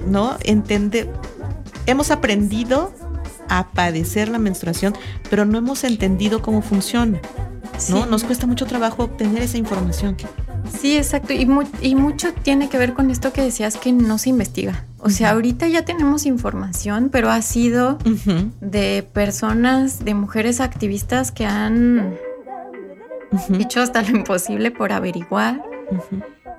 ¿no? 0.07 0.37
Entender. 0.43 1.11
Hemos 1.85 2.09
aprendido 2.11 2.93
a 3.49 3.69
padecer 3.71 4.29
la 4.29 4.39
menstruación, 4.39 4.95
pero 5.29 5.45
no 5.45 5.57
hemos 5.57 5.83
entendido 5.83 6.41
cómo 6.41 6.61
funciona. 6.61 7.19
¿no? 7.89 8.05
Nos 8.05 8.23
cuesta 8.23 8.47
mucho 8.47 8.65
trabajo 8.65 9.03
obtener 9.03 9.43
esa 9.43 9.57
información. 9.57 10.17
Sí, 10.79 10.97
exacto. 10.97 11.33
Y, 11.33 11.47
y 11.81 11.95
mucho 11.95 12.33
tiene 12.33 12.69
que 12.69 12.77
ver 12.77 12.93
con 12.93 13.09
esto 13.09 13.33
que 13.33 13.41
decías 13.41 13.77
que 13.77 13.91
no 13.91 14.17
se 14.17 14.29
investiga. 14.29 14.85
O 14.99 15.09
sea, 15.09 15.31
ahorita 15.31 15.67
ya 15.67 15.85
tenemos 15.85 16.25
información, 16.25 17.09
pero 17.11 17.29
ha 17.29 17.41
sido 17.41 17.97
de 18.61 19.07
personas, 19.13 20.03
de 20.03 20.13
mujeres 20.13 20.59
activistas 20.59 21.31
que 21.31 21.45
han 21.45 22.15
hecho 23.59 23.81
hasta 23.81 24.01
lo 24.01 24.17
imposible 24.17 24.71
por 24.71 24.91
averiguar 24.91 25.63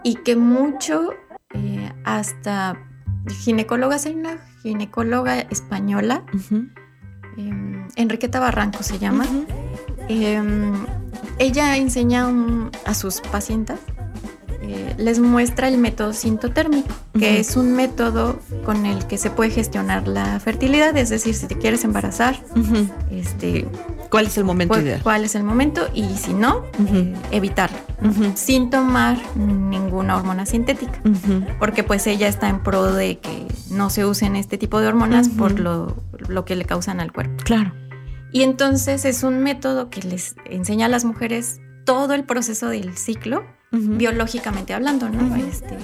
y 0.03 0.15
que 0.17 0.37
mucho, 0.37 1.11
eh, 1.53 1.93
hasta 2.05 2.77
ginecólogas, 3.43 4.07
hay 4.07 4.15
una 4.15 4.39
ginecóloga 4.63 5.41
española, 5.41 6.25
em, 7.37 7.89
Enriqueta 7.97 8.41
Barranco 8.41 8.83
se 8.83 8.99
llama, 8.99 9.27
em, 10.09 10.87
ella 11.39 11.77
enseña 11.77 12.29
a 12.87 12.95
sus 12.95 13.21
pacientes 13.21 13.79
eh, 14.69 14.95
les 14.99 15.19
muestra 15.19 15.67
el 15.69 15.79
método 15.79 16.13
sintotérmico, 16.13 16.95
que 17.19 17.41
es 17.41 17.57
un 17.57 17.73
método 17.73 18.39
con 18.67 18.85
el 18.85 19.07
que 19.07 19.17
se 19.17 19.31
puede 19.31 19.51
gestionar 19.51 20.07
la 20.07 20.39
fertilidad, 20.41 20.95
es 20.99 21.09
decir, 21.09 21.35
si 21.35 21.47
te 21.47 21.57
quieres 21.57 21.85
embarazar, 21.85 22.39
este, 23.11 23.67
¿cuál 24.11 24.27
es 24.27 24.37
el 24.37 24.45
momento 24.45 24.75
cuál, 24.75 24.85
ideal? 24.85 25.01
¿Cuál 25.03 25.25
es 25.25 25.35
el 25.35 25.43
momento? 25.43 25.89
Y 25.95 26.05
si 26.17 26.35
no, 26.35 26.65
eh, 26.93 27.15
evitarlo, 27.31 27.79
sin 28.35 28.69
tomar 28.69 29.17
ninguna 29.37 30.19
hormona 30.19 30.45
sintética, 30.45 31.01
porque 31.59 31.83
pues 31.83 32.07
ella 32.07 32.29
está 32.29 32.51
en 32.51 32.63
pro 32.63 32.93
de 32.93 33.21
que 33.21 33.47
no 33.71 33.89
se 33.89 34.05
usen 34.05 34.37
este 34.37 34.59
tipo 34.59 34.81
de 34.81 34.89
hormonas 34.89 35.31
por 35.31 35.59
lo, 35.59 35.97
lo 36.29 36.45
que 36.45 36.57
le 36.57 36.67
causan 36.67 37.01
al 37.01 37.11
cuerpo. 37.11 37.43
Claro. 37.43 37.73
Y 38.33 38.43
entonces 38.43 39.07
es 39.07 39.23
un 39.23 39.43
método 39.43 39.89
que 39.89 40.03
les 40.03 40.37
enseña 40.45 40.87
a 40.87 40.89
las 40.91 41.07
mujeres 41.07 41.63
todo 41.87 42.13
el 42.13 42.25
proceso 42.25 42.69
del 42.69 42.99
ciclo 42.99 43.47
biológicamente 43.71 44.75
hablando, 44.75 45.09
¿no? 45.09 45.37
este, 45.37 45.77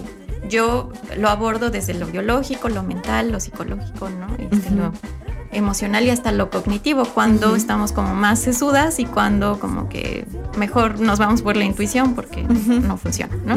yo 0.49 0.93
lo 1.17 1.29
abordo 1.29 1.71
desde 1.71 1.95
lo 1.95 2.07
biológico, 2.07 2.69
lo 2.69 2.83
mental, 2.83 3.33
lo 3.33 3.41
psicológico, 3.41 4.09
¿no? 4.11 4.35
Este, 4.39 4.71
lo 4.71 4.93
emocional 5.53 6.05
y 6.05 6.11
hasta 6.11 6.33
lo 6.33 6.51
cognitivo, 6.51 7.05
cuando 7.05 7.57
estamos 7.57 7.93
como 7.93 8.15
más 8.15 8.41
sesudas 8.41 8.99
y 8.99 9.05
cuando 9.05 9.59
como 9.61 9.89
que 9.89 10.27
mejor 10.57 11.01
nos 11.01 11.19
vamos 11.19 11.43
por 11.43 11.57
la 11.57 11.65
intuición 11.65 12.15
porque 12.15 12.43
no 12.43 12.97
funciona, 12.97 13.37
¿no? 13.45 13.57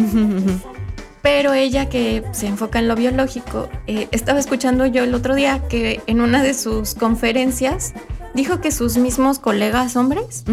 Pero 1.22 1.54
ella 1.54 1.90
que 1.90 2.24
se 2.32 2.48
enfoca 2.48 2.80
en 2.80 2.88
lo 2.88 2.96
biológico, 2.96 3.68
eh, 3.88 4.08
estaba 4.12 4.40
escuchando 4.40 4.86
yo 4.86 5.04
el 5.04 5.14
otro 5.14 5.36
día 5.36 5.68
que 5.68 6.02
en 6.08 6.22
una 6.22 6.42
de 6.42 6.54
sus 6.54 6.94
conferencias 6.94 7.94
dijo 8.34 8.62
que 8.62 8.72
sus 8.72 8.98
mismos 8.98 9.40
colegas 9.40 9.96
hombres 9.96 10.46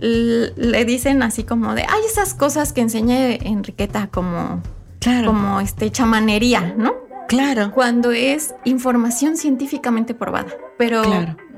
le 0.00 0.84
dicen 0.84 1.22
así 1.22 1.44
como 1.44 1.74
de, 1.74 1.82
ay, 1.82 2.00
esas 2.08 2.34
cosas 2.34 2.72
que 2.72 2.80
enseña 2.80 3.30
Enriqueta 3.30 4.08
como, 4.08 4.62
como 5.24 5.60
este 5.60 5.90
chamanería, 5.90 6.74
¿no? 6.76 6.94
Claro. 7.28 7.72
Cuando 7.72 8.10
es 8.12 8.54
información 8.64 9.36
científicamente 9.36 10.14
probada. 10.14 10.48
Pero, 10.78 11.02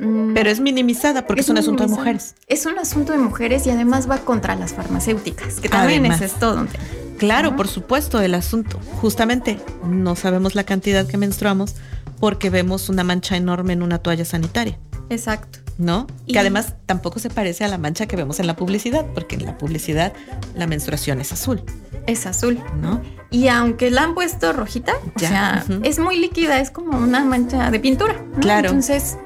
mm, 0.01 0.35
pero 0.35 0.51
es 0.51 0.59
minimizada 0.59 1.27
porque 1.27 1.43
es, 1.43 1.49
un 1.49 1.59
asunto 1.59 1.85
de 1.85 1.91
mujeres. 1.91 2.35
Es 2.49 2.67
un 2.67 2.79
asunto 2.79 3.13
de 3.13 3.19
mujeres 3.19 3.67
y 3.67 3.71
además 3.71 4.11
va 4.11 4.19
contra 4.19 4.57
las 4.57 4.75
farmacéuticas, 4.75 5.61
que 5.61 5.69
también 5.69 6.07
es 6.07 6.21
esto 6.23 6.55
donde. 6.55 6.73
Claro, 7.19 7.55
por 7.55 7.69
supuesto, 7.69 8.21
el 8.21 8.35
asunto. 8.35 8.81
Justamente 9.01 9.61
no 9.85 10.17
sabemos 10.17 10.55
la 10.57 10.65
cantidad 10.65 11.07
que 11.07 11.19
menstruamos 11.19 11.77
porque 12.19 12.51
vemos 12.51 12.89
una 12.89 13.05
mancha 13.05 13.37
enorme 13.37 13.75
en 13.75 13.83
una 13.83 13.99
toalla 13.99 14.25
sanitaria. 14.25 14.79
Exacto. 15.09 15.61
¿No? 15.79 16.07
Que 16.27 16.39
además 16.39 16.75
tampoco 16.87 17.19
se 17.19 17.31
parece 17.31 17.65
a 17.65 17.69
la 17.69 17.79
mancha 17.79 18.07
que 18.07 18.17
vemos 18.17 18.41
en 18.41 18.47
la 18.47 18.57
publicidad, 18.57 19.07
porque 19.15 19.37
en 19.37 19.47
la 19.47 19.59
publicidad 19.59 20.13
la 20.55 20.67
menstruación 20.67 21.21
es 21.21 21.33
azul. 21.33 21.63
Es 22.07 22.27
azul, 22.27 22.61
¿no? 22.81 23.01
Y 23.31 23.49
aunque 23.49 23.91
la 23.91 24.03
han 24.03 24.15
puesto 24.15 24.53
rojita, 24.53 24.95
o 25.15 25.19
sea, 25.19 25.65
es 25.83 25.99
muy 25.99 26.19
líquida, 26.19 26.61
es 26.61 26.71
como 26.71 26.99
una 26.99 27.25
mancha 27.25 27.71
de 27.71 27.79
pintura. 27.81 28.23
Claro. 28.41 28.69
Entonces, 28.69 29.17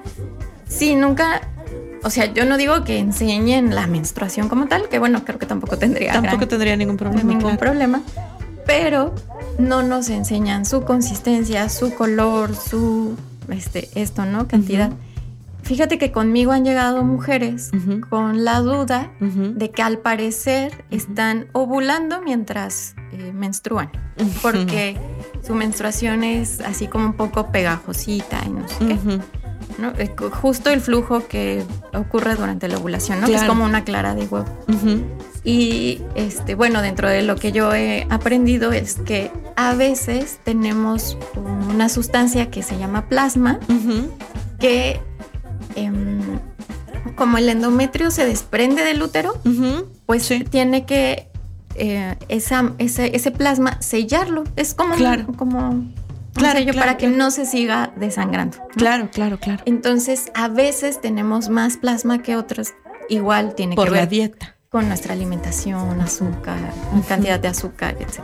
sí, 0.69 0.95
nunca, 0.95 1.41
o 2.03 2.11
sea, 2.11 2.33
yo 2.33 2.45
no 2.45 2.57
digo 2.57 2.85
que 2.85 2.99
enseñen 2.99 3.75
la 3.75 3.87
menstruación 3.87 4.49
como 4.49 4.67
tal, 4.67 4.89
que 4.89 4.99
bueno, 4.99 5.25
creo 5.25 5.39
que 5.39 5.47
tampoco 5.47 5.79
tendría. 5.79 6.13
Tampoco 6.13 6.47
tendría 6.47 6.77
ningún 6.77 6.97
problema. 6.97 7.33
Ningún 7.33 7.57
problema. 7.57 8.03
Pero 8.67 9.15
no 9.59 9.83
nos 9.83 10.09
enseñan 10.09 10.65
su 10.65 10.85
consistencia, 10.85 11.69
su 11.69 11.95
color, 11.95 12.55
su, 12.55 13.17
este, 13.49 13.89
esto, 13.95 14.25
¿no? 14.25 14.49
Cantidad. 14.49 14.91
Fíjate 15.65 15.99
que 15.99 16.13
conmigo 16.13 16.53
han 16.53 16.65
llegado 16.65 17.03
mujeres 17.05 17.71
con 18.11 18.45
la 18.45 18.61
duda 18.61 19.11
de 19.21 19.71
que 19.71 19.83
al 19.83 19.99
parecer 19.99 20.85
están 20.91 21.47
ovulando 21.53 22.21
mientras 22.23 22.95
eh, 23.13 23.33
menstruan, 23.33 23.91
porque 24.43 24.97
su 25.43 25.55
menstruación 25.55 26.23
es 26.23 26.61
así 26.61 26.87
como 26.87 27.07
un 27.07 27.15
poco 27.15 27.51
pegajosita 27.51 28.41
y 28.47 28.51
no 28.51 28.69
sé 28.69 28.77
qué. 28.87 29.21
Eh, 29.99 30.15
justo 30.31 30.71
el 30.71 30.81
flujo 30.81 31.27
que 31.27 31.65
ocurre 31.95 32.37
durante 32.37 32.69
la 32.69 32.77
ovulación, 32.77 33.21
¿no? 33.21 33.27
Que 33.27 33.35
es 33.35 33.45
como 33.45 33.65
una 33.65 33.85
clara 33.85 34.15
de 34.15 34.27
huevo. 34.27 34.47
Y 35.43 36.01
este, 36.15 36.55
bueno, 36.55 36.81
dentro 36.81 37.09
de 37.09 37.23
lo 37.23 37.37
que 37.37 37.53
yo 37.53 37.75
he 37.75 38.07
aprendido 38.11 38.73
es 38.73 38.97
que 38.97 39.31
a 39.57 39.75
veces 39.75 40.41
tenemos 40.45 41.19
una 41.71 41.89
sustancia 41.89 42.51
que 42.51 42.63
se 42.63 42.79
llama 42.79 43.09
plasma, 43.09 43.59
que 44.59 45.01
Em, 45.77 46.21
como 47.17 47.39
el 47.39 47.49
endometrio 47.49 48.11
se 48.11 48.25
desprende 48.25 48.83
del 48.83 49.03
útero, 49.03 49.35
pues 50.07 50.31
tiene 50.51 50.85
que 50.85 51.29
eh, 51.75 52.17
ese, 52.29 53.31
plasma 53.31 53.81
sellarlo. 53.81 54.45
Es 54.57 54.75
como, 54.75 54.95
como 55.37 55.93
claro, 56.33 56.59
sello 56.59 56.75
para 56.75 56.97
que 56.97 57.09
no 57.09 57.31
se 57.31 57.47
siga 57.47 57.93
desangrando. 57.97 58.59
Claro, 58.77 59.09
claro, 59.13 59.39
claro. 59.39 59.63
Entonces, 59.67 60.31
a 60.35 60.49
veces 60.49 61.01
tenemos 61.01 61.49
más 61.49 61.77
plasma 61.77 62.23
que 62.23 62.37
otros. 62.37 62.73
Igual 63.09 63.55
tiene 63.55 63.77
Por 63.77 63.87
que 63.87 63.91
ver 63.91 64.01
la 64.01 64.07
dieta. 64.07 64.57
con 64.71 64.89
nuestra 64.89 65.13
alimentación, 65.13 66.01
azúcar, 66.01 66.59
cantidad 67.07 67.39
de 67.39 67.49
azúcar, 67.49 67.97
etc. 68.01 68.21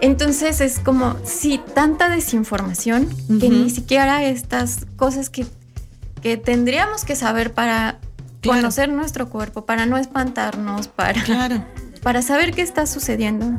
Entonces 0.00 0.60
es 0.60 0.78
como, 0.78 1.16
sí, 1.24 1.60
tanta 1.74 2.10
desinformación 2.10 3.08
que 3.40 3.48
ni 3.48 3.70
siquiera 3.70 4.22
estas 4.24 4.86
cosas 4.96 5.30
que 5.30 5.46
que 6.24 6.38
tendríamos 6.38 7.04
que 7.04 7.16
saber 7.16 7.52
para 7.52 7.98
conocer 8.42 8.88
nuestro 8.88 9.28
cuerpo, 9.28 9.66
para 9.66 9.84
no 9.84 9.98
espantarnos, 9.98 10.88
para, 10.88 11.22
para 12.02 12.22
saber 12.22 12.54
qué 12.54 12.62
está 12.62 12.86
sucediendo. 12.86 13.52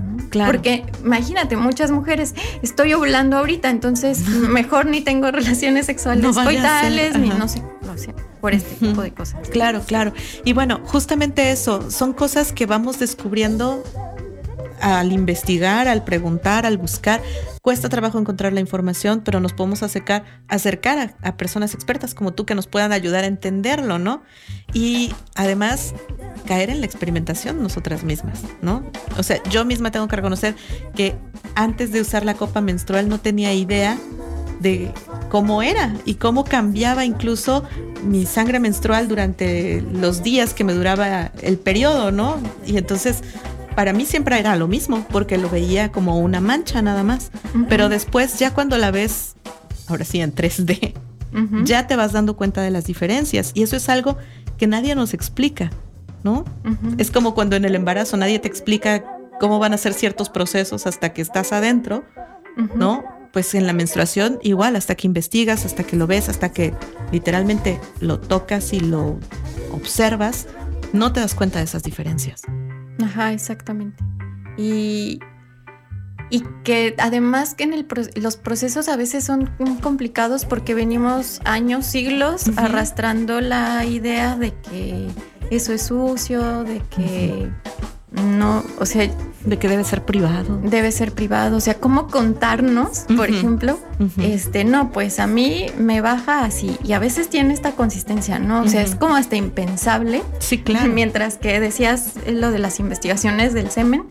Porque 0.47 0.83
imagínate, 1.03 1.57
muchas 1.57 1.91
mujeres, 1.91 2.33
estoy 2.63 2.91
ovulando 2.93 3.37
ahorita, 3.37 3.69
entonces 3.69 4.27
mejor 4.27 4.87
ni 4.87 5.01
tengo 5.01 5.29
relaciones 5.29 5.85
sexuales 5.85 6.35
coitales, 6.35 7.15
ni 7.19 7.29
no 7.29 7.47
sé, 7.47 7.61
no 7.85 7.95
sé, 7.99 8.15
por 8.41 8.55
este 8.55 8.87
tipo 8.87 9.03
de 9.03 9.13
cosas. 9.13 9.47
Claro, 9.49 9.81
claro. 9.85 10.11
Y 10.43 10.53
bueno, 10.53 10.81
justamente 10.85 11.51
eso, 11.51 11.91
son 11.91 12.13
cosas 12.13 12.51
que 12.51 12.65
vamos 12.65 12.97
descubriendo 12.97 13.83
al 14.81 15.11
investigar, 15.11 15.87
al 15.87 16.03
preguntar, 16.03 16.65
al 16.65 16.77
buscar. 16.77 17.21
Cuesta 17.61 17.89
trabajo 17.89 18.19
encontrar 18.19 18.53
la 18.53 18.59
información, 18.59 19.21
pero 19.23 19.39
nos 19.39 19.53
podemos 19.53 19.83
acercar, 19.83 20.23
acercar 20.47 21.15
a, 21.21 21.37
personas 21.37 21.73
expertas 21.73 22.13
como 22.13 22.33
tú 22.33 22.45
que 22.45 22.55
nos 22.55 22.67
puedan 22.67 22.91
ayudar 22.91 23.23
a 23.23 23.27
entenderlo, 23.27 23.99
¿no? 23.99 24.23
Y 24.73 25.13
además 25.35 25.93
caer 26.45 26.69
en 26.69 26.79
la 26.79 26.85
experimentación 26.85 27.61
nosotras 27.61 28.03
mismas, 28.03 28.41
¿no? 28.61 28.83
O 29.17 29.23
sea, 29.23 29.41
yo 29.49 29.65
misma 29.65 29.91
tengo 29.91 30.07
que 30.07 30.15
reconocer 30.15 30.55
que 30.95 31.15
antes 31.55 31.91
de 31.91 32.01
usar 32.01 32.25
la 32.25 32.35
copa 32.35 32.61
menstrual 32.61 33.09
no 33.09 33.19
tenía 33.19 33.53
idea 33.53 33.97
de 34.59 34.91
cómo 35.29 35.61
era 35.61 35.93
y 36.05 36.15
cómo 36.15 36.43
cambiaba 36.43 37.05
incluso 37.05 37.63
mi 38.03 38.25
sangre 38.25 38.59
menstrual 38.59 39.07
durante 39.07 39.81
los 39.81 40.23
días 40.23 40.53
que 40.53 40.63
me 40.63 40.73
duraba 40.73 41.31
el 41.41 41.57
periodo, 41.57 42.11
¿no? 42.11 42.37
Y 42.65 42.77
entonces 42.77 43.21
para 43.75 43.93
mí 43.93 44.05
siempre 44.05 44.39
era 44.39 44.55
lo 44.55 44.67
mismo, 44.67 45.05
porque 45.11 45.37
lo 45.37 45.49
veía 45.49 45.91
como 45.91 46.19
una 46.19 46.39
mancha 46.39 46.81
nada 46.81 47.03
más. 47.03 47.31
Pero 47.69 47.89
después, 47.89 48.39
ya 48.39 48.53
cuando 48.53 48.77
la 48.77 48.91
ves, 48.91 49.35
ahora 49.87 50.05
sí 50.05 50.21
en 50.21 50.33
3D, 50.33 50.93
ya 51.63 51.85
te 51.87 51.95
vas 51.95 52.13
dando 52.13 52.37
cuenta 52.37 52.61
de 52.61 52.71
las 52.71 52.85
diferencias. 52.85 53.51
Y 53.53 53.63
eso 53.63 53.75
es 53.75 53.89
algo 53.89 54.17
que 54.57 54.67
nadie 54.67 54.95
nos 54.95 55.13
explica, 55.13 55.69
¿no? 56.23 56.45
Es 56.97 57.11
como 57.11 57.35
cuando 57.35 57.55
en 57.55 57.65
el 57.65 57.75
embarazo 57.75 58.17
nadie 58.17 58.39
te 58.39 58.47
explica 58.47 59.03
cómo 59.39 59.59
van 59.59 59.73
a 59.73 59.77
ser 59.77 59.93
ciertos 59.93 60.29
procesos 60.29 60.87
hasta 60.87 61.13
que 61.13 61.21
estás 61.21 61.51
adentro, 61.51 62.05
¿no? 62.75 63.03
Pues 63.33 63.53
en 63.53 63.67
la 63.67 63.73
menstruación 63.73 64.39
igual, 64.43 64.77
hasta 64.77 64.95
que 64.95 65.07
investigas, 65.07 65.65
hasta 65.65 65.83
que 65.83 65.97
lo 65.97 66.07
ves, 66.07 66.29
hasta 66.29 66.53
que 66.53 66.73
literalmente 67.11 67.81
lo 67.99 68.19
tocas 68.19 68.71
y 68.71 68.79
lo 68.79 69.19
observas, 69.73 70.47
no 70.93 71.11
te 71.11 71.19
das 71.19 71.35
cuenta 71.35 71.59
de 71.59 71.65
esas 71.65 71.83
diferencias. 71.83 72.43
Ajá, 73.03 73.33
exactamente. 73.33 74.03
Y, 74.57 75.19
y 76.29 76.43
que 76.63 76.95
además 76.97 77.53
que 77.53 77.63
en 77.65 77.73
el 77.73 77.85
los 78.15 78.37
procesos 78.37 78.87
a 78.87 78.95
veces 78.95 79.23
son 79.23 79.51
complicados 79.81 80.45
porque 80.45 80.73
venimos 80.73 81.41
años, 81.43 81.85
siglos 81.85 82.45
arrastrando 82.57 83.41
la 83.41 83.85
idea 83.85 84.35
de 84.35 84.53
que 84.53 85.07
eso 85.51 85.73
es 85.73 85.83
sucio, 85.83 86.63
de 86.63 86.81
que 86.95 87.49
no, 88.23 88.63
o 88.79 88.85
sea, 88.85 89.09
de 89.45 89.59
que 89.59 89.67
debe 89.67 89.83
ser 89.83 90.03
privado. 90.03 90.59
Debe 90.63 90.91
ser 90.91 91.11
privado, 91.11 91.57
o 91.57 91.59
sea, 91.59 91.75
cómo 91.75 92.07
contarnos, 92.07 93.05
por 93.15 93.29
ejemplo, 93.29 93.79
este, 94.17 94.63
no, 94.63 94.91
pues 94.91 95.19
a 95.19 95.27
mí 95.27 95.67
me 95.77 96.01
baja 96.01 96.43
así 96.43 96.77
y 96.83 96.93
a 96.93 96.99
veces 96.99 97.29
tiene 97.29 97.53
esta 97.53 97.73
consistencia, 97.73 98.39
¿no? 98.39 98.61
O 98.61 98.67
sea, 98.67 98.81
es 98.81 98.95
como 98.95 99.15
hasta 99.15 99.35
impensable. 99.35 100.23
Sí, 100.39 100.57
claro. 100.57 100.91
Mientras 100.93 101.37
que 101.37 101.59
decías 101.59 102.13
lo 102.27 102.51
de 102.51 102.59
las 102.59 102.79
investigaciones 102.79 103.53
del 103.53 103.69
semen, 103.69 104.05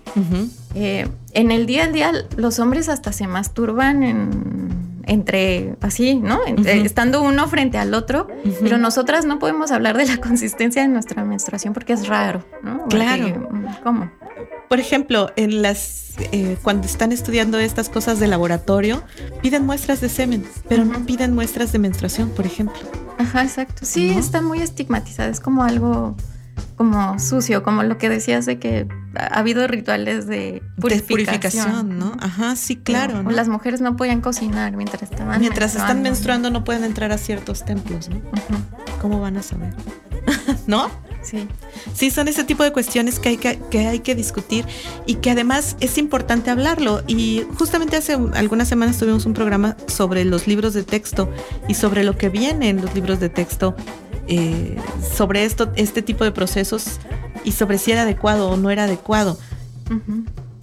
eh, 0.74 1.08
en 1.32 1.50
el 1.50 1.66
día 1.66 1.84
a 1.84 1.88
día 1.88 2.12
los 2.36 2.58
hombres 2.58 2.88
hasta 2.88 3.12
se 3.12 3.26
masturban 3.26 4.02
en 4.02 4.93
entre 5.06 5.76
así, 5.80 6.16
¿no? 6.16 6.40
Estando 6.44 7.22
uno 7.22 7.48
frente 7.48 7.78
al 7.78 7.94
otro, 7.94 8.28
pero 8.62 8.78
nosotras 8.78 9.24
no 9.24 9.38
podemos 9.38 9.70
hablar 9.70 9.96
de 9.96 10.06
la 10.06 10.16
consistencia 10.20 10.82
de 10.82 10.88
nuestra 10.88 11.24
menstruación 11.24 11.74
porque 11.74 11.92
es 11.92 12.06
raro, 12.08 12.44
¿no? 12.62 12.86
Claro. 12.88 13.48
¿Cómo? 13.82 14.10
Por 14.68 14.80
ejemplo, 14.80 15.30
en 15.36 15.62
las 15.62 16.14
eh, 16.32 16.56
cuando 16.62 16.86
están 16.86 17.12
estudiando 17.12 17.58
estas 17.58 17.88
cosas 17.88 18.20
de 18.20 18.28
laboratorio, 18.28 19.02
piden 19.42 19.66
muestras 19.66 20.00
de 20.00 20.08
semen, 20.08 20.44
pero 20.68 20.84
no 20.84 21.04
piden 21.04 21.34
muestras 21.34 21.72
de 21.72 21.78
menstruación, 21.78 22.30
por 22.30 22.46
ejemplo. 22.46 22.80
Ajá, 23.18 23.42
exacto. 23.42 23.84
Sí, 23.84 24.10
está 24.10 24.40
muy 24.40 24.60
estigmatizada, 24.60 25.28
es 25.28 25.40
como 25.40 25.64
algo 25.64 26.16
como 26.76 27.18
sucio, 27.18 27.62
como 27.62 27.82
lo 27.82 27.98
que 27.98 28.08
decías 28.08 28.46
de 28.46 28.58
que 28.58 28.86
ha 29.16 29.38
habido 29.38 29.66
rituales 29.66 30.26
de 30.26 30.62
purificación, 30.80 31.98
¿no? 31.98 32.16
Ajá, 32.20 32.56
sí, 32.56 32.76
claro. 32.76 33.22
¿no? 33.22 33.30
Las 33.30 33.48
mujeres 33.48 33.80
no 33.80 33.96
podían 33.96 34.20
cocinar 34.20 34.76
mientras 34.76 35.02
estaban 35.02 35.40
Mientras 35.40 35.74
están 35.74 36.02
menstruando 36.02 36.50
no 36.50 36.64
pueden 36.64 36.84
entrar 36.84 37.12
a 37.12 37.18
ciertos 37.18 37.64
templos, 37.64 38.08
¿no? 38.08 38.20
¿Cómo 39.00 39.20
van 39.20 39.36
a 39.36 39.42
saber? 39.42 39.74
¿No? 40.66 40.90
Sí. 41.22 41.48
Sí, 41.94 42.10
son 42.10 42.28
ese 42.28 42.44
tipo 42.44 42.62
de 42.64 42.72
cuestiones 42.72 43.18
que 43.18 43.30
hay 43.30 43.36
que, 43.38 43.58
que 43.70 43.86
hay 43.86 44.00
que 44.00 44.14
discutir 44.14 44.66
y 45.06 45.16
que 45.16 45.30
además 45.30 45.76
es 45.80 45.96
importante 45.96 46.50
hablarlo. 46.50 47.02
Y 47.06 47.44
justamente 47.56 47.96
hace 47.96 48.18
algunas 48.34 48.68
semanas 48.68 48.98
tuvimos 48.98 49.24
un 49.24 49.32
programa 49.32 49.76
sobre 49.86 50.24
los 50.24 50.46
libros 50.46 50.74
de 50.74 50.82
texto 50.82 51.30
y 51.68 51.74
sobre 51.74 52.04
lo 52.04 52.16
que 52.18 52.28
viene 52.28 52.68
en 52.68 52.82
los 52.82 52.94
libros 52.94 53.20
de 53.20 53.30
texto 53.30 53.74
eh, 54.26 54.76
sobre 55.14 55.44
esto, 55.44 55.70
este 55.76 56.00
tipo 56.00 56.24
de 56.24 56.32
procesos 56.32 56.98
y 57.44 57.52
sobre 57.52 57.78
si 57.78 57.92
era 57.92 58.02
adecuado 58.02 58.50
o 58.50 58.56
no 58.56 58.70
era 58.70 58.84
adecuado. 58.84 59.38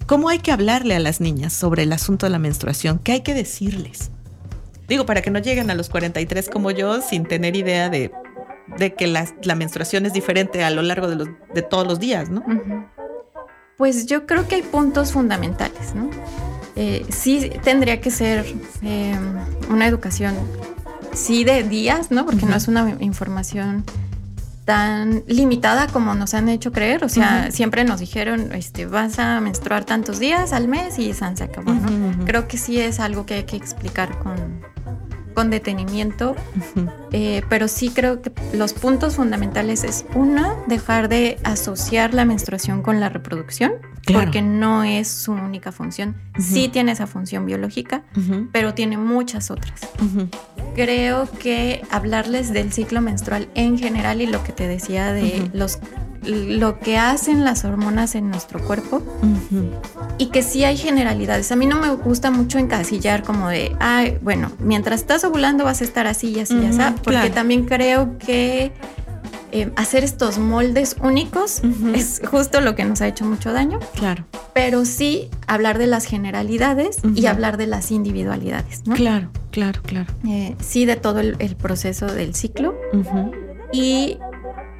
¿Cómo 0.06 0.28
hay 0.28 0.40
que 0.40 0.52
hablarle 0.52 0.94
a 0.94 1.00
las 1.00 1.20
niñas 1.20 1.52
sobre 1.52 1.84
el 1.84 1.92
asunto 1.92 2.26
de 2.26 2.30
la 2.30 2.38
menstruación? 2.38 2.98
¿Qué 2.98 3.12
hay 3.12 3.20
que 3.20 3.34
decirles? 3.34 4.10
Digo, 4.88 5.06
para 5.06 5.22
que 5.22 5.30
no 5.30 5.38
lleguen 5.38 5.70
a 5.70 5.74
los 5.74 5.88
43 5.88 6.50
como 6.50 6.70
yo 6.70 7.00
sin 7.00 7.24
tener 7.24 7.56
idea 7.56 7.88
de, 7.88 8.10
que 8.98 9.06
la, 9.06 9.54
menstruación 9.54 10.04
es 10.06 10.12
diferente 10.12 10.64
a 10.64 10.70
lo 10.70 10.82
largo 10.82 11.08
de, 11.08 11.16
los, 11.16 11.28
de 11.54 11.62
todos 11.62 11.86
los 11.86 11.98
días, 11.98 12.28
¿no? 12.28 12.44
Pues 13.78 14.06
yo 14.06 14.26
creo 14.26 14.46
que 14.48 14.56
hay 14.56 14.62
puntos 14.62 15.12
fundamentales, 15.12 15.94
¿no? 15.94 16.10
Eh, 16.74 17.06
sí 17.10 17.50
tendría 17.62 18.00
que 18.00 18.10
ser 18.10 18.44
eh, 18.82 19.14
una 19.68 19.86
educación 19.86 20.34
sí 21.12 21.44
de 21.44 21.62
días, 21.62 22.10
¿no? 22.10 22.24
Porque 22.24 22.46
no 22.46 22.56
es 22.56 22.68
una 22.68 22.96
información 23.00 23.84
tan 24.64 25.24
limitada 25.26 25.88
como 25.88 26.14
nos 26.14 26.34
han 26.34 26.48
hecho 26.48 26.72
creer. 26.72 27.04
O 27.04 27.08
sea, 27.08 27.50
siempre 27.50 27.84
nos 27.84 28.00
dijeron, 28.00 28.52
este, 28.52 28.86
vas 28.86 29.18
a 29.18 29.40
menstruar 29.40 29.84
tantos 29.84 30.18
días 30.18 30.52
al 30.52 30.68
mes 30.68 30.98
y 30.98 31.12
se 31.12 31.24
acabó, 31.24 31.72
¿no? 31.72 32.24
Creo 32.24 32.48
que 32.48 32.58
sí 32.58 32.80
es 32.80 33.00
algo 33.00 33.26
que 33.26 33.34
hay 33.34 33.44
que 33.44 33.56
explicar 33.56 34.18
con, 34.18 34.62
con 35.34 35.50
detenimiento, 35.50 36.36
eh, 37.12 37.42
pero 37.48 37.68
sí 37.68 37.90
creo 37.90 38.22
que 38.22 38.32
los 38.52 38.72
puntos 38.72 39.16
fundamentales 39.16 39.84
es 39.84 40.04
uno, 40.14 40.56
dejar 40.66 41.08
de 41.08 41.38
asociar 41.44 42.14
la 42.14 42.24
menstruación 42.24 42.82
con 42.82 43.00
la 43.00 43.08
reproducción, 43.08 43.72
porque 44.12 44.42
no 44.42 44.84
es 44.84 45.08
su 45.08 45.32
única 45.32 45.72
función. 45.72 46.16
Sí 46.38 46.68
tiene 46.68 46.92
esa 46.92 47.06
función 47.06 47.46
biológica, 47.46 48.02
pero 48.52 48.74
tiene 48.74 48.96
muchas 48.96 49.50
otras. 49.50 49.88
Creo 50.74 51.28
que 51.38 51.82
hablarles 51.90 52.52
del 52.52 52.72
ciclo 52.72 53.00
menstrual 53.00 53.48
en 53.54 53.78
general 53.78 54.20
y 54.20 54.26
lo 54.26 54.42
que 54.42 54.52
te 54.52 54.66
decía 54.68 55.12
de 55.12 55.50
los 55.52 55.78
lo 56.24 56.78
que 56.78 56.98
hacen 56.98 57.44
las 57.44 57.64
hormonas 57.64 58.14
en 58.14 58.30
nuestro 58.30 58.60
cuerpo. 58.64 59.02
Y 60.18 60.26
que 60.26 60.42
sí 60.42 60.64
hay 60.64 60.76
generalidades. 60.76 61.50
A 61.50 61.56
mí 61.56 61.66
no 61.66 61.80
me 61.80 61.90
gusta 61.90 62.30
mucho 62.30 62.58
encasillar 62.58 63.22
como 63.22 63.48
de, 63.48 63.74
ay, 63.80 64.18
bueno, 64.22 64.52
mientras 64.60 65.00
estás 65.00 65.24
ovulando 65.24 65.64
vas 65.64 65.80
a 65.80 65.84
estar 65.84 66.06
así 66.06 66.28
y 66.28 66.40
así, 66.40 66.54
y 66.54 66.66
así, 66.66 66.78
porque 67.02 67.30
también 67.30 67.64
creo 67.64 68.18
que 68.18 68.72
eh, 69.52 69.70
hacer 69.76 70.02
estos 70.02 70.38
moldes 70.38 70.96
únicos 71.02 71.60
es 71.94 72.22
justo 72.24 72.62
lo 72.62 72.74
que 72.74 72.84
nos 72.84 73.02
ha 73.02 73.08
hecho 73.08 73.26
mucho 73.26 73.52
daño. 73.52 73.80
Claro. 73.94 74.24
Pero 74.54 74.86
sí 74.86 75.28
hablar 75.46 75.78
de 75.78 75.86
las 75.86 76.06
generalidades 76.06 76.96
y 77.14 77.26
hablar 77.26 77.58
de 77.58 77.66
las 77.66 77.90
individualidades, 77.90 78.86
¿no? 78.86 78.94
Claro, 78.94 79.30
claro, 79.50 79.82
claro. 79.82 80.12
Eh, 80.26 80.56
sí, 80.60 80.86
de 80.86 80.96
todo 80.96 81.20
el, 81.20 81.56
proceso 81.56 82.06
del 82.06 82.34
ciclo. 82.34 82.74
Y 83.72 84.18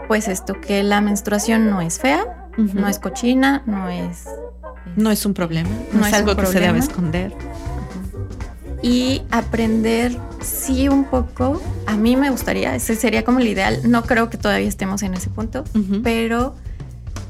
pues 0.09 0.29
esto, 0.29 0.61
que 0.61 0.83
la 0.83 1.01
menstruación 1.01 1.69
no 1.69 1.81
es 1.83 1.99
fea, 1.99 2.49
no 2.57 2.89
es 2.89 2.99
cochina, 2.99 3.63
no 3.67 3.89
es... 3.89 4.25
no 4.97 5.11
es 5.11 5.27
un 5.27 5.35
problema, 5.35 5.71
no, 5.93 6.07
es, 6.07 6.15
algo 6.15 6.35
que 6.35 6.47
se 6.47 6.61
debe 6.61 6.79
esconder. 6.79 7.33
Y 8.83 9.23
aprender, 9.31 10.18
sí, 10.40 10.88
un 10.88 11.05
poco, 11.05 11.62
a 11.87 11.97
mí 11.97 12.16
me 12.16 12.31
gustaría, 12.31 12.75
ese 12.75 12.97
sería 12.97 13.25
como 13.25 13.38
el 13.38 13.47
ideal, 13.47 13.81
no 13.85 14.03
creo 14.03 14.29
que 14.29 14.38
todavía 14.38 14.68
estemos 14.68 15.03
en 15.03 15.14
ese 15.14 15.31
punto, 15.31 15.62
pero 16.03 16.57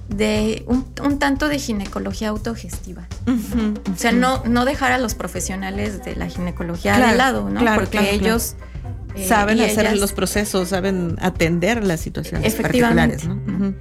de 0.09 0.65
un, 0.67 1.19
tanto 1.19 1.49
de 1.49 1.59
ginecología 1.59 2.31
autogestiva. 2.31 3.07
o 3.27 3.97
sea, 3.97 4.13
no, 4.13 4.43
no 4.47 4.65
dejar 4.65 4.93
a 4.93 4.99
los 4.99 5.15
profesionales 5.15 6.05
de 6.05 6.17
la 6.17 6.29
ginecología 6.29 6.99
de 6.99 7.17
lado, 7.17 7.49
¿no? 7.51 7.63
Porque 7.75 8.15
ellos... 8.15 8.57
Eh, 9.15 9.27
saben 9.29 9.61
hacer 9.61 9.99
los 9.99 10.15
procesos, 10.15 10.71
saben 10.71 11.17
atender 11.21 11.85
las 11.85 12.01
situaciones 12.01 12.55
particulares, 12.55 13.27
¿no? 13.27 13.75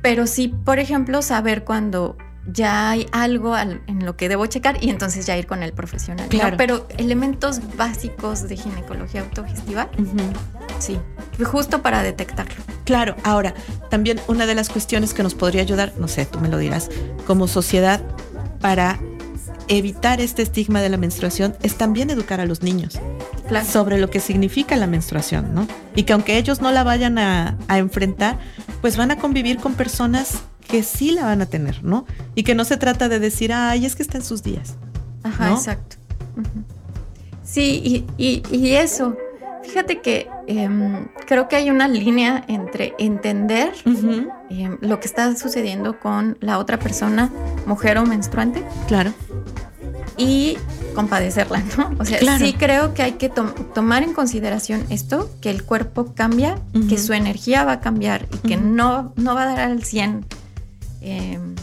Pero 0.00 0.28
sí, 0.28 0.54
por 0.64 0.78
ejemplo, 0.78 1.22
saber 1.22 1.64
cuando 1.64 2.16
ya 2.52 2.90
hay 2.90 3.06
algo 3.12 3.56
en 3.58 4.04
lo 4.04 4.16
que 4.16 4.28
debo 4.28 4.46
checar 4.46 4.82
y 4.82 4.90
entonces 4.90 5.26
ya 5.26 5.36
ir 5.36 5.46
con 5.46 5.62
el 5.62 5.72
profesional. 5.72 6.28
Claro. 6.28 6.56
Pero 6.56 6.86
elementos 6.96 7.60
básicos 7.76 8.48
de 8.48 8.56
ginecología 8.56 9.22
autogestiva, 9.22 9.88
sí, 10.78 10.98
justo 11.44 11.82
para 11.82 12.02
detectarlo. 12.02 12.54
Claro, 12.84 13.16
ahora, 13.24 13.54
también 13.90 14.20
una 14.28 14.46
de 14.46 14.54
las 14.54 14.68
cuestiones 14.68 15.14
que 15.14 15.22
nos 15.22 15.34
podría 15.34 15.62
ayudar, 15.62 15.92
no 15.98 16.08
sé, 16.08 16.26
tú 16.26 16.38
me 16.40 16.48
lo 16.48 16.58
dirás, 16.58 16.88
como 17.26 17.48
sociedad 17.48 18.00
para 18.60 18.98
evitar 19.68 20.20
este 20.20 20.42
estigma 20.42 20.80
de 20.80 20.88
la 20.88 20.96
menstruación 20.96 21.56
es 21.62 21.76
también 21.76 22.10
educar 22.10 22.40
a 22.40 22.46
los 22.46 22.62
niños 22.62 23.00
sobre 23.70 23.98
lo 23.98 24.10
que 24.10 24.20
significa 24.20 24.76
la 24.76 24.86
menstruación, 24.86 25.54
¿no? 25.54 25.66
Y 25.94 26.02
que 26.02 26.12
aunque 26.12 26.36
ellos 26.36 26.60
no 26.60 26.72
la 26.72 26.84
vayan 26.84 27.18
a, 27.18 27.56
enfrentar, 27.68 28.38
pues 28.80 28.96
van 28.96 29.10
a 29.10 29.18
convivir 29.18 29.58
con 29.58 29.74
personas 29.74 30.42
que 30.66 30.82
sí 30.82 31.10
la 31.10 31.24
van 31.24 31.42
a 31.42 31.46
tener, 31.46 31.82
¿no? 31.82 32.06
Y 32.34 32.42
que 32.42 32.54
no 32.54 32.64
se 32.64 32.76
trata 32.76 33.08
de 33.08 33.18
decir, 33.18 33.52
ay, 33.52 33.86
es 33.86 33.96
que 33.96 34.02
está 34.02 34.18
en 34.18 34.24
sus 34.24 34.42
días. 34.42 34.74
Ajá, 35.22 35.52
exacto. 35.52 35.96
Sí, 37.42 38.04
y, 38.18 38.42
eso. 38.72 39.16
Fíjate 39.62 40.00
que 40.00 40.28
em, 40.46 41.08
creo 41.26 41.48
que 41.48 41.56
hay 41.56 41.70
una 41.70 41.88
línea 41.88 42.44
entre 42.46 42.94
entender 42.98 43.72
em, 44.48 44.78
lo 44.80 45.00
que 45.00 45.08
está 45.08 45.34
sucediendo 45.36 45.98
con 45.98 46.38
la 46.40 46.58
otra 46.58 46.78
persona, 46.78 47.32
mujer 47.66 47.98
o 47.98 48.06
menstruante. 48.06 48.64
Claro 48.86 49.12
y 50.16 50.56
compadecerla, 50.94 51.62
¿no? 51.76 51.92
O 51.98 52.04
sea, 52.04 52.38
sí 52.38 52.54
creo 52.54 52.94
que 52.94 53.02
hay 53.02 53.12
que 53.12 53.28
tomar 53.28 54.02
en 54.02 54.14
consideración 54.14 54.84
esto, 54.88 55.30
que 55.40 55.50
el 55.50 55.62
cuerpo 55.62 56.14
cambia, 56.14 56.58
que 56.88 56.98
su 56.98 57.12
energía 57.12 57.64
va 57.64 57.72
a 57.72 57.80
cambiar 57.80 58.26
y 58.32 58.48
que 58.48 58.56
no, 58.56 59.12
no 59.16 59.34
va 59.34 59.42
a 59.42 59.46
dar 59.46 59.60
al 59.60 59.84
100 59.84 60.24
em, 61.06 61.54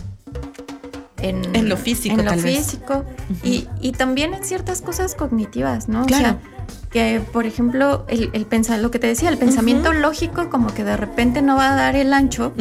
en, 1.17 1.69
lo 1.69 1.77
físico. 1.77 2.19
En 2.19 2.25
lo 2.25 2.34
físico. 2.34 3.06
Y, 3.43 3.67
y, 3.79 3.93
también 3.93 4.34
en 4.34 4.43
ciertas 4.43 4.82
cosas 4.82 5.15
cognitivas, 5.15 5.88
¿no? 5.88 6.06
Claro. 6.06 6.38
O 6.38 6.41
sea, 6.41 6.53
que 6.93 7.19
por 7.34 7.47
ejemplo 7.47 8.06
el, 8.08 8.29
el 8.34 8.45
pensar 8.45 8.79
lo 8.79 8.91
que 8.91 8.99
te 8.99 9.08
decía 9.08 9.27
el 9.29 9.39
pensamiento 9.39 9.91
lógico 9.93 10.49
como 10.51 10.71
que 10.75 10.84
de 10.84 10.95
repente 10.95 11.41
no 11.41 11.56
va 11.56 11.73
a 11.73 11.75
dar 11.75 11.95
el 11.95 12.13
ancho 12.13 12.53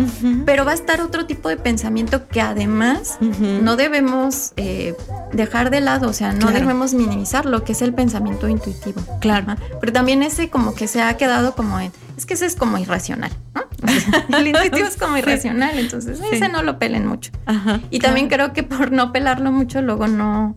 pero 0.47 0.65
va 0.65 0.71
a 0.71 0.75
estar 0.75 1.03
otro 1.03 1.27
tipo 1.27 1.51
de 1.51 1.59
pensamiento 1.59 2.27
que 2.29 2.41
además 2.41 3.19
no 3.21 3.77
debemos 3.77 4.53
eh, 4.57 4.95
dejar 5.35 5.69
de 5.71 5.83
lado 5.83 6.09
o 6.09 6.13
sea 6.15 6.33
no 6.33 6.51
debemos 6.51 6.95
minimizar 6.95 7.45
lo 7.45 7.63
que 7.63 7.73
es 7.73 7.83
el 7.83 7.93
pensamiento 7.93 8.49
intuitivo. 8.49 9.03
Claro. 9.21 9.55
Pero 9.81 9.93
también 9.93 10.23
ese 10.23 10.49
como 10.49 10.75
que 10.75 10.89
se 10.89 11.03
ha 11.03 11.15
quedado 11.19 11.55
como 11.55 11.79
en 11.79 11.93
es 12.17 12.25
que 12.25 12.35
ese 12.35 12.47
es 12.47 12.57
como 12.57 12.79
irracional 12.79 13.31
¿no? 13.55 13.65
el 14.37 14.47
intuitivo 14.49 14.87
es 14.87 14.97
como 14.97 15.17
irracional 15.17 15.79
entonces 15.79 16.21
ese 16.33 16.49
no 16.49 16.63
lo 16.63 16.79
pelen 16.79 17.07
mucho 17.07 17.33
y 17.91 17.99
también 17.99 18.29
creo 18.29 18.53
que 18.53 18.63
por 18.63 18.93
no 18.93 19.13
pelarlo 19.13 19.53
mucho 19.53 19.83
luego 19.83 20.07
no 20.09 20.55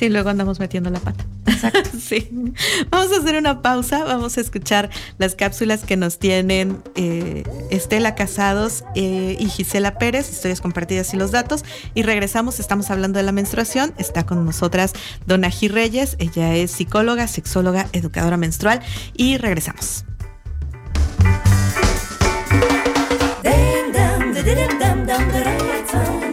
Sí, 0.00 0.08
luego 0.08 0.30
andamos 0.30 0.58
metiendo 0.58 0.88
la 0.88 0.98
pata. 0.98 1.26
Exacto. 1.44 1.90
sí. 2.00 2.54
Vamos 2.88 3.12
a 3.12 3.20
hacer 3.20 3.36
una 3.36 3.60
pausa, 3.60 4.02
vamos 4.02 4.38
a 4.38 4.40
escuchar 4.40 4.88
las 5.18 5.34
cápsulas 5.34 5.84
que 5.84 5.98
nos 5.98 6.18
tienen 6.18 6.82
eh, 6.94 7.42
Estela 7.68 8.14
Casados 8.14 8.82
eh, 8.94 9.36
y 9.38 9.50
Gisela 9.50 9.98
Pérez, 9.98 10.30
historias 10.30 10.62
compartidas 10.62 11.12
y 11.12 11.18
los 11.18 11.32
datos. 11.32 11.66
Y 11.92 12.02
regresamos, 12.02 12.60
estamos 12.60 12.90
hablando 12.90 13.18
de 13.18 13.24
la 13.24 13.32
menstruación. 13.32 13.92
Está 13.98 14.24
con 14.24 14.42
nosotras 14.46 14.94
Dona 15.26 15.48
G. 15.48 15.70
Reyes, 15.70 16.16
ella 16.18 16.56
es 16.56 16.70
psicóloga, 16.70 17.28
sexóloga, 17.28 17.86
educadora 17.92 18.38
menstrual. 18.38 18.80
Y 19.14 19.36
regresamos. 19.36 20.06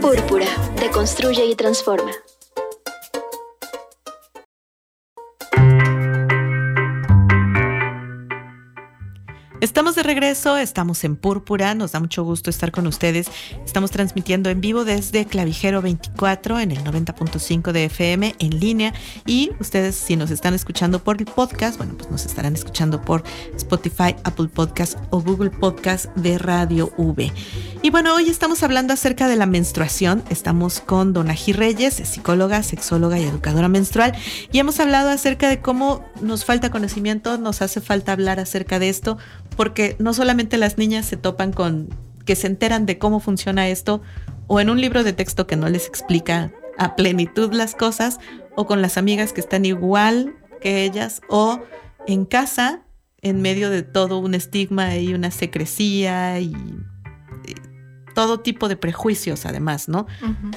Púrpura, 0.02 0.48
deconstruye 0.80 1.46
y 1.46 1.56
transforma. 1.56 2.12
Estamos 9.60 9.96
de 9.96 10.04
regreso, 10.04 10.56
estamos 10.56 11.04
en 11.04 11.16
Púrpura, 11.16 11.74
nos 11.74 11.94
da 11.94 12.00
mucho 12.00 12.24
gusto 12.24 12.52
estar 12.52 12.72
con 12.72 12.86
ustedes. 12.86 13.32
Estamos 13.66 13.90
transmitiendo 13.90 14.52
en 14.52 14.62
vivo 14.62 14.86
desde 14.86 15.26
Clavijero 15.26 15.82
24 15.82 16.60
en 16.60 16.72
el 16.72 16.84
90.5 16.84 17.72
de 17.72 17.86
FM 17.86 18.36
en 18.38 18.60
línea 18.60 18.94
y 19.26 19.52
ustedes 19.60 19.96
si 19.96 20.16
nos 20.16 20.30
están 20.30 20.54
escuchando 20.54 21.04
por 21.04 21.18
el 21.18 21.26
podcast, 21.26 21.78
bueno, 21.78 21.96
pues 21.98 22.12
nos 22.12 22.24
estarán 22.28 22.54
escuchando 22.54 23.02
por 23.02 23.24
Spotify, 23.56 24.16
Apple 24.26 24.48
Podcast 24.48 25.00
o 25.10 25.22
Google 25.22 25.50
Podcast 25.50 26.06
de 26.16 26.38
Radio 26.38 26.94
V. 26.98 27.34
Y 27.82 27.90
bueno, 27.90 28.14
hoy 28.14 28.30
estamos 28.30 28.62
hablando 28.62 28.94
acerca 28.94 29.28
de 29.28 29.38
la 29.38 29.48
menstruación. 29.48 30.24
Estamos 30.30 30.82
con 30.82 31.14
Donají 31.14 31.54
Reyes, 31.54 31.96
psicóloga, 31.96 32.62
sexóloga 32.62 33.18
y 33.18 33.24
educadora 33.24 33.70
menstrual 33.70 34.14
y 34.52 34.60
hemos 34.60 34.80
hablado 34.80 35.10
acerca 35.10 35.50
de 35.50 35.62
cómo 35.62 36.06
nos 36.22 36.46
falta 36.46 36.70
conocimiento, 36.70 37.40
nos 37.40 37.64
hace 37.64 37.82
falta 37.82 38.12
hablar 38.12 38.40
acerca 38.40 38.78
de 38.78 38.90
esto 38.90 39.18
porque 39.58 39.98
no 40.00 40.14
solamente 40.14 40.58
las 40.58 40.78
niñas 40.78 41.06
se 41.06 41.18
topan 41.18 41.52
con 41.52 41.90
que 42.26 42.36
se 42.36 42.48
enteran 42.48 42.86
de 42.86 42.98
cómo 42.98 43.20
funciona 43.20 43.68
esto 43.68 44.02
o 44.48 44.62
en 44.62 44.70
un 44.70 44.80
libro 44.80 45.04
de 45.04 45.12
texto 45.12 45.48
que 45.48 45.58
no 45.58 45.68
les 45.68 45.88
explica 45.88 46.52
a 46.78 46.96
plenitud 46.96 47.54
las 47.54 47.76
cosas 47.76 48.20
o 48.56 48.68
con 48.68 48.82
las 48.82 48.98
amigas 48.98 49.34
que 49.34 49.42
están 49.42 49.66
igual 49.66 50.36
que 50.62 50.84
ellas 50.84 51.22
o 51.28 51.60
en 52.06 52.26
casa 52.26 52.84
en 53.22 53.42
medio 53.42 53.70
de 53.70 53.82
todo 53.82 54.20
un 54.20 54.36
estigma 54.36 54.96
y 54.96 55.14
una 55.14 55.32
secrecía 55.32 56.40
y, 56.40 56.56
todo 58.18 58.40
tipo 58.40 58.68
de 58.68 58.76
prejuicios 58.76 59.46
además, 59.46 59.88
¿no? 59.88 60.08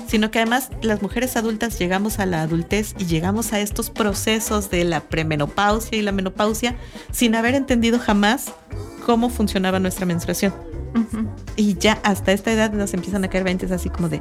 Sino 0.09 0.31
que 0.31 0.39
además 0.39 0.71
las 0.81 1.03
mujeres 1.03 1.37
adultas 1.37 1.79
llegamos 1.79 2.19
a 2.19 2.25
la 2.25 2.41
adultez 2.41 2.95
y 2.99 3.05
llegamos 3.05 3.53
a 3.53 3.61
estos 3.61 3.91
procesos 3.91 4.71
de 4.71 4.85
la 4.85 5.01
premenopausia 5.01 5.99
y 5.99 6.01
la 6.01 6.11
menopausia 6.11 6.77
sin 7.13 7.35
haber 7.35 7.55
entendido 7.55 7.99
jamás 7.99 8.55
cómo 9.11 9.29
funcionaba 9.29 9.81
nuestra 9.81 10.07
menstruación. 10.07 10.55
Y 11.57 11.75
ya 11.75 11.99
hasta 12.05 12.31
esta 12.31 12.53
edad 12.53 12.73
nos 12.73 12.95
empiezan 12.95 13.25
a 13.25 13.29
caer 13.29 13.43
20 13.43 13.75
así 13.75 13.91
como 13.91 14.09
de, 14.09 14.21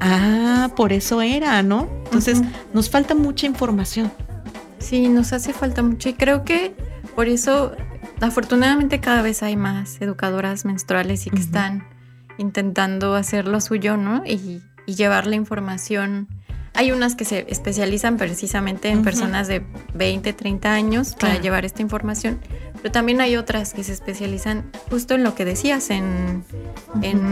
ah, 0.00 0.70
por 0.74 0.92
eso 0.92 1.22
era, 1.22 1.62
¿no? 1.62 1.88
Entonces 2.06 2.42
nos 2.74 2.90
falta 2.90 3.14
mucha 3.14 3.46
información. 3.46 4.10
Sí, 4.80 5.06
nos 5.06 5.32
hace 5.32 5.52
falta 5.52 5.84
mucho 5.84 6.08
y 6.08 6.14
creo 6.14 6.42
que 6.44 6.74
por 7.14 7.28
eso 7.28 7.76
afortunadamente 8.20 8.98
cada 8.98 9.22
vez 9.22 9.44
hay 9.44 9.54
más 9.54 10.00
educadoras 10.00 10.64
menstruales 10.64 11.28
y 11.28 11.30
que 11.30 11.38
están 11.38 11.86
intentando 12.38 13.14
hacer 13.14 13.46
lo 13.46 13.60
suyo, 13.60 13.96
¿no? 13.96 14.24
Y, 14.26 14.62
y 14.84 14.96
llevar 14.96 15.28
la 15.28 15.36
información 15.36 16.26
hay 16.78 16.92
unas 16.92 17.16
que 17.16 17.24
se 17.24 17.44
especializan 17.48 18.18
precisamente 18.18 18.88
en 18.88 19.02
personas 19.02 19.48
de 19.48 19.64
20, 19.94 20.32
30 20.32 20.72
años 20.72 21.16
para 21.18 21.40
llevar 21.40 21.64
esta 21.64 21.82
información, 21.82 22.38
pero 22.82 22.92
también 22.92 23.20
hay 23.20 23.36
otras 23.36 23.74
que 23.74 23.84
se 23.84 23.92
especializan 23.92 24.70
justo 24.90 25.14
en 25.14 25.24
lo 25.24 25.34
que 25.34 25.44
decías, 25.44 25.90
en, 25.90 26.44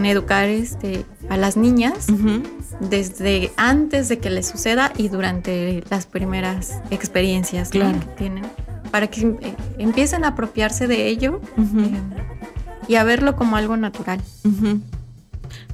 educar 0.04 0.48
este, 0.48 1.04
a 1.28 1.36
las 1.36 1.56
niñas 1.56 2.06
desde 2.80 3.52
antes 3.56 4.08
de 4.08 4.18
que 4.18 4.30
les 4.30 4.46
suceda 4.46 4.92
y 4.96 5.08
durante 5.08 5.82
las 5.90 6.06
primeras 6.06 6.80
experiencias 6.90 7.70
que 7.70 7.84
tienen, 8.16 8.44
para 8.90 9.08
que 9.08 9.20
eh, 9.20 9.56
empiecen 9.78 10.24
a 10.24 10.28
apropiarse 10.28 10.86
de 10.86 11.08
ello 11.08 11.40
eh, 11.58 12.00
y 12.88 12.94
a 12.96 13.04
verlo 13.04 13.36
como 13.36 13.56
algo 13.56 13.76
natural. 13.76 14.20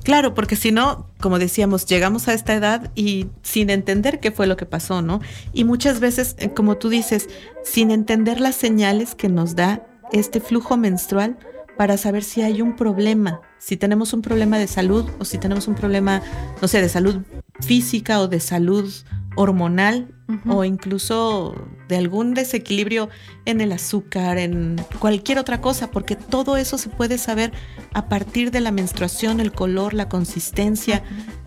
Claro, 0.04 0.34
porque 0.34 0.56
si 0.56 0.72
no, 0.72 1.08
como 1.20 1.38
decíamos, 1.38 1.86
llegamos 1.86 2.26
a 2.26 2.34
esta 2.34 2.54
edad 2.54 2.90
y 2.94 3.28
sin 3.42 3.70
entender 3.70 4.18
qué 4.18 4.32
fue 4.32 4.46
lo 4.46 4.56
que 4.56 4.66
pasó, 4.66 5.00
¿no? 5.00 5.20
Y 5.52 5.64
muchas 5.64 6.00
veces, 6.00 6.34
eh, 6.38 6.50
como 6.52 6.76
tú 6.76 6.88
dices, 6.88 7.28
sin 7.64 7.90
entender 7.90 8.40
las 8.40 8.56
señales 8.56 9.14
que 9.14 9.28
nos 9.28 9.54
da 9.54 9.86
este 10.12 10.40
flujo 10.40 10.76
menstrual 10.76 11.38
para 11.76 11.96
saber 11.96 12.24
si 12.24 12.42
hay 12.42 12.62
un 12.62 12.76
problema, 12.76 13.40
si 13.58 13.76
tenemos 13.76 14.12
un 14.12 14.22
problema 14.22 14.58
de 14.58 14.66
salud 14.66 15.08
o 15.18 15.24
si 15.24 15.38
tenemos 15.38 15.68
un 15.68 15.74
problema, 15.74 16.20
no 16.60 16.68
sé, 16.68 16.82
de 16.82 16.88
salud 16.88 17.22
física 17.60 18.20
o 18.20 18.28
de 18.28 18.40
salud 18.40 18.92
hormonal 19.36 20.08
o 20.48 20.64
incluso 20.64 21.54
de 21.88 21.96
algún 21.96 22.32
desequilibrio 22.32 23.10
en 23.44 23.60
el 23.60 23.72
azúcar, 23.72 24.38
en 24.38 24.80
cualquier 24.98 25.38
otra 25.38 25.60
cosa, 25.60 25.90
porque 25.90 26.16
todo 26.16 26.56
eso 26.56 26.78
se 26.78 26.88
puede 26.88 27.18
saber 27.18 27.52
a 27.92 28.06
partir 28.08 28.50
de 28.50 28.60
la 28.60 28.70
menstruación, 28.70 29.40
el 29.40 29.52
color, 29.52 29.92
la 29.92 30.08
consistencia, 30.08 31.02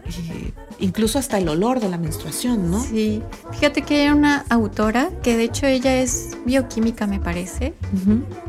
eh, 0.05 0.51
incluso 0.79 1.17
hasta 1.17 1.39
el 1.39 1.49
olor 1.49 1.79
de 1.79 1.89
la 1.89 1.97
menstruación, 1.97 2.69
¿no? 2.69 2.79
Sí, 2.79 3.23
fíjate 3.53 3.81
que 3.81 4.03
hay 4.03 4.09
una 4.09 4.45
autora 4.49 5.09
que 5.23 5.35
de 5.35 5.45
hecho 5.45 5.65
ella 5.65 5.95
es 5.95 6.37
bioquímica, 6.45 7.07
me 7.07 7.19
parece. 7.19 7.73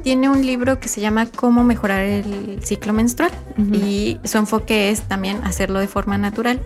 Tiene 0.02 0.28
un 0.28 0.44
libro 0.44 0.80
que 0.80 0.88
se 0.88 1.00
llama 1.00 1.26
Cómo 1.26 1.64
mejorar 1.64 2.04
el 2.04 2.60
ciclo 2.62 2.92
menstrual 2.92 3.30
y 3.72 4.18
su 4.24 4.36
enfoque 4.36 4.90
es 4.90 5.02
también 5.02 5.42
hacerlo 5.44 5.78
de 5.78 5.88
forma 5.88 6.18
natural. 6.18 6.60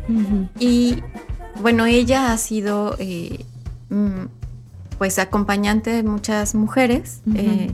Y 0.59 0.96
bueno, 1.61 1.87
ella 1.87 2.33
ha 2.33 2.38
sido 2.38 2.96
eh, 2.99 3.44
mm, 3.90 4.27
pues 4.99 5.18
acompañante 5.18 5.90
de 5.90 6.03
muchas 6.03 6.55
mujeres 6.55 7.20
eh, 7.35 7.73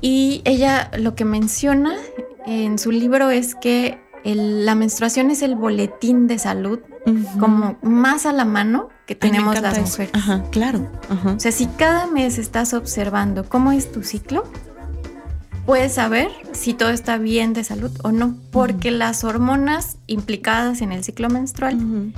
y 0.00 0.42
ella 0.44 0.90
lo 0.98 1.14
que 1.14 1.24
menciona 1.24 1.96
en 2.46 2.78
su 2.78 2.90
libro 2.90 3.30
es 3.30 3.54
que 3.54 3.98
la 4.24 4.74
menstruación 4.74 5.30
es 5.30 5.42
el 5.42 5.56
boletín 5.56 6.26
de 6.26 6.38
salud 6.38 6.80
como 7.38 7.76
más 7.82 8.26
a 8.26 8.32
la 8.32 8.44
mano 8.44 8.90
que 9.06 9.14
tenemos 9.14 9.60
las 9.60 9.78
mujeres. 9.78 10.10
Ajá, 10.14 10.44
claro. 10.50 10.86
O 11.24 11.40
sea, 11.40 11.50
si 11.52 11.66
cada 11.66 12.06
mes 12.06 12.38
estás 12.38 12.74
observando 12.74 13.48
cómo 13.48 13.72
es 13.72 13.90
tu 13.90 14.02
ciclo, 14.02 14.44
puedes 15.66 15.94
saber 15.94 16.30
si 16.52 16.74
todo 16.74 16.90
está 16.90 17.18
bien 17.18 17.52
de 17.52 17.64
salud 17.64 17.90
o 18.02 18.12
no, 18.12 18.36
porque 18.50 18.90
las 18.90 19.24
hormonas 19.24 19.96
implicadas 20.06 20.82
en 20.82 20.92
el 20.92 21.02
ciclo 21.04 21.28
menstrual 21.28 22.12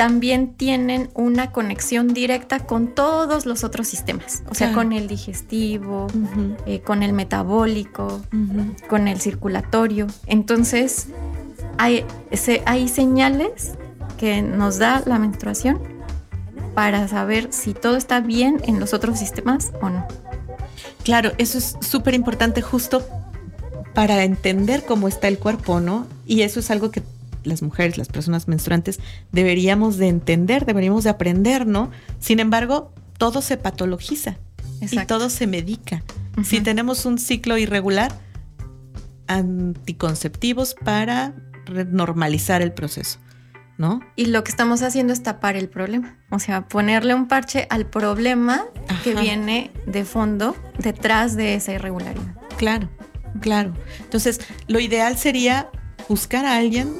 también 0.00 0.54
tienen 0.54 1.10
una 1.12 1.52
conexión 1.52 2.14
directa 2.14 2.60
con 2.60 2.94
todos 2.94 3.44
los 3.44 3.64
otros 3.64 3.86
sistemas, 3.86 4.42
o 4.48 4.54
sea, 4.54 4.72
con 4.72 4.94
el 4.94 5.08
digestivo, 5.08 6.06
eh, 6.64 6.80
con 6.80 7.02
el 7.02 7.12
metabólico, 7.12 8.22
con 8.88 9.08
el 9.08 9.20
circulatorio. 9.20 10.06
Entonces, 10.24 11.08
hay, 11.76 12.06
hay 12.64 12.88
señales 12.88 13.72
que 14.16 14.40
nos 14.40 14.78
da 14.78 15.02
la 15.04 15.18
menstruación 15.18 15.78
para 16.74 17.06
saber 17.06 17.48
si 17.50 17.74
todo 17.74 17.96
está 17.96 18.20
bien 18.20 18.62
en 18.64 18.80
los 18.80 18.94
otros 18.94 19.18
sistemas 19.18 19.70
o 19.82 19.90
no. 19.90 20.08
Claro, 21.04 21.32
eso 21.36 21.58
es 21.58 21.76
súper 21.82 22.14
importante 22.14 22.62
justo 22.62 23.06
para 23.92 24.24
entender 24.24 24.82
cómo 24.86 25.08
está 25.08 25.28
el 25.28 25.38
cuerpo, 25.38 25.78
¿no? 25.78 26.06
Y 26.24 26.40
eso 26.40 26.58
es 26.58 26.70
algo 26.70 26.90
que 26.90 27.02
las 27.44 27.62
mujeres, 27.62 27.98
las 27.98 28.08
personas 28.08 28.48
menstruantes, 28.48 29.00
deberíamos 29.32 29.96
de 29.96 30.08
entender, 30.08 30.66
deberíamos 30.66 31.04
de 31.04 31.10
aprender, 31.10 31.66
¿no? 31.66 31.90
Sin 32.18 32.40
embargo, 32.40 32.92
todo 33.18 33.42
se 33.42 33.56
patologiza 33.56 34.38
y 34.80 35.04
todo 35.06 35.30
se 35.30 35.46
medica. 35.46 36.02
Si 36.42 36.60
tenemos 36.60 37.04
un 37.04 37.18
ciclo 37.18 37.58
irregular, 37.58 38.12
anticonceptivos 39.26 40.74
para 40.74 41.34
normalizar 41.90 42.62
el 42.62 42.72
proceso. 42.72 43.18
¿No? 43.78 44.00
Y 44.14 44.26
lo 44.26 44.44
que 44.44 44.50
estamos 44.50 44.82
haciendo 44.82 45.14
es 45.14 45.22
tapar 45.22 45.56
el 45.56 45.70
problema, 45.70 46.18
o 46.30 46.38
sea, 46.38 46.68
ponerle 46.68 47.14
un 47.14 47.28
parche 47.28 47.66
al 47.70 47.86
problema 47.86 48.66
que 49.02 49.14
viene 49.14 49.70
de 49.86 50.04
fondo 50.04 50.54
detrás 50.78 51.34
de 51.34 51.54
esa 51.54 51.72
irregularidad. 51.72 52.36
Claro, 52.58 52.90
claro. 53.40 53.72
Entonces, 54.00 54.42
lo 54.66 54.80
ideal 54.80 55.16
sería 55.16 55.70
buscar 56.10 56.44
a 56.44 56.56
alguien 56.56 56.92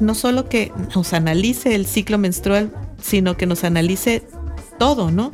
no 0.00 0.14
solo 0.14 0.48
que 0.48 0.72
nos 0.94 1.12
analice 1.12 1.74
el 1.74 1.86
ciclo 1.86 2.18
menstrual, 2.18 2.72
sino 3.00 3.36
que 3.36 3.46
nos 3.46 3.64
analice 3.64 4.26
todo, 4.78 5.10
¿no? 5.10 5.32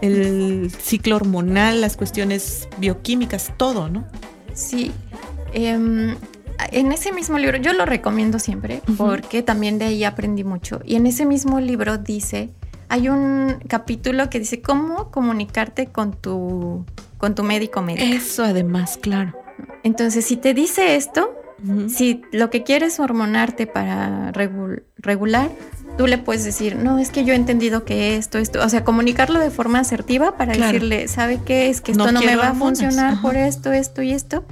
El 0.00 0.70
ciclo 0.70 1.16
hormonal, 1.16 1.80
las 1.80 1.96
cuestiones 1.96 2.68
bioquímicas, 2.78 3.52
todo, 3.56 3.88
¿no? 3.88 4.04
Sí. 4.54 4.92
Em, 5.52 6.14
en 6.70 6.92
ese 6.92 7.12
mismo 7.12 7.38
libro, 7.38 7.58
yo 7.58 7.72
lo 7.72 7.86
recomiendo 7.86 8.38
siempre 8.38 8.82
porque 8.96 9.42
también 9.42 9.78
de 9.78 9.86
ahí 9.86 10.04
aprendí 10.04 10.44
mucho. 10.44 10.80
Y 10.84 10.96
en 10.96 11.06
ese 11.06 11.24
mismo 11.24 11.60
libro 11.60 11.98
dice, 11.98 12.50
hay 12.88 13.08
un 13.08 13.56
capítulo 13.68 14.28
que 14.30 14.38
dice 14.38 14.60
cómo 14.60 15.10
comunicarte 15.10 15.86
con 15.86 16.12
tu, 16.12 16.84
con 17.18 17.34
tu 17.34 17.42
médico 17.42 17.82
médico. 17.82 18.04
Eso 18.04 18.44
además, 18.44 18.98
claro. 19.00 19.32
Entonces, 19.82 20.24
si 20.24 20.36
te 20.36 20.54
dice 20.54 20.96
esto, 20.96 21.34
si 21.88 22.22
lo 22.32 22.50
que 22.50 22.62
quieres 22.64 22.98
hormonarte 22.98 23.66
para 23.66 24.32
regular, 24.32 25.50
tú 25.96 26.06
le 26.06 26.18
puedes 26.18 26.44
decir, 26.44 26.76
no, 26.76 26.98
es 26.98 27.10
que 27.10 27.24
yo 27.24 27.32
he 27.32 27.36
entendido 27.36 27.84
que 27.84 28.16
esto, 28.16 28.38
esto, 28.38 28.64
o 28.64 28.68
sea, 28.68 28.84
comunicarlo 28.84 29.38
de 29.38 29.50
forma 29.50 29.80
asertiva 29.80 30.36
para 30.36 30.54
decirle, 30.54 31.08
¿sabe 31.08 31.40
qué? 31.44 31.68
Es 31.68 31.80
que 31.80 31.92
esto 31.92 32.10
no, 32.10 32.20
me 32.20 32.36
va 32.36 32.50
a 32.50 32.54
funcionar 32.54 33.20
por 33.20 33.36
esto, 33.36 33.72
esto 33.72 34.02
y 34.02 34.12
esto. 34.12 34.44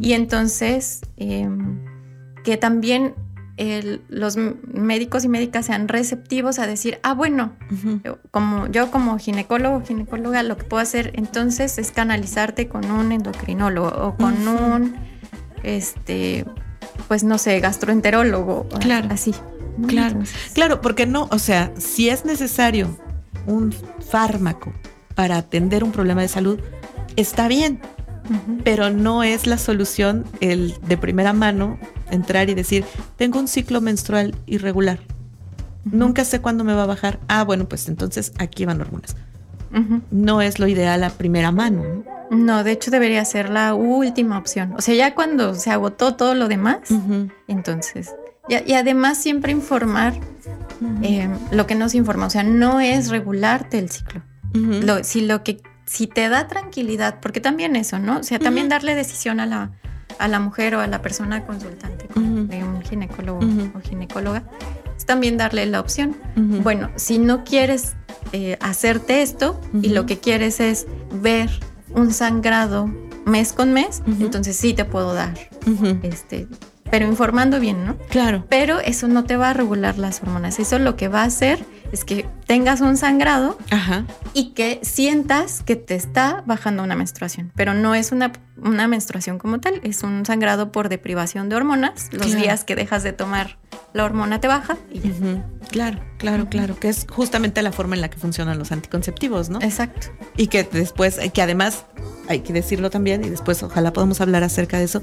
Y 0.00 0.12
entonces, 0.12 1.02
em, 1.16 1.84
que 2.44 2.56
también 2.56 3.14
los 4.08 4.36
médicos 4.36 5.24
y 5.24 5.28
médicas 5.28 5.66
sean 5.66 5.88
receptivos 5.88 6.58
a 6.58 6.66
decir, 6.66 6.98
ah, 7.02 7.14
bueno, 7.14 7.52
como 8.30 8.66
yo 8.66 8.90
como 8.90 9.18
ginecólogo 9.18 9.76
o 9.76 9.82
ginecóloga, 9.82 10.42
lo 10.42 10.56
que 10.58 10.64
puedo 10.64 10.82
hacer 10.82 11.12
entonces 11.14 11.78
es 11.78 11.90
canalizarte 11.90 12.68
con 12.68 12.90
un 12.90 13.12
endocrinólogo 13.12 13.88
o 13.88 14.16
con 14.16 14.46
un, 14.46 14.96
este, 15.66 16.44
pues 17.08 17.24
no 17.24 17.38
sé, 17.38 17.60
gastroenterólogo. 17.60 18.68
Claro. 18.80 19.08
Así. 19.10 19.34
Claro. 19.86 20.20
Claro, 20.54 20.80
porque 20.80 21.06
no, 21.06 21.28
o 21.30 21.38
sea, 21.38 21.72
si 21.76 22.08
es 22.08 22.24
necesario 22.24 22.96
un 23.46 23.74
fármaco 24.08 24.72
para 25.14 25.36
atender 25.36 25.84
un 25.84 25.92
problema 25.92 26.22
de 26.22 26.28
salud, 26.28 26.58
está 27.16 27.48
bien 27.48 27.80
pero 28.64 28.90
no 28.90 29.22
es 29.22 29.46
la 29.46 29.58
solución 29.58 30.24
el 30.40 30.74
de 30.86 30.96
primera 30.96 31.32
mano 31.32 31.78
entrar 32.10 32.50
y 32.50 32.54
decir, 32.54 32.84
tengo 33.16 33.38
un 33.38 33.48
ciclo 33.48 33.80
menstrual 33.80 34.34
irregular. 34.46 34.98
Nunca 35.84 36.24
sé 36.24 36.40
cuándo 36.40 36.64
me 36.64 36.74
va 36.74 36.82
a 36.82 36.86
bajar. 36.86 37.20
Ah, 37.28 37.44
bueno, 37.44 37.68
pues 37.68 37.88
entonces 37.88 38.32
aquí 38.38 38.64
van 38.64 38.80
hormonas. 38.80 39.16
No 40.10 40.40
es 40.40 40.58
lo 40.58 40.66
ideal 40.66 41.04
a 41.04 41.10
primera 41.10 41.52
mano. 41.52 41.82
¿no? 41.82 42.15
De 42.30 42.72
hecho 42.72 42.90
debería 42.90 43.24
ser 43.24 43.50
la 43.50 43.74
última 43.74 44.38
opción. 44.38 44.74
O 44.76 44.80
sea, 44.80 44.94
ya 44.94 45.14
cuando 45.14 45.54
se 45.54 45.70
agotó 45.70 46.14
todo 46.14 46.34
lo 46.34 46.48
demás, 46.48 46.78
entonces. 47.48 48.14
Y, 48.48 48.74
además 48.74 49.18
siempre 49.18 49.52
informar 49.52 50.14
eh, 51.02 51.28
lo 51.50 51.66
que 51.66 51.74
nos 51.74 51.94
informa. 51.94 52.26
O 52.26 52.30
sea, 52.30 52.42
no 52.42 52.80
es 52.80 53.10
regularte 53.10 53.78
el 53.78 53.90
ciclo. 53.90 54.22
si 55.02 55.22
lo 55.22 55.42
que 55.42 55.60
si 55.86 56.08
te 56.08 56.28
da 56.28 56.48
tranquilidad, 56.48 57.20
porque 57.20 57.40
también 57.40 57.76
eso, 57.76 57.98
¿no? 57.98 58.18
O 58.18 58.22
sea, 58.22 58.38
también 58.38 58.68
darle 58.68 58.94
decisión 58.94 59.38
a 59.38 59.46
la, 59.46 59.70
a 60.18 60.28
la 60.28 60.40
mujer 60.40 60.74
o 60.74 60.80
a 60.80 60.86
la 60.86 61.00
persona 61.00 61.46
consultante 61.46 62.08
de 62.14 62.64
un 62.64 62.82
ginecólogo 62.82 63.40
o 63.74 63.80
ginecóloga, 63.80 64.42
es 64.96 65.06
también 65.06 65.36
darle 65.36 65.64
la 65.66 65.80
opción. 65.80 66.16
Bueno, 66.34 66.90
si 66.96 67.18
no 67.18 67.44
quieres 67.44 67.94
eh, 68.32 68.58
hacerte 68.60 69.22
esto 69.22 69.60
y 69.80 69.90
lo 69.90 70.06
que 70.06 70.18
quieres 70.18 70.58
es 70.60 70.86
ver 71.12 71.50
un 71.94 72.12
sangrado 72.12 72.90
mes 73.24 73.52
con 73.52 73.72
mes, 73.72 74.02
entonces 74.20 74.56
sí 74.56 74.74
te 74.74 74.84
puedo 74.84 75.14
dar 75.14 75.34
este 76.02 76.48
pero 76.90 77.06
informando 77.06 77.60
bien, 77.60 77.84
¿no? 77.84 77.96
Claro. 78.08 78.44
Pero 78.48 78.80
eso 78.80 79.08
no 79.08 79.24
te 79.24 79.36
va 79.36 79.50
a 79.50 79.52
regular 79.54 79.98
las 79.98 80.22
hormonas. 80.22 80.58
Eso 80.58 80.78
lo 80.78 80.96
que 80.96 81.08
va 81.08 81.22
a 81.22 81.24
hacer 81.24 81.64
es 81.92 82.04
que 82.04 82.28
tengas 82.46 82.80
un 82.80 82.96
sangrado 82.96 83.58
y 84.34 84.50
que 84.50 84.80
sientas 84.82 85.62
que 85.62 85.76
te 85.76 85.94
está 85.94 86.42
bajando 86.46 86.82
una 86.82 86.96
menstruación, 86.96 87.52
pero 87.54 87.74
no 87.74 87.94
es 87.94 88.12
una, 88.12 88.32
una 88.56 88.88
menstruación 88.88 89.38
como 89.38 89.60
tal, 89.60 89.80
es 89.82 90.02
un 90.02 90.26
sangrado 90.26 90.72
por 90.72 90.88
deprivación 90.88 91.48
de 91.48 91.56
hormonas. 91.56 92.08
Los 92.12 92.34
días 92.34 92.64
que 92.64 92.74
dejas 92.74 93.02
de 93.02 93.12
tomar 93.12 93.58
la 93.92 94.04
hormona 94.04 94.40
te 94.40 94.48
baja 94.48 94.76
y 94.92 95.00
ya. 95.00 95.10
Claro, 95.70 96.00
claro, 96.18 96.48
claro, 96.48 96.78
que 96.78 96.88
es 96.88 97.06
justamente 97.10 97.62
la 97.62 97.72
forma 97.72 97.94
en 97.94 98.00
la 98.00 98.10
que 98.10 98.18
funcionan 98.18 98.58
los 98.58 98.72
anticonceptivos, 98.72 99.48
¿no? 99.48 99.60
Exacto. 99.60 100.08
Y 100.36 100.48
que 100.48 100.64
después, 100.64 101.18
que 101.32 101.42
además, 101.42 101.86
hay 102.28 102.40
que 102.40 102.52
decirlo 102.52 102.90
también, 102.90 103.24
y 103.24 103.30
después 103.30 103.62
ojalá 103.62 103.92
podamos 103.92 104.20
hablar 104.20 104.42
acerca 104.42 104.78
de 104.78 104.84
eso, 104.84 105.02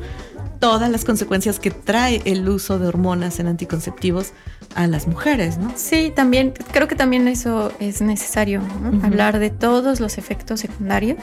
todas 0.64 0.90
las 0.90 1.04
consecuencias 1.04 1.60
que 1.60 1.72
trae 1.72 2.22
el 2.24 2.48
uso 2.48 2.80
de 2.80 2.88
hormonas 2.88 3.38
en 3.42 3.48
anticonceptivos 3.48 4.32
a 4.76 4.88
las 4.88 5.08
mujeres, 5.10 5.58
¿no? 5.58 5.74
Sí, 5.76 6.10
también, 6.16 6.54
creo 6.72 6.88
que 6.88 6.96
también 6.96 7.28
eso 7.28 7.74
es 7.82 8.02
necesario, 8.02 8.62
¿no? 8.82 9.06
Hablar 9.06 9.40
de 9.40 9.50
todos 9.50 10.00
los 10.00 10.18
efectos 10.18 10.62
secundarios 10.62 11.18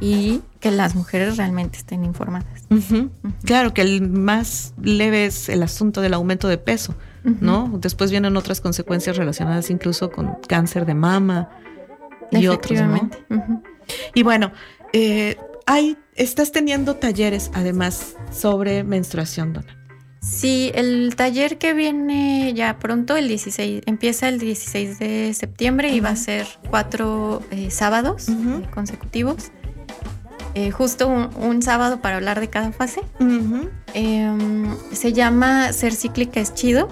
y 0.00 0.40
que 0.58 0.72
las 0.72 0.96
mujeres 0.96 1.36
realmente 1.36 1.78
estén 1.78 2.04
informadas. 2.04 2.66
Claro, 3.44 3.72
que 3.74 3.82
el 3.82 4.08
más 4.10 4.74
leve 4.82 5.26
es 5.26 5.48
el 5.48 5.62
asunto 5.62 6.00
del 6.00 6.14
aumento 6.14 6.48
de 6.48 6.58
peso, 6.58 6.96
¿no? 7.22 7.70
Después 7.80 8.10
vienen 8.10 8.36
otras 8.36 8.60
consecuencias 8.60 9.16
relacionadas 9.16 9.70
incluso 9.70 10.10
con 10.10 10.34
cáncer 10.48 10.84
de 10.84 10.94
mama 10.94 11.48
y 12.32 12.48
otros, 12.48 12.80
¿no? 12.80 13.08
Y 14.16 14.24
bueno, 14.24 14.50
eh, 14.92 15.36
hay, 15.68 15.98
estás 16.14 16.50
teniendo 16.50 16.96
talleres 16.96 17.50
además 17.52 18.16
sobre 18.32 18.84
menstruación, 18.84 19.52
Dona. 19.52 19.76
Sí, 20.20 20.72
el 20.74 21.14
taller 21.14 21.58
que 21.58 21.74
viene 21.74 22.54
ya 22.54 22.78
pronto, 22.78 23.16
el 23.16 23.28
16, 23.28 23.82
empieza 23.84 24.28
el 24.28 24.38
16 24.38 24.98
de 24.98 25.34
septiembre 25.34 25.90
y 25.90 26.00
va 26.00 26.08
a 26.08 26.16
ser 26.16 26.46
cuatro 26.70 27.42
eh, 27.50 27.70
sábados 27.70 28.26
consecutivos. 28.74 29.52
Eh, 30.54 30.70
justo 30.70 31.06
un, 31.06 31.62
sábado 31.62 32.00
para 32.00 32.16
hablar 32.16 32.40
de 32.40 32.48
cada 32.48 32.72
fase. 32.72 33.02
Em, 33.92 34.74
se 34.90 35.12
llama 35.12 35.72
Ser 35.74 35.94
cíclica 35.94 36.40
es 36.40 36.54
chido. 36.54 36.88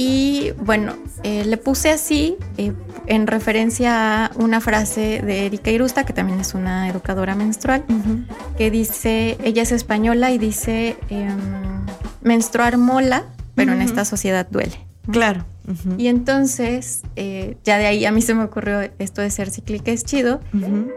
Y 0.00 0.52
bueno, 0.64 0.94
eh, 1.24 1.44
le 1.44 1.56
puse 1.56 1.90
así 1.90 2.36
eh, 2.56 2.72
en 3.06 3.26
referencia 3.26 4.26
a 4.26 4.30
una 4.36 4.60
frase 4.60 5.20
de 5.26 5.46
Erika 5.46 5.72
Irusta, 5.72 6.06
que 6.06 6.12
también 6.12 6.38
es 6.38 6.54
una 6.54 6.88
educadora 6.88 7.34
menstrual, 7.34 7.84
que 8.56 8.70
dice, 8.70 9.36
ella 9.42 9.62
es 9.62 9.72
española 9.72 10.30
y 10.30 10.38
dice, 10.38 10.96
em, 11.08 11.36
menstruar 12.22 12.78
mola, 12.78 13.24
pero 13.56 13.72
en 13.72 13.82
esta 13.82 14.04
sociedad 14.04 14.46
duele. 14.48 14.78
Claro. 15.10 15.44
Y 15.98 16.06
entonces, 16.06 17.02
eh, 17.16 17.56
ya 17.64 17.76
de 17.76 17.86
ahí 17.86 18.06
a 18.06 18.12
mí 18.12 18.22
se 18.22 18.34
me 18.34 18.44
ocurrió 18.44 18.80
esto 18.98 19.20
de 19.20 19.30
ser 19.30 19.50
cíclica 19.50 19.90
es 19.90 20.04
chido. 20.04 20.40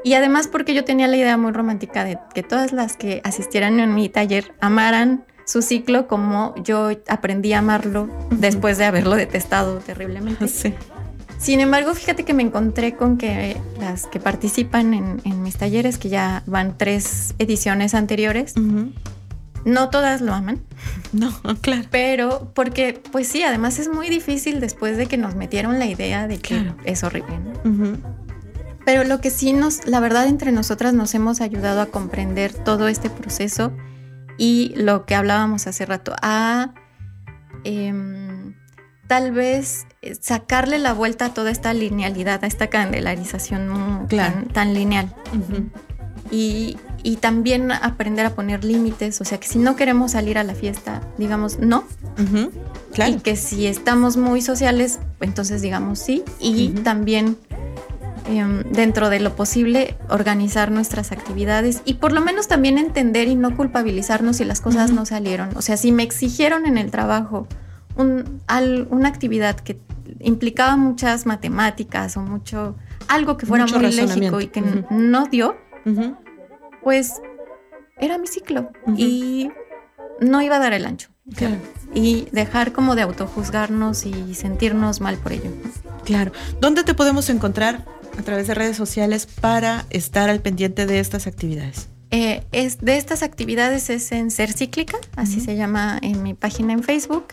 Y 0.04 0.14
además 0.14 0.48
porque 0.48 0.74
yo 0.74 0.86
tenía 0.86 1.08
la 1.08 1.18
idea 1.18 1.38
muy 1.38 1.52
romántica 1.52 2.06
de 2.06 2.18
que 2.34 2.44
todas 2.44 2.72
las 2.72 2.96
que 2.98 3.22
asistieran 3.24 3.80
en 3.80 3.94
mi 3.96 4.10
taller 4.10 4.54
amaran 4.62 5.26
su 5.46 5.62
ciclo 5.62 6.08
como 6.08 6.56
yo 6.64 6.90
aprendí 7.08 7.54
a 7.54 7.60
amarlo 7.60 8.10
después 8.30 8.78
de 8.78 8.86
haberlo 8.86 9.16
detestado 9.16 9.78
terriblemente. 9.78 10.48
Sin 11.42 11.60
embargo, 11.60 11.96
fíjate 11.96 12.24
que 12.24 12.36
me 12.36 12.44
encontré 12.44 12.96
con 12.96 13.18
que 13.18 13.58
las 13.80 14.06
que 14.06 14.20
participan 14.20 14.94
en, 14.94 15.42
mis 15.42 15.58
talleres, 15.58 15.98
que 15.98 16.10
ya 16.10 16.44
van 16.46 16.78
tres 16.78 17.34
ediciones 17.40 17.96
anteriores, 17.96 18.54
no 19.66 19.90
todas 19.90 20.22
lo 20.22 20.34
aman. 20.34 20.62
No, 21.14 21.34
claro. 21.60 21.84
Pero 21.92 22.52
porque, 22.54 23.02
pues 23.12 23.28
sí, 23.28 23.44
además 23.44 23.80
es 23.80 23.90
muy 23.90 24.08
difícil 24.08 24.62
después 24.62 24.96
de 24.96 25.08
que 25.08 25.18
nos 25.18 25.36
metieron 25.36 25.78
la 25.78 25.88
idea 25.88 26.26
de 26.26 26.38
que 26.38 26.72
es 26.86 27.04
horrible. 27.04 27.38
Pero 28.86 29.04
lo 29.04 29.20
que 29.20 29.30
sí 29.30 29.52
nos, 29.52 29.86
la 29.88 30.00
verdad, 30.00 30.28
entre 30.28 30.52
nosotras 30.54 30.94
nos 30.94 31.14
hemos 31.14 31.42
ayudado 31.42 31.82
a 31.82 31.88
comprender 31.88 32.54
todo 32.54 32.88
este 32.88 33.10
proceso 33.10 33.74
y 34.38 34.74
lo 34.76 35.06
que 35.06 35.16
hablábamos 35.16 35.68
hace 35.68 35.86
rato, 35.86 36.16
a 36.22 36.74
em, 37.64 38.56
tal 39.08 39.32
vez 39.32 39.88
eh, 40.02 40.16
sacarle 40.16 40.80
la 40.80 40.94
vuelta 40.94 41.26
a 41.26 41.34
toda 41.34 41.52
esta 41.52 41.74
linealidad, 41.74 42.44
a 42.44 42.48
esta 42.48 42.68
candelarización 42.68 44.08
tan, 44.54 44.74
lineal. 44.74 45.14
y, 46.32 46.78
también 47.20 47.72
aprender 47.72 48.26
a 48.26 48.36
poner 48.36 48.64
límites, 48.64 49.20
o 49.22 49.26
sea 49.26 49.40
que 49.40 49.48
si 49.48 49.60
no 49.60 49.76
queremos 49.76 50.14
salir 50.14 50.38
a 50.38 50.44
la 50.44 50.56
fiesta, 50.56 51.02
digamos 51.18 51.60
no. 51.60 51.84
Y 53.06 53.16
que 53.16 53.36
si 53.36 53.68
estamos 53.68 54.18
muy 54.18 54.42
sociales, 54.42 55.00
entonces 55.20 55.62
digamos 55.62 56.00
sí. 56.00 56.24
Y 56.40 56.70
también 56.70 57.38
em, 58.28 58.64
dentro 58.72 59.10
de 59.10 59.20
lo 59.20 59.36
posible 59.36 59.96
organizar 60.10 60.72
nuestras 60.72 61.12
actividades 61.12 61.82
y 61.86 61.96
por 61.96 62.12
lo 62.12 62.22
menos 62.22 62.48
también 62.48 62.78
entender 62.78 63.28
y 63.28 63.36
no 63.36 63.56
culpabilizarnos 63.56 64.38
si 64.38 64.46
las 64.46 64.62
cosas 64.62 64.92
no 64.92 65.06
salieron. 65.06 65.50
O 65.56 65.62
sea, 65.62 65.78
si 65.78 65.92
me 65.92 66.04
exigieron 66.04 66.66
en 66.66 66.78
el 66.78 66.92
trabajo 66.92 67.48
una 67.96 69.08
actividad 69.08 69.60
que 69.60 69.80
implicaba 70.20 70.78
muchas 70.78 71.26
matemáticas 71.26 72.18
o 72.18 72.22
mucho 72.22 72.76
algo 73.08 73.38
que 73.38 73.46
fuera 73.46 73.66
muy 73.66 73.92
lógico 73.94 74.42
y 74.42 74.48
que 74.48 74.64
no 74.90 75.28
dio, 75.28 75.56
pues 76.84 77.22
era 77.98 78.18
mi 78.18 78.28
ciclo 78.28 78.72
y 78.96 79.52
no 80.20 80.42
iba 80.42 80.56
a 80.56 80.60
dar 80.60 80.74
el 80.74 80.86
ancho. 80.86 81.10
Y 81.94 82.28
dejar 82.32 82.72
como 82.72 82.96
de 82.96 83.04
autojuzgarnos 83.04 84.06
y 84.06 84.34
sentirnos 84.34 85.02
mal 85.02 85.18
por 85.18 85.34
ello. 85.34 85.52
Claro. 86.06 86.32
¿Dónde 86.60 86.84
te 86.84 86.94
podemos 86.94 87.30
encontrar 87.30 87.86
a 88.18 88.22
través 88.24 88.48
de 88.48 88.54
redes 88.54 88.78
sociales 88.78 89.26
para 89.26 89.86
estar 89.90 90.30
al 90.30 90.42
pendiente 90.42 90.86
de 90.86 91.00
estas 91.00 91.28
actividades? 91.28 91.88
Eh, 92.14 92.44
es, 92.52 92.80
de 92.82 92.98
estas 92.98 93.24
actividades 93.24 93.90
es 93.90 94.12
en 94.12 94.32
Ser 94.32 94.52
Cíclica, 94.52 94.98
así 95.16 95.40
se 95.40 95.56
llama 95.56 95.98
en 96.02 96.22
mi 96.24 96.34
página 96.34 96.74
en 96.74 96.84
Facebook. 96.84 97.28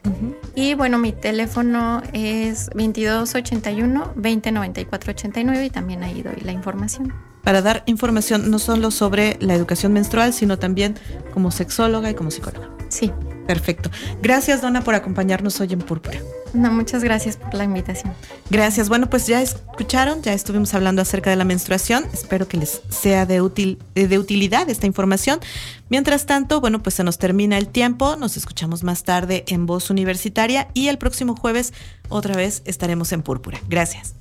Y 0.54 0.74
bueno, 0.74 0.98
mi 0.98 1.12
teléfono 1.12 2.00
es 2.12 2.66
2281 2.66 4.12
209489 4.14 5.64
y 5.64 5.70
también 5.70 6.04
ahí 6.04 6.22
doy 6.22 6.40
la 6.42 6.52
información. 6.52 7.12
Para 7.42 7.60
dar 7.60 7.82
información 7.86 8.52
no 8.52 8.60
solo 8.60 8.92
sobre 8.92 9.36
la 9.40 9.54
educación 9.54 9.92
menstrual, 9.92 10.32
sino 10.32 10.60
también 10.60 10.94
como 11.34 11.50
sexóloga 11.50 12.10
y 12.10 12.14
como 12.14 12.30
psicóloga. 12.30 12.70
Sí. 12.88 13.12
Perfecto. 13.48 13.90
Gracias, 14.20 14.60
Donna, 14.60 14.82
por 14.82 14.94
acompañarnos 14.94 15.58
hoy 15.60 15.72
en 15.72 15.78
Púrpura. 15.78 16.20
No, 16.52 16.72
muchas 16.72 17.04
gracias 17.04 17.36
por 17.36 17.54
la 17.54 17.64
invitación. 17.64 18.12
Gracias. 18.50 18.88
Bueno, 18.88 19.10
pues 19.10 19.26
ya 19.26 19.42
escucharon, 19.42 20.22
ya 20.22 20.32
estuvimos 20.32 20.74
hablando 20.74 21.02
acerca 21.02 21.30
de 21.30 21.36
la 21.36 21.44
menstruación. 21.44 22.04
Espero 22.12 22.48
que 22.48 22.56
les 22.56 22.82
sea 22.88 23.26
de, 23.26 23.40
útil, 23.40 23.78
de 23.94 24.18
utilidad 24.18 24.68
esta 24.68 24.86
información. 24.86 25.40
Mientras 25.88 26.26
tanto, 26.26 26.60
bueno, 26.60 26.82
pues 26.82 26.94
se 26.94 27.04
nos 27.04 27.18
termina 27.18 27.58
el 27.58 27.68
tiempo. 27.68 28.16
Nos 28.16 28.36
escuchamos 28.36 28.82
más 28.82 29.04
tarde 29.04 29.44
en 29.48 29.66
Voz 29.66 29.90
Universitaria 29.90 30.68
y 30.74 30.88
el 30.88 30.98
próximo 30.98 31.36
jueves 31.36 31.72
otra 32.08 32.34
vez 32.34 32.62
estaremos 32.64 33.12
en 33.12 33.22
Púrpura. 33.22 33.58
Gracias. 33.68 34.14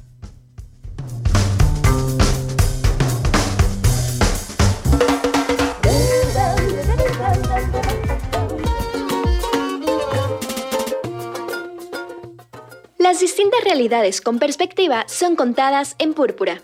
Las 13.17 13.23
distintas 13.23 13.63
realidades 13.63 14.21
con 14.21 14.37
perspectiva 14.37 15.03
son 15.07 15.35
contadas 15.35 15.95
en 15.97 16.13
púrpura. 16.13 16.61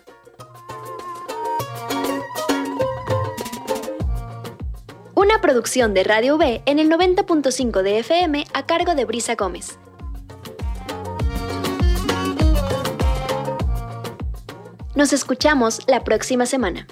Una 5.16 5.42
producción 5.42 5.96
de 5.96 6.04
Radio 6.04 6.36
V 6.36 6.62
en 6.68 6.78
el 6.78 6.92
90.5 6.92 7.82
de 7.82 7.98
FM 7.98 8.46
a 8.54 8.68
cargo 8.68 8.94
de 8.94 9.06
Brisa 9.06 9.34
Gómez. 9.34 9.80
Nos 14.94 15.12
escuchamos 15.12 15.82
la 15.88 16.04
próxima 16.04 16.46
semana. 16.46 16.86